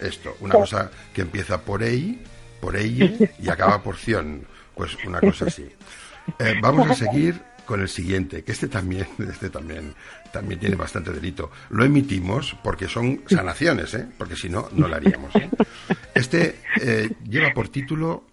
esto, 0.00 0.36
una 0.40 0.54
cosa 0.54 0.90
que 1.12 1.22
empieza 1.22 1.60
por 1.60 1.82
ahí, 1.82 2.22
por 2.60 2.76
ella 2.76 3.10
y 3.38 3.48
acaba 3.48 3.82
por 3.82 3.96
ción. 3.96 4.46
Pues 4.74 4.96
una 5.06 5.20
cosa 5.20 5.46
así. 5.46 5.68
Eh, 6.38 6.54
vamos 6.60 6.90
a 6.90 6.94
seguir 6.94 7.40
con 7.64 7.80
el 7.80 7.88
siguiente, 7.88 8.44
que 8.44 8.52
este 8.52 8.68
también, 8.68 9.06
este 9.30 9.50
también, 9.50 9.94
también 10.32 10.60
tiene 10.60 10.76
bastante 10.76 11.12
delito. 11.12 11.50
Lo 11.70 11.84
emitimos 11.84 12.56
porque 12.62 12.88
son 12.88 13.22
sanaciones, 13.28 13.94
¿eh? 13.94 14.06
Porque 14.18 14.36
si 14.36 14.48
no, 14.48 14.68
no 14.72 14.88
lo 14.88 14.96
haríamos. 14.96 15.34
¿eh? 15.36 15.48
Este 16.14 16.60
eh, 16.80 17.10
lleva 17.28 17.52
por 17.54 17.68
título 17.68 18.24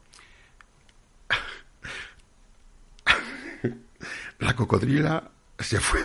La 4.39 4.55
cocodrila 4.55 5.32
se 5.64 5.80
fue. 5.80 5.99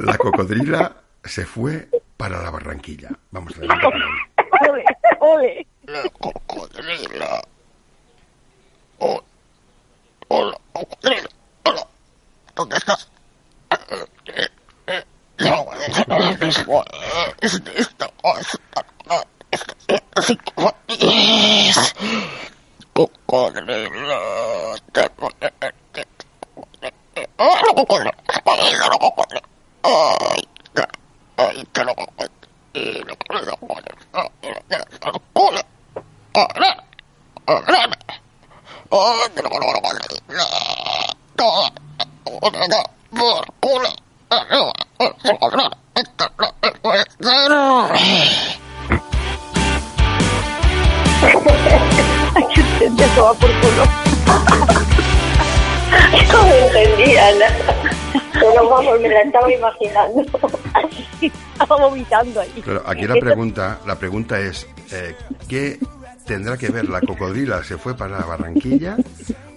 La 0.00 0.16
cocodrila 0.18 0.96
se 1.24 1.44
fue 1.44 1.88
para 2.16 2.42
la 2.42 2.50
Barranquilla. 2.50 3.10
Vamos 3.30 3.54
a 3.56 3.60
ver. 3.60 3.70
Ole, 4.70 4.84
ole. 5.20 5.66
La 5.86 6.02
cocodrila. 6.10 7.42
Oh, 8.98 9.22
hola, 10.28 10.58
cocodrila. 10.72 11.28
Hola. 11.64 11.86
¿Dónde 12.54 12.76
estás? 12.76 13.10
Eh, 14.26 14.48
¡La 27.36 27.74
cocodrila! 27.74 28.14
¡La 28.28 28.98
cocodrila! 28.98 29.42
Te 52.96 53.08
toma 53.16 53.32
por 53.34 53.50
culo. 53.60 55.03
No 56.32 56.42
me 56.44 56.66
entendía 56.66 57.30
nada. 57.38 57.82
Pero 58.32 58.68
vamos, 58.68 59.00
me 59.00 59.08
la 59.08 59.20
estaba 59.20 59.52
imaginando. 59.52 60.22
Estaba 61.20 61.76
vomitando 61.76 62.40
ahí. 62.40 62.62
Pero 62.64 62.82
aquí 62.86 63.06
la 63.06 63.14
pregunta, 63.14 63.78
la 63.86 63.96
pregunta 63.96 64.38
es, 64.40 64.66
eh, 64.92 65.14
¿qué 65.48 65.78
tendrá 66.26 66.56
que 66.56 66.68
ver 66.68 66.88
la 66.88 67.00
cocodrila 67.00 67.62
se 67.62 67.78
fue 67.78 67.96
para 67.96 68.18
Barranquilla 68.18 68.96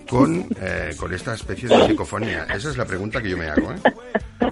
con, 0.10 0.46
eh, 0.62 0.94
con 0.98 1.14
esta 1.14 1.34
especie 1.34 1.70
de 1.70 1.86
psicofonía? 1.88 2.46
Esa 2.54 2.70
es 2.70 2.78
la 2.78 2.86
pregunta 2.86 3.22
que 3.22 3.30
yo 3.30 3.38
me 3.38 3.48
hago, 3.48 3.72
¿eh? 3.72 3.78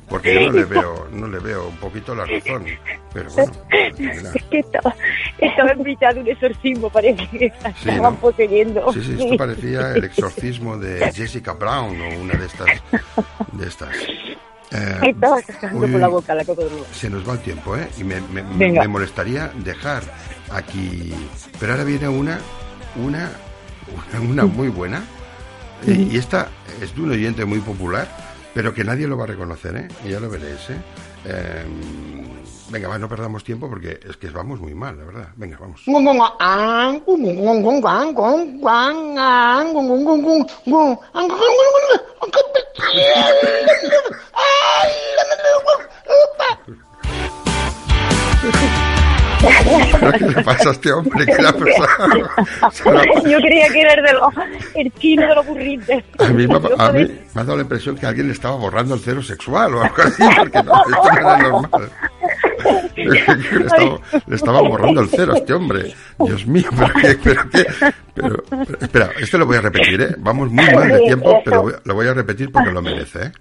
Porque 0.09 0.33
yo 0.35 0.51
no 0.51 0.57
le 0.57 0.65
veo, 0.65 1.07
no 1.11 1.27
le 1.27 1.39
veo 1.39 1.67
un 1.67 1.77
poquito 1.77 2.13
la 2.15 2.25
razón. 2.25 2.65
Pero 3.13 3.29
bueno, 3.31 3.51
mira. 3.97 4.31
Es 4.33 4.43
que 4.43 4.59
estaba, 4.59 4.95
estaba 5.39 5.71
en 5.71 5.83
mitad 5.83 6.13
de 6.13 6.21
un 6.21 6.27
exorcismo, 6.27 6.89
parece 6.89 7.27
que 7.29 7.49
Sí, 7.49 7.89
estaban 7.89 8.13
¿no? 8.13 8.19
poseyendo. 8.19 8.93
Sí, 8.93 9.01
sí, 9.03 9.11
esto 9.23 9.37
parecía 9.37 9.91
el 9.93 10.03
exorcismo 10.03 10.77
de 10.77 11.11
Jessica 11.11 11.53
Brown 11.53 11.99
o 12.01 12.19
una 12.21 12.33
de 12.35 12.45
estas. 12.45 12.67
De 13.53 13.67
estas. 13.67 13.95
Eh, 14.71 14.99
Estaba 15.03 15.37
uy, 15.73 15.91
por 15.91 15.99
la 15.99 16.07
boca 16.07 16.33
la 16.35 16.43
cocodrila. 16.45 16.83
Se 16.91 17.09
nos 17.09 17.27
va 17.27 17.33
el 17.33 17.39
tiempo, 17.39 17.75
¿eh? 17.77 17.87
Y 17.97 18.03
me, 18.03 18.19
me- 18.21 18.43
me 18.43 18.87
molestaría 18.87 19.51
dejar 19.59 20.03
aquí. 20.51 21.13
Pero 21.59 21.73
ahora 21.73 21.83
viene 21.83 22.07
una, 22.07 22.39
una, 22.95 23.31
una, 24.13 24.21
una 24.21 24.45
muy 24.45 24.69
buena. 24.69 25.03
Eh, 25.87 26.07
y 26.11 26.17
esta 26.17 26.49
es 26.81 26.95
de 26.95 27.01
un 27.01 27.11
oyente 27.11 27.45
muy 27.45 27.59
popular, 27.59 28.07
pero 28.53 28.73
que 28.73 28.83
nadie 28.83 29.07
lo 29.07 29.17
va 29.17 29.25
a 29.25 29.27
reconocer, 29.27 29.75
¿eh? 29.75 29.87
Y 30.03 30.09
ya 30.09 30.19
lo 30.19 30.29
veréis, 30.29 30.69
¿eh? 30.69 30.77
Eh, 31.25 31.65
venga, 32.69 32.87
va, 32.87 32.97
no 32.97 33.09
perdamos 33.09 33.43
tiempo 33.43 33.69
porque 33.69 33.99
es 34.07 34.17
que 34.17 34.29
vamos 34.29 34.59
muy 34.59 34.73
mal, 34.73 34.97
la 34.97 35.05
verdad. 35.05 35.27
Venga, 35.35 35.57
vamos. 35.59 35.81
¿Pero 49.99 50.11
qué 50.13 50.25
le 50.25 50.43
pasa 50.43 50.69
a 50.69 50.71
este 50.71 50.91
hombre? 50.91 51.25
¿Qué 51.25 51.41
le 51.41 51.47
ha 51.47 51.53
pasado? 51.53 53.23
Yo 53.29 53.37
creía 53.39 53.67
que 53.69 53.81
era 53.81 53.93
el, 53.93 54.03
de 54.03 54.13
los, 54.13 54.33
el 54.75 54.93
chino 54.93 55.27
de 55.27 55.35
los 55.35 55.45
burritos. 55.45 56.03
A 56.19 56.27
mí, 56.29 56.47
me 56.47 56.55
a 56.77 56.91
mí 56.91 57.07
me 57.33 57.41
ha 57.41 57.43
dado 57.43 57.55
la 57.57 57.63
impresión 57.63 57.95
que 57.97 58.05
alguien 58.05 58.27
le 58.27 58.33
estaba 58.33 58.55
borrando 58.55 58.95
el 58.95 59.01
cero 59.01 59.21
sexual 59.21 59.75
o 59.75 59.81
algo 59.83 59.95
así, 60.03 60.23
porque 60.37 60.63
no, 60.63 60.73
esto 60.75 61.01
no 61.03 61.19
era 61.19 61.37
normal. 61.37 61.89
le, 62.95 63.19
estaba, 63.65 63.99
le 64.27 64.35
estaba 64.35 64.61
borrando 64.61 65.01
el 65.01 65.09
cero 65.09 65.33
a 65.33 65.37
este 65.37 65.53
hombre. 65.53 65.93
Dios 66.19 66.45
mío, 66.47 66.65
pero 66.75 66.93
qué, 67.01 67.17
pero 67.23 67.49
qué. 67.49 67.65
Pero, 68.15 68.43
pero- 68.49 68.77
espera, 68.79 69.09
esto 69.19 69.37
lo 69.37 69.45
voy 69.45 69.57
a 69.57 69.61
repetir, 69.61 70.01
¿eh? 70.01 70.15
Vamos 70.17 70.49
muy 70.49 70.65
mal 70.73 70.87
de 70.87 70.99
tiempo, 71.01 71.41
pero 71.43 71.61
voy- 71.63 71.73
lo 71.83 71.93
voy 71.93 72.07
a 72.07 72.13
repetir 72.13 72.51
porque 72.51 72.71
lo 72.71 72.81
merece, 72.81 73.25
¿eh? 73.27 73.31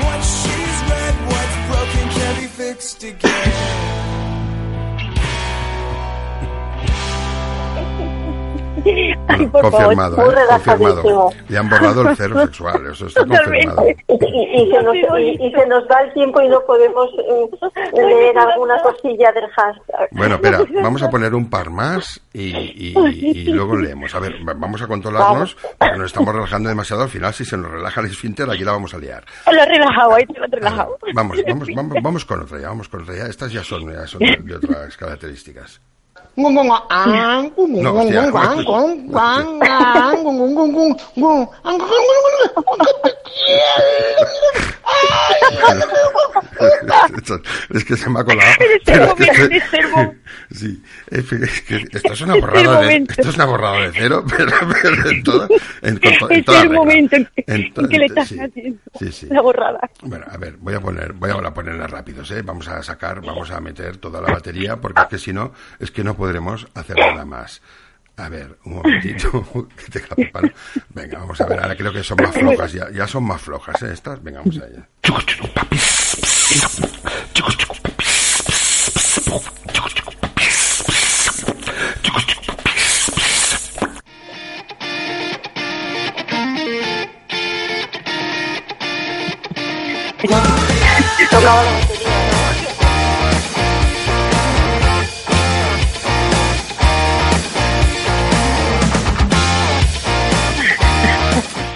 What 0.00 0.20
she's 0.22 0.78
read, 0.88 1.14
what's 1.28 1.56
broken 1.68 2.06
can 2.10 2.34
be 2.40 2.46
fixed 2.48 3.02
again. 3.04 3.99
Ay, 9.28 9.46
por 9.46 9.62
favor. 9.62 9.80
confirmado, 9.80 10.16
muy 10.16 10.24
¿eh? 10.34 10.46
Confirmado. 10.48 11.30
Le 11.48 11.58
han 11.58 11.68
borrado 11.70 12.08
el 12.08 12.16
cero 12.16 12.40
sexual, 12.40 12.86
eso 12.92 13.06
está 13.06 13.24
confirmado. 13.26 13.84
Y, 14.32 14.62
y 14.62 14.70
se 14.70 14.82
nos, 14.82 14.94
y, 14.96 15.46
y 15.46 15.50
se 15.52 15.66
nos 15.66 15.84
va 15.84 16.00
el 16.02 16.12
tiempo 16.12 16.40
y 16.42 16.48
no 16.48 16.60
podemos 16.66 17.08
eh, 17.18 17.48
leer 17.94 18.38
alguna 18.38 18.80
cosilla 18.82 19.32
del 19.32 19.46
hashtag. 19.48 20.08
Bueno, 20.12 20.34
espera, 20.36 20.60
vamos 20.82 21.02
a 21.02 21.10
poner 21.10 21.34
un 21.34 21.48
par 21.50 21.70
más 21.70 22.20
y, 22.32 22.48
y- 22.50 22.94
y 23.22 23.44
luego 23.52 23.76
leemos. 23.76 24.14
A 24.14 24.20
ver, 24.20 24.34
va- 24.48 24.54
vamos 24.54 24.82
a 24.82 24.86
controlarnos, 24.86 25.56
porque 25.78 25.96
nos 25.96 26.06
estamos 26.06 26.34
relajando 26.34 26.68
demasiado. 26.68 27.02
Al 27.02 27.08
final, 27.08 27.32
si 27.34 27.44
se 27.44 27.56
nos 27.56 27.70
relaja 27.70 28.00
el 28.00 28.06
esfínter, 28.08 28.48
aquí 28.50 28.64
la 28.64 28.72
vamos 28.72 28.92
a 28.94 28.98
liar. 28.98 29.24
Lo 29.50 29.60
he 29.62 29.66
relajado, 29.66 30.14
ahí 30.14 30.26
te 30.26 30.38
lo 30.38 30.44
he 30.44 30.48
relajado. 30.48 30.98
Vamos, 31.14 31.38
vamos, 31.46 31.68
vamos, 31.74 31.96
vamos 32.02 32.24
con 32.24 32.40
otra 32.42 32.60
ya, 32.60 32.68
vamos 32.68 32.88
con 32.88 33.02
otra 33.02 33.16
ya. 33.16 33.26
Estas 33.26 33.52
ya 33.52 33.64
son, 33.64 33.90
ya 33.92 34.06
son 34.06 34.20
de, 34.20 34.36
de 34.42 34.54
otras 34.56 34.96
características. 34.96 35.80
No. 41.16 41.50
Es 47.70 47.84
que 47.84 47.96
se 47.96 48.10
me 48.10 48.20
ha 48.20 48.24
colado. 48.24 48.50
Eres 48.58 48.82
Pero 48.86 49.04
el 49.04 49.10
es 49.10 49.14
que- 49.16 49.26
momento, 49.26 49.44
eres 49.54 49.72
el 49.74 49.90
momento. 49.90 50.20
Sí, 50.52 50.82
es 51.10 51.32
es 51.32 51.60
que 51.62 51.76
esto 51.92 52.12
es 52.12 52.20
una 52.22 52.34
borrada 52.36 52.80
de, 52.80 52.96
esto 53.08 53.28
es 53.28 53.34
una 53.34 53.44
borrada 53.46 53.80
de 53.80 53.92
cero, 53.92 54.24
pero, 54.36 54.52
pero 54.82 55.10
en 55.10 55.22
toda, 55.22 55.48
en, 55.82 55.96
con 55.98 56.18
to- 56.18 56.30
en 56.30 56.38
Es 56.38 56.44
toda 56.44 56.58
el 56.62 56.68
regla. 56.68 56.78
momento 56.78 57.16
en 57.16 57.24
que, 57.34 57.44
En 57.46 57.72
to- 57.74 57.80
en 57.82 57.88
que 57.88 57.98
le 57.98 58.06
estás 58.06 58.28
sí, 58.28 58.38
haciendo 58.40 58.78
sí, 58.98 59.12
sí. 59.12 59.26
la 59.30 59.40
borrada. 59.40 59.80
Bueno, 60.02 60.26
a 60.30 60.36
ver, 60.36 60.56
voy 60.58 60.74
a 60.74 60.80
poner, 60.80 61.12
voy 61.12 61.30
a 61.30 61.54
ponerla 61.54 61.86
rápidos, 61.86 62.30
¿eh? 62.32 62.42
Vamos 62.42 62.68
a 62.68 62.82
sacar, 62.82 63.20
vamos 63.20 63.50
a 63.50 63.60
meter 63.60 63.96
toda 63.98 64.20
la 64.20 64.32
batería, 64.32 64.76
porque 64.76 65.02
es 65.02 65.08
que 65.08 65.18
si 65.18 65.32
no, 65.32 65.52
es 65.78 65.90
que 65.90 66.04
no 66.04 66.16
podremos 66.16 66.66
hacer 66.74 66.96
nada 66.96 67.24
más. 67.24 67.60
A 68.16 68.28
ver, 68.28 68.58
un 68.64 68.74
momentito, 68.74 69.30
que 69.92 70.00
te. 70.00 70.32
Venga, 70.90 71.20
vamos 71.20 71.40
a 71.40 71.46
ver, 71.46 71.60
ahora 71.60 71.74
creo 71.74 71.90
que 71.92 72.02
son 72.04 72.18
más 72.22 72.34
flojas, 72.34 72.72
ya, 72.72 72.90
ya 72.90 73.06
son 73.06 73.24
más 73.24 73.40
flojas, 73.40 73.82
¿eh? 73.82 73.92
Estas, 73.94 74.22
venga, 74.22 74.40
vamos 74.40 74.56
allá. 74.58 74.86
Batería. 75.08 75.52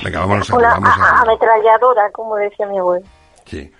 Venga, 0.02 0.20
vámonos 0.20 0.50
a, 0.50 0.56
Una 0.56 0.70
vamos 0.74 0.88
a- 0.98 1.04
a, 1.18 1.20
ametralladora, 1.22 2.10
como 2.12 2.36
decía 2.36 2.66
mi 2.66 2.78
abuelo. 2.78 3.06
sí. 3.46 3.72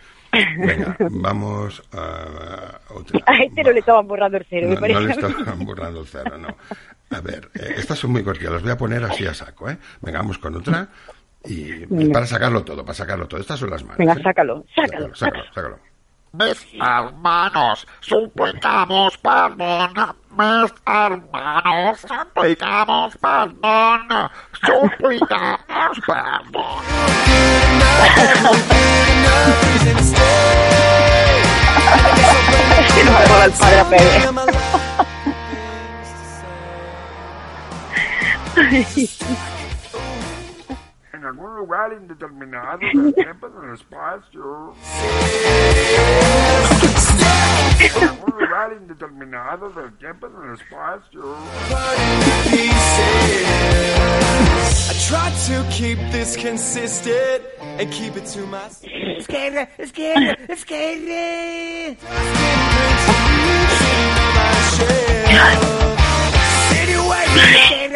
Venga, 0.59 0.97
vamos 1.11 1.83
a 1.93 2.81
otra. 2.91 3.21
A 3.27 3.37
este 3.43 3.63
no 3.63 3.73
le 3.73 3.79
estaban 3.81 4.07
borrando 4.07 4.37
el 4.39 4.47
cero, 4.49 4.69
me 4.69 4.75
No, 4.75 4.81
parece. 4.81 5.01
no 5.21 5.29
le 5.29 5.39
estaban 5.39 5.65
borrando 5.65 6.01
el 6.01 6.07
cero, 6.07 6.39
no. 6.39 6.49
A 7.17 7.21
ver, 7.21 7.51
eh, 7.55 7.75
estas 7.77 7.99
son 7.99 8.13
muy 8.13 8.23
cortitas, 8.23 8.53
las 8.53 8.63
voy 8.63 8.73
a 8.73 8.77
poner 8.77 9.05
así 9.05 9.27
a 9.27 9.35
saco, 9.35 9.71
¿eh? 9.71 9.79
Venga, 10.01 10.19
vamos 10.19 10.39
con 10.39 10.55
otra. 10.57 10.89
Y 11.47 11.87
para 12.09 12.27
sacarlo 12.27 12.65
todo, 12.65 12.85
para 12.85 12.95
sacarlo 12.95 13.29
todo. 13.29 13.41
Estas 13.41 13.59
son 13.61 13.71
las 13.71 13.83
manos. 13.83 13.99
Venga, 13.99 14.15
¿eh? 14.15 14.23
sácalo, 14.23 14.65
sácalo. 14.75 15.15
Sácalo, 15.15 15.45
sácalo. 15.55 15.79
Mis 16.35 16.67
hermanos, 16.81 17.87
suplicamos 18.01 19.17
perdón. 19.19 19.95
Mis 20.37 20.75
hermanos, 20.85 22.01
suplicamos 22.01 23.17
perdón. 23.19 24.09
Suplicamos 24.61 26.01
perdón. 26.05 26.83
Nos 33.05 33.45
el 33.45 33.53
padre 33.53 33.85
Pepe. 33.91 34.25
En 41.25 41.29
algún 41.29 41.57
lugar 41.57 41.91
indeterminado 41.95 42.81
del 42.81 43.15
tiempo 43.15 43.49
y 43.49 43.53
del 43.63 43.73
espacio. 43.73 44.75
En 47.81 48.09
algún 48.09 48.35
lugar 48.39 48.73
indeterminado 48.79 49.71
del 49.71 49.97
tiempo 49.97 50.27
y 50.27 50.31
del 50.43 50.53
espacio. 50.53 51.23
I 54.91 54.93
try 55.09 55.31
to 55.49 55.65
keep 55.71 55.99
this 56.13 56.37
consistent 56.37 57.43
and 57.81 57.91
keep 57.91 58.19
it 58.19 58.27
to 58.27 58.45
myself. 58.47 58.85
Izquierda, 59.17 59.67
izquierda, 59.79 60.37
izquierda. 60.53 61.97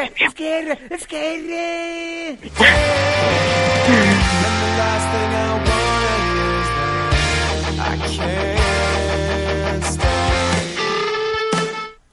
izquierda, 0.04 0.78
izquierda. 0.94 2.38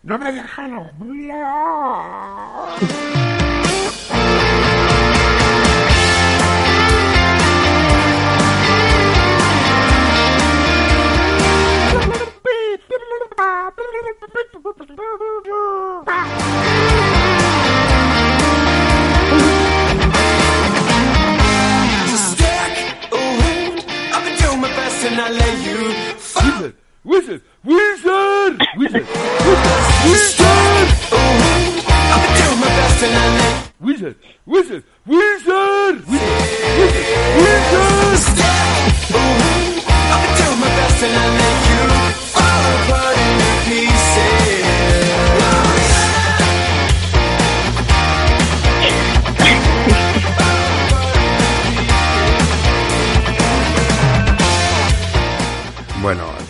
No 0.03 0.17
me 0.17 0.31
dejaron. 0.31 0.91
and 25.05 25.21
I 25.21 25.29
let 25.29 25.65
you 25.65 25.93
fuck. 26.17 26.43
Wizard, 26.43 26.75
wizard, 27.03 27.41
wizard, 27.63 28.61
wizard, 28.75 29.05
wizard. 30.05 30.87
Ooh, 31.13 31.35
I 31.87 32.25
do 32.37 32.47
my 32.61 32.69
best 32.79 33.03
and 33.03 33.15
I 33.15 33.27
let. 33.37 33.71
Wizard, 33.79 34.15
wizard, 34.45 34.83
wizard, 35.05 36.07
wizard, 36.07 36.33
wizard, 36.75 37.05
wizard. 37.37 38.49
Ooh, 39.13 39.21
I 39.87 40.57
my 40.59 40.69
best 40.79 41.03
and 41.03 41.15
I 41.15 41.27
let 41.37 41.57
you 41.69 41.83
fuck. 42.33 43.04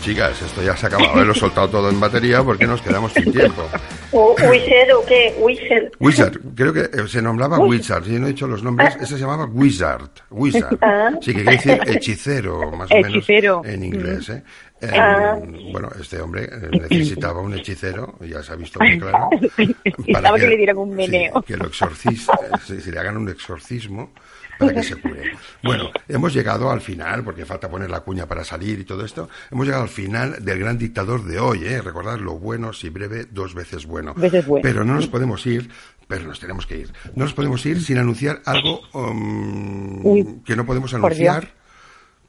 Chicas, 0.06 0.40
esto 0.40 0.62
ya 0.62 0.76
se 0.76 0.86
acaba. 0.86 1.04
Haberlo 1.06 1.34
soltado 1.34 1.68
todo 1.68 1.90
en 1.90 1.98
batería 1.98 2.40
porque 2.44 2.64
nos 2.64 2.80
quedamos 2.80 3.12
sin 3.12 3.32
tiempo. 3.32 3.68
¿O 4.12 4.36
Wizard 4.48 4.92
o 4.94 5.04
qué? 5.04 5.34
Wizard. 5.40 5.90
Wizard, 5.98 6.38
creo 6.54 6.72
que 6.72 6.82
eh, 6.82 7.08
se 7.08 7.20
nombraba. 7.20 7.58
Wizard, 7.58 8.04
si 8.04 8.12
no 8.12 8.26
he 8.26 8.30
dicho 8.30 8.46
los 8.46 8.62
nombres, 8.62 8.94
ese 8.96 9.14
se 9.14 9.18
llamaba 9.18 9.46
Wizard, 9.46 10.08
Wizard. 10.30 10.78
Ah. 10.80 11.10
Sí, 11.20 11.34
que 11.34 11.42
quiere 11.42 11.56
decir 11.56 11.80
hechicero, 11.86 12.70
más 12.70 12.88
o 12.88 12.94
menos 12.94 13.10
Hechicero. 13.10 13.62
en 13.64 13.82
inglés. 13.82 14.28
¿eh? 14.28 14.42
Eh, 14.80 14.90
Ah. 14.92 15.36
Bueno, 15.72 15.90
este 16.00 16.20
hombre 16.20 16.44
eh, 16.44 16.68
necesitaba 16.88 17.40
un 17.40 17.54
hechicero, 17.54 18.16
ya 18.20 18.42
se 18.42 18.52
ha 18.52 18.56
visto 18.56 18.78
muy 18.78 18.98
claro. 19.00 19.30
Necesitaba 19.58 20.38
que 20.38 20.46
le 20.46 20.56
dieran 20.56 20.76
un 20.78 20.94
meneo. 20.94 21.42
que 21.42 21.56
lo 21.56 21.66
exorciste, 21.66 22.32
si, 22.64 22.80
si 22.80 22.92
le 22.92 22.98
hagan 23.00 23.16
un 23.16 23.28
exorcismo 23.28 24.12
para 24.58 24.74
que 24.74 24.82
se 24.82 24.96
cure. 24.96 25.32
Bueno, 25.62 25.90
hemos 26.08 26.32
llegado 26.32 26.70
al 26.70 26.80
final, 26.80 27.24
porque 27.24 27.44
falta 27.44 27.68
poner 27.68 27.90
la 27.90 28.00
cuña 28.00 28.26
para 28.26 28.44
salir 28.44 28.80
y 28.80 28.84
todo 28.84 29.04
esto, 29.04 29.28
hemos 29.50 29.66
llegado 29.66 29.84
al 29.84 29.88
final 29.88 30.44
del 30.44 30.58
gran 30.58 30.78
dictador 30.78 31.24
de 31.24 31.38
hoy, 31.38 31.64
¿eh? 31.64 31.80
Recordad 31.82 32.18
lo 32.18 32.38
bueno, 32.38 32.72
si 32.72 32.88
breve, 32.88 33.26
dos 33.30 33.54
veces 33.54 33.86
bueno. 33.86 34.14
Veces 34.14 34.46
bueno. 34.46 34.62
Pero 34.62 34.84
no 34.84 34.94
nos 34.94 35.06
podemos 35.08 35.44
ir, 35.46 35.70
pero 36.06 36.24
nos 36.24 36.40
tenemos 36.40 36.66
que 36.66 36.78
ir. 36.78 36.92
No 37.14 37.24
nos 37.24 37.34
podemos 37.34 37.64
ir 37.66 37.82
sin 37.82 37.98
anunciar 37.98 38.40
algo 38.44 38.80
um, 38.92 40.04
Uy, 40.04 40.40
que 40.44 40.56
no 40.56 40.64
podemos 40.66 40.94
anunciar, 40.94 41.48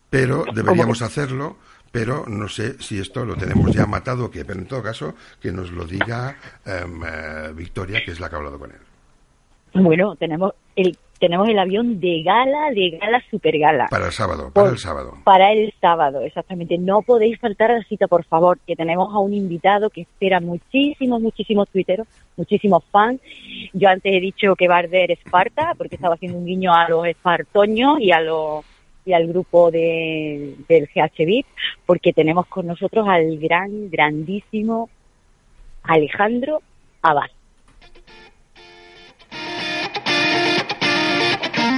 pero 0.09 0.45
deberíamos 0.53 1.01
hacerlo. 1.01 1.57
Pero 1.89 2.25
no 2.28 2.49
sé 2.49 2.75
si 2.82 2.99
esto 2.99 3.25
lo 3.25 3.36
tenemos 3.36 3.73
ya 3.73 3.86
matado 3.86 4.25
o 4.25 4.30
qué. 4.30 4.43
Pero 4.43 4.59
en 4.59 4.67
todo 4.67 4.84
caso, 4.84 5.15
que 5.39 5.53
nos 5.53 5.71
lo 5.71 5.86
diga 5.86 6.36
eh, 6.65 7.53
Victoria, 7.55 8.03
que 8.03 8.11
es 8.11 8.19
la 8.19 8.28
que 8.28 8.36
ha 8.36 8.39
hablado 8.39 8.59
con 8.59 8.71
él. 8.71 8.78
Bueno, 9.73 10.15
tenemos 10.17 10.53
el 10.75 10.97
tenemos 11.20 11.47
el 11.49 11.57
avión 11.59 11.99
de 11.99 12.22
gala, 12.24 12.72
de 12.72 12.97
gala, 13.01 13.22
super 13.32 13.57
gala. 13.57 13.88
Para 13.89 14.05
el 14.07 14.11
sábado, 14.11 14.51
para 14.53 14.65
Por- 14.68 14.74
el 14.74 14.80
sábado. 14.80 15.13
Para 15.24 15.51
el 15.53 15.74
sábado, 15.82 16.22
exactamente. 16.22 16.78
No 16.78 17.01
podéis 17.01 17.39
faltar 17.39 17.72
a 17.72 17.78
la 17.80 17.84
cita, 17.84 18.07
por 18.07 18.24
favor, 18.26 18.59
que 18.65 18.76
tenemos 18.76 19.13
a 19.13 19.20
un 19.20 19.34
invitado 19.34 19.89
que 19.89 20.01
espera 20.01 20.39
muchísimos, 20.39 21.22
muchísimos 21.22 21.68
tuiteros, 21.70 22.07
muchísimos 22.36 22.84
fans. 22.91 23.20
Yo 23.74 23.89
antes 23.89 24.13
he 24.13 24.20
dicho 24.20 24.55
que 24.55 24.68
va 24.68 24.76
a 24.76 24.80
arder 24.80 25.11
Esparta, 25.11 25.74
porque 25.78 25.95
estaba 25.95 26.15
haciendo 26.15 26.38
un 26.38 26.45
guiño 26.45 26.74
a 26.74 26.88
los 26.89 27.05
espartoños 27.07 27.99
y 27.99 28.11
a 28.11 28.22
los 28.22 28.63
y 29.05 29.13
al 29.13 29.26
grupo 29.28 29.72
de, 29.72 30.55
del 30.68 30.89
GHB, 30.93 31.45
porque 31.86 32.11
tenemos 32.11 32.45
con 32.47 32.68
nosotros 32.68 33.07
al 33.07 33.38
gran, 33.38 33.89
grandísimo 33.89 34.89
Alejandro 35.84 36.61
Abad. 37.01 37.30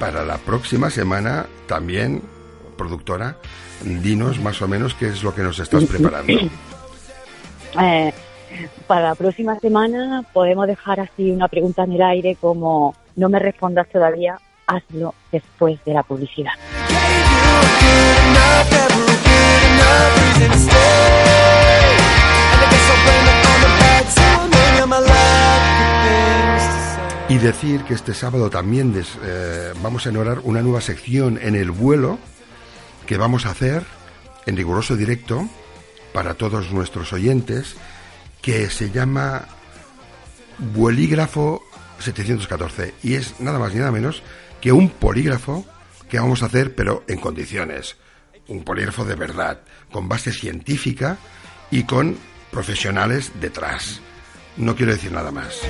para 0.00 0.24
la 0.24 0.38
próxima 0.38 0.88
semana 0.88 1.46
también, 1.66 2.22
productora, 2.76 3.36
dinos 3.84 4.40
más 4.40 4.60
o 4.62 4.66
menos 4.66 4.94
qué 4.94 5.08
es 5.08 5.22
lo 5.22 5.34
que 5.34 5.42
nos 5.42 5.58
estás 5.58 5.84
preparando. 5.84 6.32
Eh, 7.80 8.12
para 8.88 9.10
la 9.10 9.14
próxima 9.14 9.56
semana 9.60 10.24
podemos 10.32 10.66
dejar 10.66 10.98
así 10.98 11.30
una 11.30 11.46
pregunta 11.46 11.84
en 11.84 11.92
el 11.92 12.02
aire 12.02 12.36
como 12.40 12.96
no 13.14 13.28
me 13.28 13.38
respondas 13.38 13.88
todavía, 13.90 14.40
hazlo 14.66 15.14
después 15.30 15.78
de 15.84 15.94
la 15.94 16.02
publicidad. 16.02 16.52
Y 27.30 27.38
decir 27.38 27.84
que 27.84 27.94
este 27.94 28.12
sábado 28.12 28.50
también 28.50 28.92
eh, 29.22 29.72
vamos 29.80 30.04
a 30.04 30.08
enorar 30.08 30.40
una 30.42 30.62
nueva 30.62 30.80
sección 30.80 31.38
en 31.40 31.54
el 31.54 31.70
vuelo 31.70 32.18
que 33.06 33.18
vamos 33.18 33.46
a 33.46 33.50
hacer 33.50 33.84
en 34.46 34.56
riguroso 34.56 34.96
directo 34.96 35.48
para 36.12 36.34
todos 36.34 36.72
nuestros 36.72 37.12
oyentes 37.12 37.76
que 38.42 38.68
se 38.68 38.90
llama 38.90 39.46
Vuelígrafo 40.74 41.62
714 42.00 42.94
y 43.04 43.14
es 43.14 43.38
nada 43.38 43.60
más 43.60 43.74
ni 43.74 43.78
nada 43.78 43.92
menos 43.92 44.24
que 44.60 44.72
un 44.72 44.90
polígrafo 44.90 45.64
que 46.08 46.18
vamos 46.18 46.42
a 46.42 46.46
hacer 46.46 46.74
pero 46.74 47.04
en 47.06 47.20
condiciones. 47.20 47.96
Un 48.48 48.64
polígrafo 48.64 49.04
de 49.04 49.14
verdad, 49.14 49.60
con 49.92 50.08
base 50.08 50.32
científica 50.32 51.16
y 51.70 51.84
con 51.84 52.18
profesionales 52.50 53.30
detrás. 53.40 54.00
No 54.56 54.74
quiero 54.74 54.90
decir 54.90 55.12
nada 55.12 55.30
más. 55.30 55.60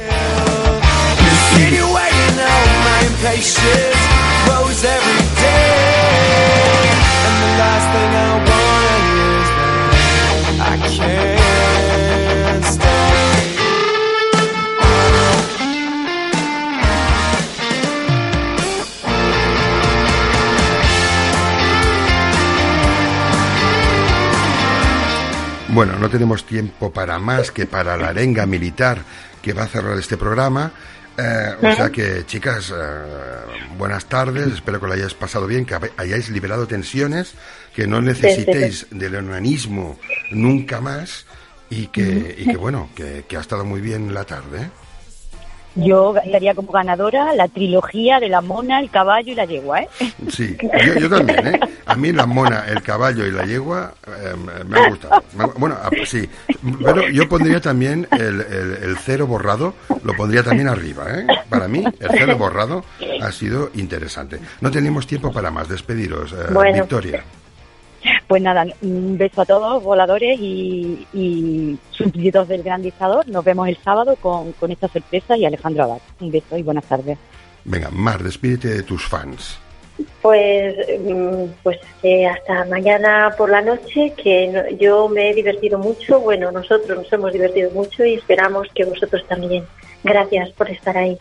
Bueno, 25.72 25.96
no 25.98 26.10
tenemos 26.10 26.44
tiempo 26.44 26.92
para 26.92 27.18
más 27.18 27.52
que 27.52 27.64
para 27.64 27.96
la 27.96 28.08
arenga 28.08 28.44
militar 28.44 28.98
que 29.40 29.52
va 29.52 29.62
a 29.62 29.68
cerrar 29.68 29.96
este 29.98 30.16
programa. 30.16 30.72
Eh, 31.18 31.54
o 31.60 31.74
sea 31.74 31.90
que, 31.90 32.24
chicas, 32.26 32.72
eh, 32.74 33.66
buenas 33.76 34.06
tardes. 34.06 34.54
Espero 34.54 34.80
que 34.80 34.86
lo 34.86 34.92
hayáis 34.94 35.14
pasado 35.14 35.46
bien, 35.46 35.66
que 35.66 35.76
hayáis 35.96 36.30
liberado 36.30 36.66
tensiones, 36.66 37.34
que 37.74 37.86
no 37.86 38.00
necesitéis 38.00 38.86
del 38.90 39.16
onanismo 39.16 39.98
nunca 40.30 40.80
más 40.80 41.26
y 41.68 41.86
que, 41.88 42.36
y 42.38 42.44
que 42.46 42.56
bueno, 42.56 42.90
que, 42.94 43.24
que 43.28 43.36
ha 43.36 43.40
estado 43.40 43.64
muy 43.64 43.80
bien 43.80 44.12
la 44.14 44.24
tarde. 44.24 44.70
Yo 45.76 46.14
daría 46.32 46.54
como 46.54 46.72
ganadora 46.72 47.32
la 47.34 47.46
trilogía 47.48 48.18
de 48.18 48.28
la 48.28 48.40
mona, 48.40 48.80
el 48.80 48.90
caballo 48.90 49.32
y 49.32 49.34
la 49.36 49.44
yegua, 49.44 49.80
¿eh? 49.82 49.88
Sí, 50.28 50.56
yo, 50.84 50.94
yo 50.98 51.08
también, 51.08 51.46
¿eh? 51.46 51.60
A 51.86 51.94
mí 51.94 52.12
la 52.12 52.26
mona, 52.26 52.64
el 52.68 52.82
caballo 52.82 53.24
y 53.26 53.30
la 53.30 53.44
yegua 53.44 53.94
eh, 54.06 54.34
me 54.66 54.78
han 54.80 54.90
gustado. 54.90 55.22
Bueno, 55.56 55.76
ah, 55.82 55.90
sí, 56.04 56.28
pero 56.84 57.08
yo 57.08 57.28
pondría 57.28 57.60
también 57.60 58.06
el, 58.12 58.40
el- 58.40 58.78
el 58.82 58.96
cero 58.98 59.26
borrado, 59.26 59.74
lo 60.02 60.12
pondría 60.14 60.42
también 60.42 60.68
arriba, 60.68 61.04
¿eh? 61.14 61.26
Para 61.48 61.68
mí, 61.68 61.84
el 61.84 62.08
cero 62.10 62.36
borrado 62.36 62.84
ha 63.22 63.30
sido 63.32 63.70
interesante. 63.74 64.40
No 64.60 64.70
tenemos 64.70 65.06
tiempo 65.06 65.30
para 65.32 65.50
más, 65.50 65.68
despediros, 65.68 66.32
eh, 66.32 66.36
Bueno. 66.52 66.78
Victoria. 66.82 67.22
Pues 68.26 68.40
nada, 68.42 68.64
un 68.82 69.18
beso 69.18 69.42
a 69.42 69.44
todos, 69.46 69.82
voladores 69.82 70.38
y, 70.40 71.06
y 71.12 71.78
súbditos 71.90 72.48
del 72.48 72.62
gran 72.62 72.80
dictador. 72.82 73.26
Nos 73.28 73.44
vemos 73.44 73.68
el 73.68 73.76
sábado 73.78 74.16
con, 74.16 74.52
con 74.52 74.70
esta 74.70 74.88
sorpresa 74.88 75.36
y 75.36 75.44
Alejandro 75.44 75.84
Abad. 75.84 75.98
Un 76.20 76.30
beso 76.30 76.56
y 76.56 76.62
buenas 76.62 76.84
tardes. 76.84 77.18
Venga, 77.64 77.90
Mar, 77.90 78.22
despídete 78.22 78.68
de 78.68 78.82
tus 78.82 79.04
fans. 79.06 79.58
Pues, 80.22 80.74
mm, 81.04 81.44
pues 81.62 81.78
eh, 82.02 82.26
hasta 82.26 82.64
mañana 82.66 83.34
por 83.36 83.50
la 83.50 83.60
noche, 83.60 84.14
que 84.16 84.48
no- 84.48 84.76
yo 84.78 85.08
me 85.08 85.28
he 85.30 85.34
divertido 85.34 85.78
mucho. 85.78 86.20
Bueno, 86.20 86.50
nosotros 86.50 86.96
nos 86.98 87.12
hemos 87.12 87.32
divertido 87.32 87.70
mucho 87.72 88.04
y 88.06 88.14
esperamos 88.14 88.66
que 88.74 88.84
vosotros 88.86 89.22
también. 89.28 89.66
Gracias 90.02 90.50
por 90.52 90.70
estar 90.70 90.96
ahí. 90.96 91.18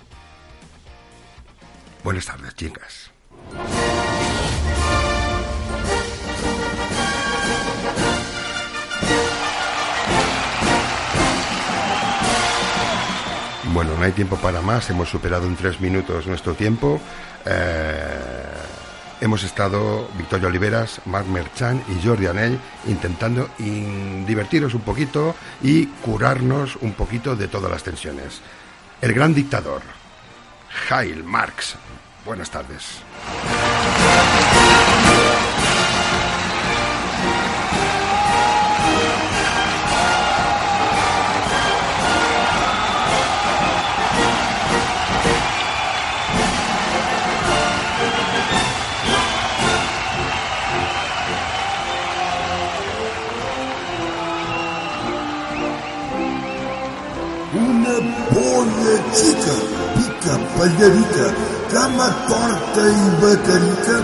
Buenas 2.06 2.26
tardes, 2.26 2.56
chicas. 2.56 3.12
Bueno, 13.74 13.96
no 13.98 14.04
hay 14.04 14.12
tiempo 14.14 14.36
para 14.38 14.62
más, 14.62 14.90
hemos 14.90 15.10
superado 15.10 15.46
en 15.46 15.56
tres 15.56 15.80
minutos 15.80 16.26
nuestro 16.28 16.54
tiempo. 16.56 17.00
Eh, 17.46 18.20
hemos 19.22 19.44
estado 19.44 20.10
Victoria 20.18 20.48
Oliveras, 20.48 21.02
Marc 21.06 21.28
Merchan 21.28 21.82
y 21.88 22.06
Jordi 22.06 22.28
Anell 22.28 22.60
intentando 22.88 23.50
in- 23.60 24.26
divertirnos 24.26 24.74
un 24.74 24.82
poquito 24.82 25.36
y 25.62 25.86
curarnos 25.86 26.78
un 26.78 26.94
poquito 26.94 27.36
de 27.36 27.48
todas 27.48 27.72
las 27.72 27.84
tensiones. 27.84 28.42
El 29.02 29.14
gran 29.14 29.34
dictador, 29.34 29.82
Jail 30.88 31.24
Marx. 31.24 31.76
Buenas 32.26 32.50
tardes. 32.50 33.02
Pagarica, 60.30 60.38
Pagarica, 60.58 61.36
Cama 61.72 62.12
Torta 62.28 62.82
e 62.82 63.10
Bacarica, 63.20 64.04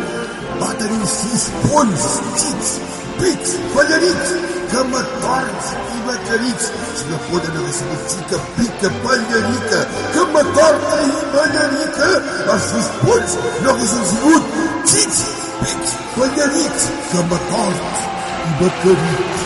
Batarifis, 0.60 1.52
Pones, 1.70 2.22
Tits, 2.36 2.82
Pits, 3.20 3.60
Pagarica, 3.76 4.40
Cama 4.72 5.04
Torta 5.22 5.78
e 5.94 6.08
Bacarica, 6.08 6.60
se 6.60 7.06
não 7.06 7.20
for 7.20 7.42
pode 7.42 7.52
de 7.52 7.74
significa 7.74 8.40
pica, 8.58 8.90
Pagarica, 9.04 9.88
Cama 10.14 10.44
Torta 10.46 10.96
e 11.04 11.36
Bacarica, 11.36 12.52
as 12.52 12.62
suas 12.64 12.88
pones, 13.04 13.38
não 13.62 13.80
são 13.80 14.06
segundo, 14.06 14.84
Tits, 14.86 15.26
Pits, 15.60 15.94
Pagarica, 16.18 16.92
Cama 17.12 17.40
Torta 17.50 17.86
e 18.46 18.64
Bacarica. 18.64 19.45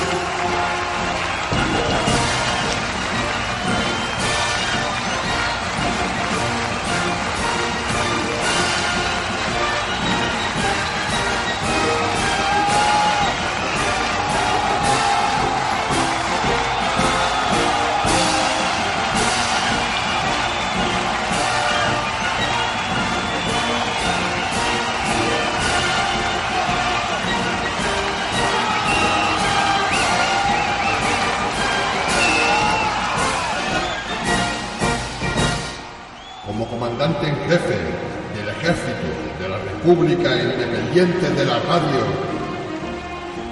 De 40.99 41.45
la 41.45 41.59
Radio, 41.59 42.03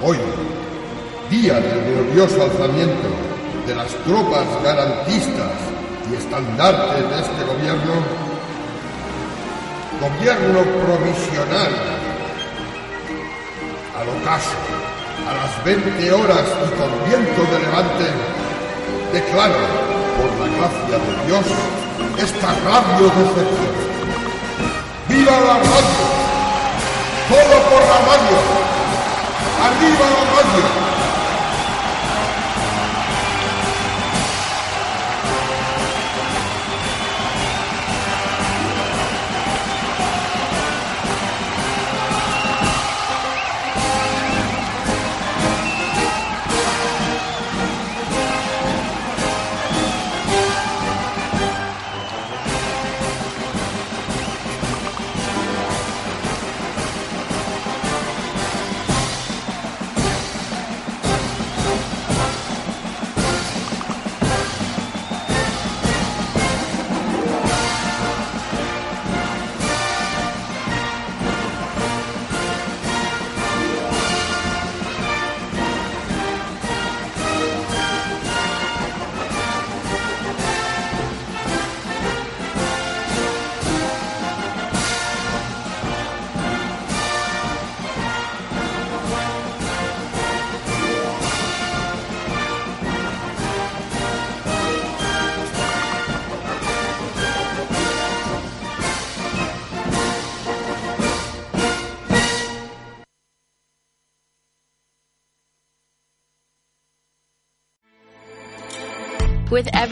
hoy, 0.03 0.17
día 1.29 1.53
del 1.53 1.93
glorioso 1.93 2.43
alzamiento 2.43 3.07
de 3.65 3.73
las 3.73 3.87
tropas 4.03 4.43
garantistas 4.65 5.53
y 6.11 6.15
estandartes 6.15 7.09
de 7.09 7.15
este 7.21 7.45
gobierno, 7.45 8.03
gobierno 10.01 10.59
provisional, 10.83 11.71
al 13.97 14.09
ocaso, 14.09 14.57
a 15.25 15.33
las 15.33 15.63
20 15.63 16.11
horas 16.11 16.43
y 16.43 16.69
con 16.75 16.91
viento 17.07 17.43
de 17.49 17.59
levante, 17.61 18.07
declaro, 19.13 19.55
por 20.17 20.29
la 20.37 20.47
gracia 20.57 20.97
de 20.97 21.27
Dios, 21.27 21.45
esta 22.17 22.49
radio 22.65 23.07
de. 23.07 23.43
¡Viva 25.15 25.31
la 25.31 25.53
radio! 25.53 26.16
¡Todo 27.29 27.61
por 27.69 27.81
la 27.81 27.97
radio! 28.07 28.37
¡Arriba 29.61 30.05
la 30.15 30.23
radio! 30.31 30.96